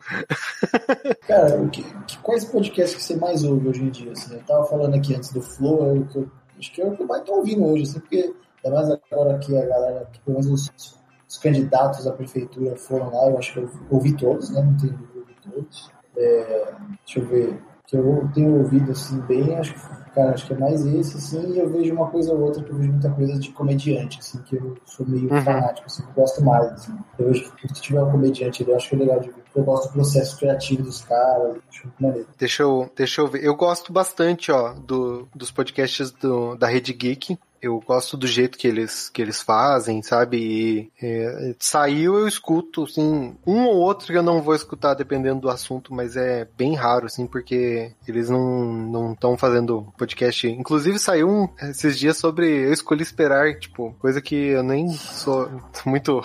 Cara, 1.34 1.60
o 1.60 1.68
que, 1.68 1.82
que- 1.82 2.18
quais 2.20 2.46
podcasts 2.46 2.96
que 2.96 3.02
você 3.02 3.16
mais 3.16 3.44
ouve 3.44 3.68
hoje 3.68 3.82
em 3.84 3.90
dia? 3.90 4.12
Assim? 4.12 4.36
Eu 4.36 4.44
tava 4.44 4.66
falando 4.66 4.94
aqui 4.94 5.16
antes 5.16 5.32
do 5.32 5.42
Flow, 5.42 5.96
é 5.96 6.04
que 6.12 6.20
eu- 6.20 6.30
acho 6.60 6.72
que 6.72 6.80
é 6.80 6.86
o 6.86 6.96
que 6.96 7.02
eu 7.02 7.08
mais 7.08 7.24
tô 7.24 7.34
ouvindo 7.38 7.66
hoje, 7.66 7.82
assim, 7.84 8.00
porque 8.02 8.36
ainda 8.64 8.78
mais 8.78 8.92
agora 8.92 9.40
que 9.40 9.58
a 9.58 9.66
galera, 9.66 10.08
que 10.14 10.20
pelo 10.22 10.40
menos 10.40 10.70
os, 10.70 10.96
os 11.28 11.38
candidatos 11.40 12.06
à 12.06 12.12
prefeitura 12.12 12.76
foram 12.76 13.10
lá, 13.12 13.32
eu 13.32 13.40
acho 13.40 13.52
que 13.52 13.60
eu 13.62 13.70
ouvi 13.90 14.16
todos, 14.16 14.52
né? 14.52 14.62
Não 14.62 14.78
tenho 14.78 14.94
ouvi 15.16 15.34
todos. 15.42 15.92
É, 16.16 16.74
deixa 17.04 17.20
eu 17.20 17.26
ver. 17.26 17.60
Que 17.88 17.98
eu 17.98 18.30
tenho 18.36 18.60
ouvido 18.60 18.92
assim 18.92 19.20
bem, 19.22 19.56
acho 19.56 19.74
que, 19.74 19.80
cara, 20.14 20.32
acho 20.32 20.46
que 20.48 20.54
é 20.54 20.58
mais 20.58 20.86
esse, 20.86 21.18
assim, 21.18 21.54
e 21.54 21.60
eu 21.60 21.70
vejo 21.70 21.94
uma 21.94 22.10
coisa 22.10 22.34
ou 22.34 22.42
outra, 22.42 22.64
que 22.64 22.70
eu 22.72 22.76
vejo 22.78 22.92
muita 22.92 23.10
coisa 23.10 23.40
de 23.40 23.52
comediante, 23.52 24.20
assim, 24.20 24.40
que 24.44 24.56
eu 24.56 24.78
sou 24.86 25.06
meio 25.06 25.32
Uhum. 25.32 25.42
fanático, 25.44 25.88
assim, 25.88 26.04
eu 26.04 26.14
gosto 26.14 26.44
mais, 26.44 26.66
assim. 26.72 26.94
Eu 27.20 27.28
vejo 27.28 27.52
que 27.56 27.68
se 27.68 27.82
tiver 27.82 28.04
um 28.04 28.12
comediante 28.12 28.64
ali, 28.64 28.72
eu 28.72 28.78
acho 28.78 28.90
que 28.90 28.96
é 28.96 29.00
legal 29.00 29.20
de 29.20 29.28
ver. 29.30 29.44
Eu 29.56 29.64
gosto 29.64 29.88
do 29.90 29.94
processo 29.94 30.38
criativo 30.38 30.84
dos 30.84 31.02
caras, 31.04 31.58
acho 31.70 31.84
muito 31.88 32.02
maneiro. 32.02 32.28
Deixa 32.40 32.64
eu, 32.64 32.90
deixa 32.96 33.22
eu 33.22 33.28
ver. 33.28 33.44
Eu 33.44 33.56
gosto 33.56 33.94
bastante, 33.94 34.52
ó, 34.52 34.74
do, 34.74 35.28
dos 35.36 35.52
podcasts 35.52 36.12
do, 36.12 36.56
da 36.56 36.68
Rede 36.68 36.92
Geek. 36.94 37.38
Eu 37.64 37.80
gosto 37.80 38.18
do 38.18 38.28
jeito 38.28 38.58
que 38.58 38.68
eles, 38.68 39.08
que 39.08 39.22
eles 39.22 39.42
fazem, 39.42 40.04
sabe? 40.04 40.38
E, 40.38 40.92
é, 41.02 41.56
saiu, 41.58 42.20
eu 42.20 42.28
escuto, 42.28 42.84
assim, 42.84 43.38
um 43.48 43.64
ou 43.66 43.78
outro 43.78 44.08
que 44.08 44.18
eu 44.18 44.22
não 44.22 44.42
vou 44.42 44.54
escutar 44.54 44.94
dependendo 44.96 45.40
do 45.40 45.50
assunto, 45.50 45.94
mas 45.94 46.18
é 46.18 46.46
bem 46.58 46.76
raro, 46.76 47.06
assim, 47.06 47.26
porque 47.26 47.94
eles 48.06 48.30
não 48.30 49.14
estão 49.14 49.38
fazendo 49.38 49.88
podcast. 49.98 50.46
Inclusive 50.46 51.00
saiu 51.00 51.30
um 51.30 51.48
esses 51.62 51.98
dias 51.98 52.18
sobre 52.18 52.66
eu 52.66 52.74
escolhi 52.74 53.02
esperar, 53.02 53.58
tipo, 53.58 53.96
coisa 53.98 54.22
que 54.22 54.36
eu 54.36 54.62
nem 54.62 54.90
sou 54.90 55.50
muito 55.86 56.22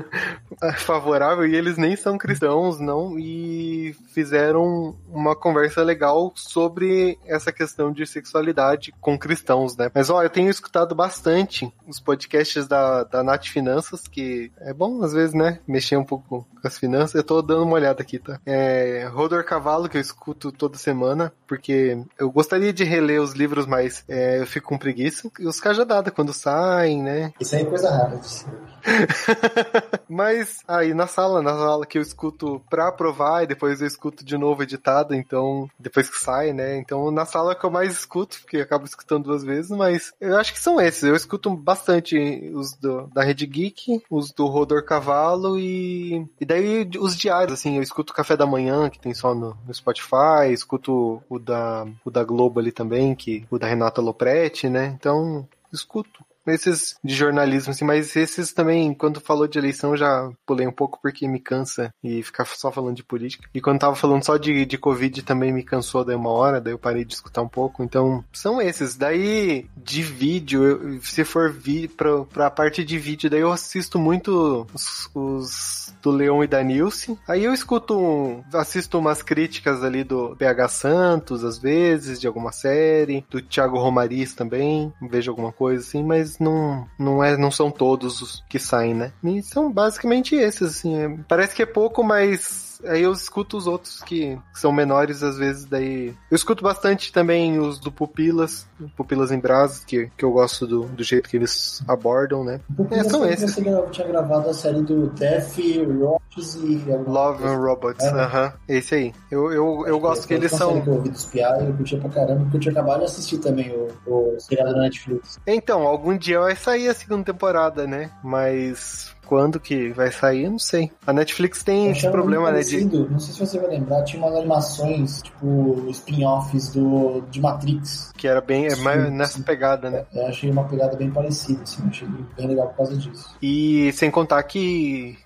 favorável 0.78 1.46
e 1.46 1.56
eles 1.56 1.78
nem 1.78 1.96
são 1.96 2.18
cristãos, 2.18 2.78
não, 2.78 3.18
e 3.18 3.96
fizeram 4.12 4.96
uma 5.08 5.34
conversa 5.34 5.82
legal 5.82 6.30
sobre 6.34 7.18
essa 7.24 7.50
questão 7.50 7.90
de 7.90 8.06
sexualidade 8.06 8.92
com 9.00 9.18
cristãos, 9.18 9.76
né? 9.76 9.90
Mas 9.94 10.10
ó, 10.10 10.22
eu 10.22 10.30
tenho 10.30 10.50
escutado 10.58 10.94
bastante 10.94 11.72
os 11.86 11.98
podcasts 12.00 12.66
da, 12.66 13.04
da 13.04 13.22
Nath 13.22 13.46
Finanças, 13.46 14.06
que 14.06 14.50
é 14.58 14.72
bom 14.72 15.02
às 15.02 15.12
vezes, 15.12 15.34
né? 15.34 15.60
Mexer 15.66 15.96
um 15.96 16.04
pouco 16.04 16.46
com 16.60 16.68
as 16.68 16.78
finanças. 16.78 17.14
Eu 17.14 17.24
tô 17.24 17.40
dando 17.40 17.64
uma 17.64 17.74
olhada 17.74 18.02
aqui, 18.02 18.18
tá? 18.18 18.40
É 18.44 19.08
Rodor 19.12 19.44
Cavalo, 19.44 19.88
que 19.88 19.96
eu 19.96 20.00
escuto 20.00 20.52
toda 20.52 20.76
semana, 20.76 21.32
porque 21.46 21.98
eu 22.18 22.30
gostaria 22.30 22.72
de 22.72 22.84
reler 22.84 23.20
os 23.22 23.32
livros, 23.32 23.66
mas 23.66 24.04
é, 24.08 24.40
eu 24.40 24.46
fico 24.46 24.68
com 24.68 24.78
preguiça. 24.78 25.30
E 25.38 25.46
os 25.46 25.60
Cajadada, 25.60 26.10
quando 26.10 26.32
saem, 26.32 27.02
né? 27.02 27.32
Isso 27.40 27.54
aí 27.54 27.62
é 27.62 27.64
coisa 27.64 27.90
rara 27.90 28.16
de 28.16 28.28
ser. 28.28 28.46
Mas 30.08 30.58
aí 30.66 30.94
na 30.94 31.06
sala, 31.06 31.42
na 31.42 31.50
sala 31.50 31.86
que 31.86 31.98
eu 31.98 32.02
escuto 32.02 32.62
pra 32.70 32.88
aprovar 32.88 33.42
e 33.42 33.46
depois 33.46 33.80
eu 33.80 33.86
escuto 33.86 34.24
de 34.24 34.36
novo 34.36 34.62
editado, 34.62 35.14
então 35.14 35.68
depois 35.78 36.08
que 36.08 36.18
sai, 36.18 36.52
né? 36.52 36.76
Então 36.78 37.10
na 37.10 37.24
sala 37.24 37.54
que 37.54 37.64
eu 37.64 37.70
mais 37.70 37.92
escuto, 37.92 38.38
porque 38.40 38.58
eu 38.58 38.62
acabo 38.62 38.84
escutando 38.84 39.24
duas 39.24 39.44
vezes, 39.44 39.70
mas 39.70 40.12
eu 40.20 40.36
acho 40.36 40.47
que 40.52 40.60
são 40.60 40.80
esses. 40.80 41.02
Eu 41.02 41.14
escuto 41.14 41.50
bastante 41.50 42.16
os 42.54 42.74
do, 42.74 43.06
da 43.08 43.22
Rede 43.22 43.46
Geek, 43.46 44.02
os 44.10 44.32
do 44.32 44.46
Rodor 44.46 44.84
Cavalo 44.84 45.58
e, 45.58 46.26
e 46.40 46.44
daí 46.44 46.88
os 46.98 47.16
diários, 47.16 47.58
assim, 47.58 47.76
eu 47.76 47.82
escuto 47.82 48.14
Café 48.14 48.36
da 48.36 48.46
Manhã, 48.46 48.88
que 48.90 48.98
tem 48.98 49.14
só 49.14 49.34
no, 49.34 49.56
no 49.66 49.74
Spotify, 49.74 50.52
escuto 50.52 51.22
o 51.28 51.38
da, 51.38 51.86
o 52.04 52.10
da 52.10 52.24
Globo 52.24 52.60
ali 52.60 52.72
também, 52.72 53.14
que 53.14 53.46
o 53.50 53.58
da 53.58 53.66
Renata 53.66 54.00
Lopretti, 54.00 54.68
né? 54.68 54.94
Então, 54.98 55.46
escuto 55.72 56.24
esses 56.50 56.96
de 57.02 57.14
jornalismo, 57.14 57.70
assim, 57.72 57.84
mas 57.84 58.14
esses 58.16 58.52
também, 58.52 58.92
quando 58.94 59.20
falou 59.20 59.46
de 59.46 59.58
eleição, 59.58 59.96
já 59.96 60.30
pulei 60.46 60.66
um 60.66 60.72
pouco 60.72 60.98
porque 61.02 61.26
me 61.28 61.40
cansa 61.40 61.90
e 62.02 62.22
ficar 62.22 62.44
só 62.46 62.70
falando 62.70 62.96
de 62.96 63.04
política. 63.04 63.48
E 63.54 63.60
quando 63.60 63.80
tava 63.80 63.94
falando 63.94 64.24
só 64.24 64.36
de, 64.36 64.64
de 64.64 64.78
Covid 64.78 65.22
também 65.22 65.52
me 65.52 65.62
cansou 65.62 66.04
daí 66.04 66.16
uma 66.16 66.30
hora, 66.30 66.60
daí 66.60 66.72
eu 66.72 66.78
parei 66.78 67.04
de 67.04 67.14
escutar 67.14 67.42
um 67.42 67.48
pouco. 67.48 67.82
Então, 67.82 68.24
são 68.32 68.60
esses. 68.60 68.96
Daí, 68.96 69.66
de 69.76 70.02
vídeo, 70.02 70.64
eu- 70.64 71.02
se 71.02 71.24
for 71.24 71.50
vi, 71.52 71.88
pra, 71.88 72.24
pra 72.24 72.50
parte 72.50 72.84
de 72.84 72.98
vídeo, 72.98 73.30
daí 73.30 73.40
eu 73.40 73.52
assisto 73.52 73.98
muito 73.98 74.66
os, 74.74 75.08
os 75.14 75.94
do 76.02 76.10
Leon 76.10 76.44
e 76.44 76.46
da 76.46 76.62
Nilce. 76.62 77.18
Aí 77.26 77.44
eu 77.44 77.52
escuto, 77.52 77.98
um- 77.98 78.42
assisto 78.52 78.98
umas 78.98 79.22
críticas 79.22 79.82
ali 79.82 80.04
do 80.04 80.36
PH 80.36 80.68
Santos, 80.68 81.44
às 81.44 81.58
vezes, 81.58 82.20
de 82.20 82.26
alguma 82.26 82.52
série, 82.52 83.24
do 83.30 83.40
Thiago 83.42 83.78
Romariz 83.78 84.34
também, 84.34 84.92
vejo 85.10 85.30
alguma 85.30 85.52
coisa 85.52 85.82
assim, 85.84 86.02
mas 86.02 86.37
não, 86.40 86.86
não, 86.98 87.22
é, 87.22 87.36
não 87.36 87.50
são 87.50 87.70
todos 87.70 88.22
os 88.22 88.44
que 88.48 88.58
saem, 88.58 88.94
né? 88.94 89.12
E 89.22 89.42
são 89.42 89.70
basicamente 89.72 90.34
esses, 90.34 90.78
assim. 90.78 90.96
é- 90.96 91.18
parece 91.28 91.54
que 91.54 91.62
é 91.62 91.66
pouco, 91.66 92.02
mas 92.02 92.67
aí 92.84 93.02
eu 93.02 93.12
escuto 93.12 93.56
os 93.56 93.66
outros 93.66 94.02
que 94.02 94.38
são 94.54 94.72
menores, 94.72 95.22
às 95.22 95.36
vezes, 95.36 95.64
daí. 95.64 96.14
Eu 96.30 96.34
escuto 96.34 96.62
bastante 96.62 97.12
também 97.12 97.58
os 97.58 97.78
do 97.78 97.90
Pupilas, 97.90 98.66
Pupilas 98.96 99.30
em 99.32 99.38
Brasas, 99.38 99.84
que, 99.84 100.10
que 100.16 100.24
eu 100.24 100.32
gosto 100.32 100.66
do, 100.66 100.82
do 100.84 101.02
jeito 101.02 101.28
que 101.28 101.36
eles 101.36 101.82
abordam, 101.88 102.44
né? 102.44 102.60
É, 102.90 103.04
são 103.04 103.24
esses. 103.26 103.54
Você 103.54 103.62
tinha 103.90 104.06
gravado 104.06 104.48
a 104.48 104.54
série 104.54 104.82
do 104.82 105.08
Death, 105.10 105.56
Rocks 106.00 106.54
e... 106.56 106.82
Love 107.06 107.44
and 107.44 107.56
Robots, 107.56 108.04
É. 108.04 108.10
aham. 108.10 108.52
Esse 108.68 108.94
aí. 108.94 109.14
Eu, 109.30 109.52
eu, 109.52 109.84
eu 109.86 109.98
gosto 110.00 110.22
que 110.22 110.28
Foi 110.28 110.36
eles 110.36 110.52
são. 110.52 110.80
que 110.80 110.88
eu 110.88 110.94
ouvi 110.94 111.08
dos 111.10 111.24
piá 111.24 111.58
eu 111.60 111.72
curtia 111.74 111.98
pra 111.98 112.10
caramba, 112.10 112.42
porque 112.42 112.56
eu 112.56 112.60
tinha 112.60 112.72
acabado 112.72 112.98
de 113.00 113.04
assistir 113.06 113.38
também 113.38 113.70
o, 113.74 113.88
o 114.06 114.36
seriado 114.38 114.74
da 114.74 114.80
Netflix. 114.82 115.38
Então, 115.46 115.82
algum 115.82 116.16
dia 116.16 116.40
vai 116.40 116.54
sair 116.56 116.88
a 116.88 116.94
segunda 116.94 117.24
temporada, 117.24 117.86
né? 117.86 118.10
Mas 118.22 119.14
quando 119.28 119.60
que 119.60 119.90
vai 119.90 120.10
sair, 120.10 120.48
não 120.48 120.58
sei. 120.58 120.90
A 121.06 121.12
Netflix 121.12 121.62
tem 121.62 121.90
esse 121.90 122.08
problema, 122.10 122.50
né? 122.50 122.60
De... 122.60 122.84
Não 122.84 123.18
sei 123.18 123.34
se 123.34 123.38
você 123.38 123.58
vai 123.58 123.70
lembrar, 123.70 124.02
tinha 124.02 124.22
umas 124.22 124.34
animações, 124.34 125.22
tipo, 125.22 125.86
spin-offs 125.90 126.70
do, 126.70 127.20
de 127.30 127.40
Matrix. 127.40 128.10
Que 128.16 128.26
era 128.26 128.40
bem 128.40 128.66
é 128.66 128.76
mais 128.76 129.12
nessa 129.12 129.40
pegada, 129.42 129.90
né? 129.90 130.06
Eu 130.14 130.26
achei 130.26 130.50
uma 130.50 130.64
pegada 130.64 130.96
bem 130.96 131.10
parecida, 131.10 131.62
assim, 131.62 131.86
achei 131.86 132.08
bem 132.36 132.46
legal 132.46 132.68
por 132.68 132.78
causa 132.78 132.96
disso. 132.96 133.36
E 133.42 133.92
sem 133.92 134.10
contar 134.10 134.42
que 134.44 135.18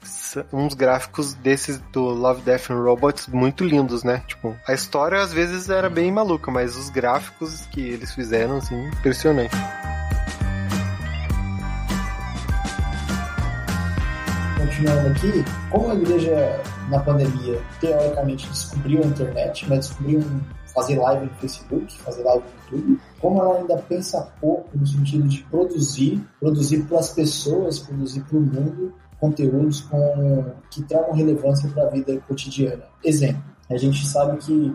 uns 0.53 0.75
gráficos 0.75 1.35
desses 1.35 1.79
do 1.93 2.03
Love, 2.03 2.43
Death 2.43 2.71
and 2.71 2.83
Robots 2.83 3.29
muito 3.29 3.65
lindos, 3.65 4.03
né? 4.03 4.23
Tipo, 4.27 4.57
a 4.67 4.73
história 4.73 5.21
às 5.21 5.33
vezes 5.33 5.71
era 5.71 5.89
bem 5.89 6.11
maluca, 6.11 6.51
mas 6.51 6.77
os 6.77 6.91
gráficos 6.91 7.67
que 7.67 7.81
eles 7.81 8.13
fizeram, 8.13 8.57
assim, 8.57 8.89
impressionante. 8.89 9.57
Aqui, 14.91 15.45
como 15.71 15.91
a 15.91 15.95
igreja 15.95 16.61
na 16.89 16.99
pandemia 17.01 17.61
teoricamente 17.81 18.49
descobriu 18.49 19.03
a 19.03 19.07
internet, 19.07 19.67
mas 19.69 19.89
descobriu 19.89 20.23
fazer 20.75 20.99
live 20.99 21.27
no 21.27 21.35
Facebook, 21.35 21.93
fazer 21.99 22.23
live 22.23 22.43
no 22.43 22.79
YouTube, 22.79 23.01
como 23.21 23.43
ela 23.43 23.59
ainda 23.59 23.77
pensa 23.89 24.29
pouco 24.41 24.69
no 24.75 24.87
sentido 24.87 25.29
de 25.29 25.43
produzir, 25.45 26.23
produzir 26.41 26.83
para 26.85 26.99
as 26.99 27.11
pessoas, 27.11 27.79
produzir 27.79 28.23
para 28.23 28.39
o 28.39 28.41
mundo 28.41 28.95
conteúdos 29.21 29.83
com, 29.83 30.45
que 30.71 30.83
tragam 30.83 31.15
relevância 31.15 31.69
para 31.71 31.85
a 31.85 31.91
vida 31.91 32.19
cotidiana. 32.27 32.83
Exemplo, 33.05 33.43
a 33.71 33.77
gente 33.77 34.05
sabe 34.07 34.37
que 34.39 34.75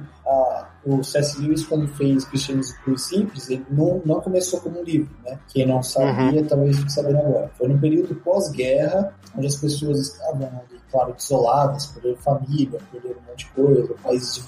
o 0.86 1.04
C.S. 1.04 1.40
Lewis, 1.42 1.66
quando 1.66 1.88
fez 1.88 2.24
Cristianismo 2.26 2.78
Puro 2.84 2.96
e 2.96 3.00
Simples, 3.00 3.50
ele 3.50 3.66
não, 3.70 4.02
não 4.06 4.22
começou 4.22 4.62
como 4.62 4.80
um 4.80 4.84
livro, 4.84 5.14
né? 5.26 5.38
Quem 5.50 5.66
não 5.66 5.84
sabia, 5.84 6.42
uhum. 6.42 6.48
talvez 6.48 6.78
fique 6.78 6.92
sabendo 6.92 7.18
agora. 7.18 7.52
Foi 7.58 7.68
no 7.68 7.80
período 7.80 8.16
pós-guerra, 8.16 9.14
onde 9.36 9.48
as 9.48 9.56
pessoas 9.56 10.00
estavam 10.00 10.50
claro, 10.92 11.14
isoladas, 11.18 11.88
perderam 11.88 12.18
família, 12.18 12.80
perderam 12.92 13.20
um 13.20 13.30
monte 13.30 13.46
de 13.46 13.52
coisa, 13.52 13.94
o 13.94 13.98
país 14.00 14.48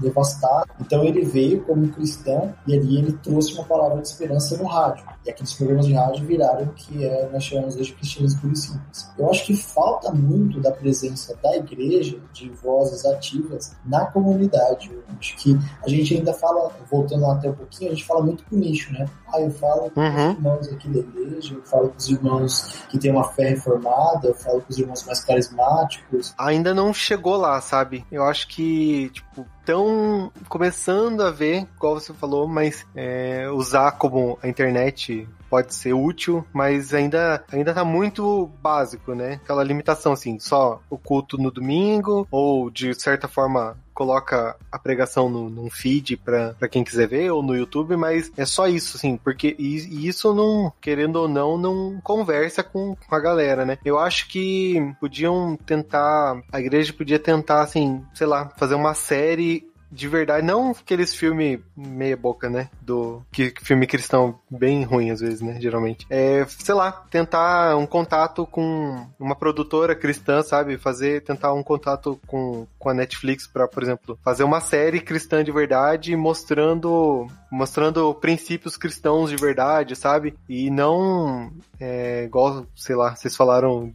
devastado. 0.00 0.70
Então 0.80 1.04
ele 1.04 1.24
veio 1.24 1.62
como 1.64 1.88
cristão 1.88 2.54
e 2.66 2.74
ali 2.74 2.98
ele 2.98 3.12
trouxe 3.12 3.54
uma 3.54 3.64
palavra 3.64 4.00
de 4.00 4.08
esperança 4.08 4.56
no 4.56 4.64
rádio. 4.64 5.04
E 5.24 5.30
aqueles 5.30 5.52
programas 5.54 5.86
de 5.86 5.92
rádio 5.92 6.24
viraram 6.24 6.64
o 6.64 6.72
que 6.72 7.04
é, 7.04 7.28
nós 7.30 7.44
chamamos 7.44 7.74
hoje 7.76 7.90
de 7.90 7.94
cristianismo 7.94 8.40
puro 8.40 8.52
e 8.52 8.56
simples. 8.56 9.10
Eu 9.18 9.30
acho 9.30 9.44
que 9.44 9.56
falta 9.56 10.12
muito 10.12 10.60
da 10.60 10.70
presença 10.70 11.36
da 11.42 11.56
igreja, 11.56 12.18
de 12.32 12.48
vozes 12.50 13.04
ativas 13.04 13.72
na 13.84 14.06
comunidade. 14.06 14.90
Acho 15.18 15.36
que 15.36 15.58
a 15.84 15.88
gente 15.88 16.14
ainda 16.16 16.32
fala, 16.34 16.70
voltando 16.90 17.22
lá 17.22 17.34
até 17.34 17.48
um 17.48 17.54
pouquinho, 17.54 17.90
a 17.90 17.94
gente 17.94 18.04
fala 18.04 18.22
muito 18.22 18.44
com 18.44 18.56
nicho, 18.56 18.92
né? 18.92 19.08
Ah, 19.32 19.40
eu 19.40 19.50
falo 19.50 19.90
com 19.90 20.00
uhum. 20.00 20.30
os 20.30 20.36
irmãos 20.36 20.68
aqui 20.68 20.88
da 20.88 20.98
igreja, 20.98 21.54
eu 21.54 21.62
falo 21.62 21.88
com 21.88 21.96
os 21.96 22.08
irmãos 22.08 22.82
que 22.88 22.98
têm 22.98 23.10
uma 23.10 23.24
fé 23.24 23.50
reformada, 23.50 24.28
eu 24.28 24.34
falo 24.34 24.60
com 24.60 24.70
os 24.70 24.78
irmãos 24.78 25.04
mais 25.04 25.24
carismáticos. 25.24 26.34
Ainda 26.38 26.74
não 26.74 26.92
chegou 26.92 27.36
lá, 27.36 27.60
sabe? 27.60 28.04
Eu 28.10 28.24
acho 28.24 28.48
que, 28.48 29.10
tipo, 29.10 29.46
estão 29.60 30.30
começando 30.48 31.22
a 31.22 31.30
ver, 31.30 31.66
igual 31.76 31.94
você 31.94 32.12
falou, 32.12 32.46
mas 32.46 32.86
é, 32.94 33.48
usar 33.50 33.92
como 33.92 34.38
a 34.42 34.48
internet 34.48 35.28
pode 35.50 35.74
ser 35.74 35.92
útil, 35.92 36.44
mas 36.52 36.92
ainda, 36.94 37.44
ainda 37.52 37.74
tá 37.74 37.84
muito 37.84 38.50
básico, 38.60 39.14
né? 39.14 39.40
Aquela 39.42 39.64
limitação, 39.64 40.12
assim, 40.12 40.38
só 40.38 40.80
o 40.90 40.98
culto 40.98 41.38
no 41.38 41.50
domingo, 41.50 42.26
ou 42.30 42.70
de 42.70 42.94
certa 42.94 43.28
forma 43.28 43.76
coloca 43.96 44.54
a 44.70 44.78
pregação 44.78 45.30
no, 45.30 45.48
num 45.48 45.70
feed 45.70 46.18
pra 46.18 46.68
quem 46.70 46.84
quiser 46.84 47.08
ver, 47.08 47.30
ou 47.30 47.42
no 47.42 47.56
YouTube, 47.56 47.96
mas 47.96 48.30
é 48.36 48.44
só 48.44 48.68
isso, 48.68 48.98
assim, 48.98 49.16
porque 49.16 49.56
e 49.58 50.06
isso 50.06 50.34
não, 50.34 50.70
querendo 50.82 51.16
ou 51.16 51.26
não, 51.26 51.56
não 51.56 51.98
conversa 52.02 52.62
com, 52.62 52.94
com 52.94 53.14
a 53.14 53.18
galera, 53.18 53.64
né? 53.64 53.78
Eu 53.82 53.98
acho 53.98 54.28
que 54.28 54.94
podiam 55.00 55.56
tentar, 55.64 56.42
a 56.52 56.60
igreja 56.60 56.92
podia 56.92 57.18
tentar, 57.18 57.62
assim, 57.62 58.04
sei 58.12 58.26
lá, 58.26 58.50
fazer 58.58 58.74
uma 58.74 58.92
série 58.92 59.66
de 59.90 60.08
verdade, 60.08 60.44
não 60.46 60.70
aqueles 60.70 61.14
filmes 61.14 61.60
meia 61.76 62.16
boca, 62.16 62.50
né? 62.50 62.68
Do 62.82 63.22
que 63.30 63.54
filme 63.62 63.86
cristão 63.86 64.38
bem 64.50 64.82
ruim 64.82 65.10
às 65.10 65.20
vezes, 65.20 65.40
né? 65.40 65.58
Geralmente. 65.60 66.06
É, 66.10 66.44
sei 66.48 66.74
lá, 66.74 66.92
tentar 66.92 67.76
um 67.76 67.86
contato 67.86 68.46
com 68.46 69.06
uma 69.18 69.34
produtora 69.34 69.94
cristã, 69.94 70.42
sabe? 70.42 70.76
Fazer, 70.76 71.22
tentar 71.22 71.52
um 71.52 71.62
contato 71.62 72.20
com, 72.26 72.66
com 72.86 72.90
a 72.90 72.94
Netflix 72.94 73.48
para, 73.48 73.66
por 73.66 73.82
exemplo, 73.82 74.16
fazer 74.22 74.44
uma 74.44 74.60
série 74.60 75.00
cristã 75.00 75.42
de 75.42 75.50
verdade 75.50 76.14
mostrando 76.14 77.26
mostrando 77.50 78.14
princípios 78.14 78.76
cristãos 78.76 79.28
de 79.28 79.36
verdade, 79.36 79.96
sabe? 79.96 80.34
E 80.48 80.70
não 80.70 81.50
é, 81.80 82.24
igual, 82.24 82.66
sei 82.74 82.96
lá, 82.96 83.14
vocês 83.14 83.36
falaram 83.36 83.92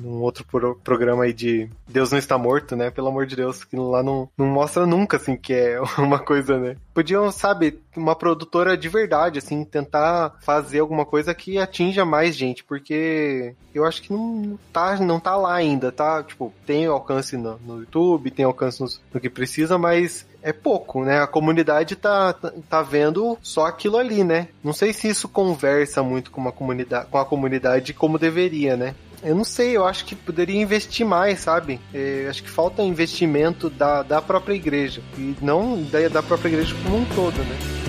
num 0.00 0.20
outro 0.20 0.44
pro 0.44 0.76
programa 0.76 1.24
aí 1.24 1.32
de 1.32 1.68
Deus 1.86 2.10
não 2.10 2.18
está 2.18 2.38
morto, 2.38 2.74
né? 2.74 2.90
Pelo 2.90 3.08
amor 3.08 3.26
de 3.26 3.36
Deus, 3.36 3.64
que 3.64 3.76
lá 3.76 4.02
não, 4.02 4.28
não 4.36 4.46
mostra 4.46 4.86
nunca, 4.86 5.16
assim, 5.16 5.36
que 5.36 5.52
é 5.52 5.80
uma 5.98 6.18
coisa, 6.18 6.58
né? 6.58 6.76
Podiam, 6.94 7.30
sabe, 7.30 7.80
uma 7.96 8.16
produtora 8.16 8.76
de 8.76 8.88
verdade, 8.88 9.38
assim, 9.38 9.64
tentar 9.64 10.36
fazer 10.40 10.80
alguma 10.80 11.04
coisa 11.04 11.34
que 11.34 11.58
atinja 11.58 12.04
mais 12.04 12.34
gente, 12.34 12.64
porque 12.64 13.54
eu 13.74 13.84
acho 13.84 14.02
que 14.02 14.12
não 14.12 14.58
tá, 14.72 14.96
não 14.96 15.20
tá 15.20 15.36
lá 15.36 15.54
ainda, 15.54 15.92
tá? 15.92 16.22
Tipo, 16.22 16.52
tem 16.66 16.86
alcance 16.86 17.36
no, 17.36 17.58
no 17.58 17.80
YouTube, 17.80 18.27
tem 18.30 18.44
alcance 18.44 18.82
no, 18.82 19.20
que 19.20 19.30
precisa, 19.30 19.78
mas 19.78 20.26
é 20.42 20.52
pouco, 20.52 21.04
né? 21.04 21.20
A 21.20 21.26
comunidade 21.26 21.96
tá, 21.96 22.32
tá, 22.32 22.52
tá 22.68 22.82
vendo 22.82 23.38
só 23.42 23.66
aquilo 23.66 23.96
ali, 23.96 24.24
né? 24.24 24.48
Não 24.62 24.72
sei 24.72 24.92
se 24.92 25.08
isso 25.08 25.28
conversa 25.28 26.02
muito 26.02 26.30
com, 26.30 26.40
uma 26.40 26.52
comunidade, 26.52 27.06
com 27.10 27.18
a 27.18 27.24
comunidade 27.24 27.92
como 27.92 28.18
deveria, 28.18 28.76
né? 28.76 28.94
Eu 29.22 29.34
não 29.34 29.44
sei, 29.44 29.76
eu 29.76 29.84
acho 29.84 30.04
que 30.04 30.14
poderia 30.14 30.60
investir 30.60 31.04
mais, 31.04 31.40
sabe? 31.40 31.80
É, 31.92 32.26
acho 32.30 32.42
que 32.42 32.50
falta 32.50 32.82
investimento 32.82 33.68
da, 33.68 34.02
da 34.02 34.22
própria 34.22 34.54
igreja. 34.54 35.02
E 35.16 35.34
não 35.42 35.82
da, 35.82 36.06
da 36.08 36.22
própria 36.22 36.50
igreja 36.50 36.74
como 36.84 36.98
um 36.98 37.04
todo, 37.06 37.36
né? 37.38 37.87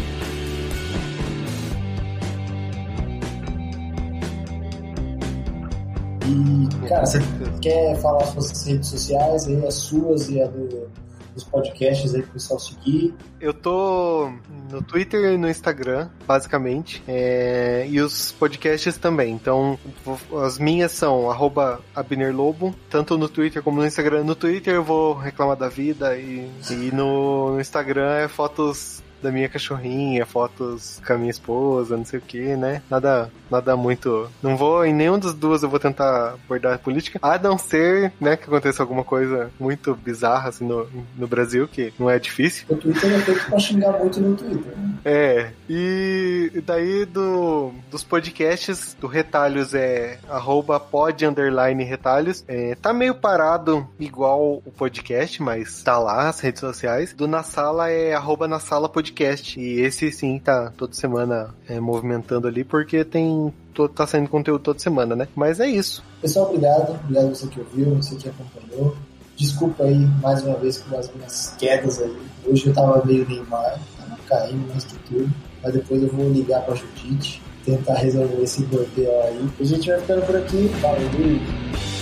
E, 6.30 6.88
cara, 6.88 7.06
você 7.06 7.20
quer 7.60 8.00
falar 8.00 8.24
suas 8.28 8.66
redes 8.66 8.90
sociais 8.90 9.48
aí, 9.48 9.66
as 9.66 9.74
suas 9.74 10.30
e 10.30 10.40
a 10.40 10.46
do, 10.46 10.88
dos 11.34 11.44
podcasts 11.44 12.14
aí 12.14 12.22
pro 12.22 12.34
pessoal 12.34 12.60
seguir? 12.60 13.16
Eu 13.42 13.52
tô 13.52 14.32
no 14.72 14.84
Twitter 14.84 15.34
e 15.34 15.38
no 15.38 15.50
Instagram, 15.50 16.10
basicamente, 16.28 17.02
é, 17.08 17.88
e 17.90 18.00
os 18.00 18.32
podcasts 18.34 18.96
também. 18.98 19.34
Então, 19.34 19.80
as 20.44 20.60
minhas 20.60 20.92
são 20.92 21.30
@abnerlobo, 21.96 22.76
tanto 22.90 23.18
no 23.18 23.28
Twitter 23.28 23.64
como 23.64 23.80
no 23.80 23.88
Instagram. 23.88 24.24
No 24.24 24.36
Twitter 24.36 24.76
eu 24.76 24.84
vou 24.84 25.16
reclamar 25.16 25.58
da 25.58 25.68
vida 25.68 26.16
e, 26.16 26.48
e 26.70 26.92
no 26.94 27.60
Instagram 27.60 28.12
é 28.18 28.28
fotos 28.28 29.02
da 29.22 29.32
minha 29.32 29.50
cachorrinha, 29.50 30.26
fotos 30.26 31.02
com 31.06 31.14
a 31.14 31.18
minha 31.18 31.30
esposa, 31.32 31.98
não 31.98 32.06
sei 32.06 32.20
o 32.20 32.22
que, 32.22 32.56
né? 32.56 32.82
Nada, 32.90 33.32
nada 33.50 33.76
muito. 33.76 34.30
Não 34.42 34.58
vou, 34.58 34.86
em 34.86 34.94
nenhum 34.94 35.20
dos 35.20 35.34
duas 35.34 35.64
eu 35.64 35.70
vou 35.70 35.80
tentar 35.80 36.34
abordar 36.34 36.76
a 36.76 36.78
política, 36.78 37.20
a 37.22 37.38
não 37.38 37.58
ser, 37.58 38.12
né, 38.20 38.36
que 38.36 38.46
aconteça 38.46 38.84
alguma 38.84 39.04
coisa 39.04 39.52
muito 39.60 39.96
bizarra 39.96 40.50
assim 40.50 40.66
no, 40.66 40.88
no 41.18 41.28
Brasil, 41.28 41.68
que 41.68 41.94
não 42.00 42.10
é 42.10 42.20
difícil. 42.20 42.66
O 42.70 42.76
Twitter 42.76 43.14
é 43.14 43.20
feito 43.20 43.46
pra 43.46 43.60
xingar 43.60 43.92
muito 44.00 44.20
no 44.22 44.36
Twitter, 44.36 44.78
né? 44.78 44.90
É, 45.06 45.52
e 45.70 46.52
daí 46.66 47.06
do, 47.06 47.72
dos 47.90 48.04
podcasts, 48.04 48.96
do 49.00 49.08
Retalhos 49.08 49.74
é 49.74 50.20
arroba 50.30 50.80
pod 50.80 51.26
underline 51.26 51.84
retalhos. 51.84 52.44
É, 52.48 52.76
tá 52.76 52.94
meio 52.94 53.16
parado 53.16 53.88
igual 54.00 54.62
o 54.66 54.72
podcast, 54.72 55.42
mas 55.42 55.82
tá 55.84 55.98
lá 55.98 56.30
as 56.30 56.40
redes 56.40 56.60
sociais. 56.60 57.14
Do 57.14 57.28
Na 57.28 57.44
Sala 57.44 57.90
é 57.90 58.14
arroba 58.14 58.48
na 58.48 58.60
sala 58.60 58.90
podcast 58.90 59.09
podcast. 59.10 59.60
E 59.60 59.82
esse 59.82 60.12
sim 60.12 60.40
tá 60.40 60.72
toda 60.78 60.94
semana 60.94 61.54
é, 61.68 61.80
movimentando 61.80 62.48
ali, 62.48 62.64
porque 62.64 63.04
tem. 63.04 63.54
tá 63.96 64.08
saindo 64.08 64.30
conteúdo 64.30 64.62
toda 64.62 64.80
semana, 64.80 65.16
né? 65.16 65.28
Mas 65.36 65.60
é 65.60 65.68
isso. 65.68 66.04
Pessoal, 66.22 66.48
obrigado. 66.48 66.92
Obrigado 67.04 67.30
você 67.30 67.48
que 67.48 67.60
ouviu, 67.60 67.96
você 67.96 68.16
que 68.16 68.30
acompanhou. 68.30 68.96
Desculpa 69.36 69.84
aí 69.84 69.98
mais 70.22 70.44
uma 70.44 70.56
vez 70.58 70.78
pelas 70.80 71.14
minhas 71.14 71.56
quedas 71.58 72.02
aí. 72.02 72.16
Hoje 72.46 72.68
eu 72.68 72.74
tava 72.74 73.06
meio 73.06 73.28
Neymar, 73.28 73.80
tava 73.98 74.20
caindo 74.28 74.68
mais 74.68 74.84
que 74.84 74.96
tudo. 75.08 75.30
Mas 75.64 75.74
depois 75.74 76.02
eu 76.04 76.10
vou 76.10 76.30
ligar 76.30 76.62
pra 76.62 76.76
Judite, 76.76 77.42
tentar 77.66 77.96
resolver 77.96 78.42
esse 78.42 78.64
bloqueio 78.64 79.10
aí. 79.24 79.50
A 79.60 79.64
gente 79.64 79.90
vai 79.90 80.00
ficando 80.02 80.26
por 80.26 80.36
aqui. 80.36 80.68
Valeu! 80.82 81.99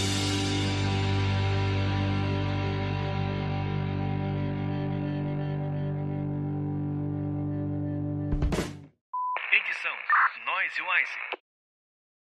noisy. 10.98 11.37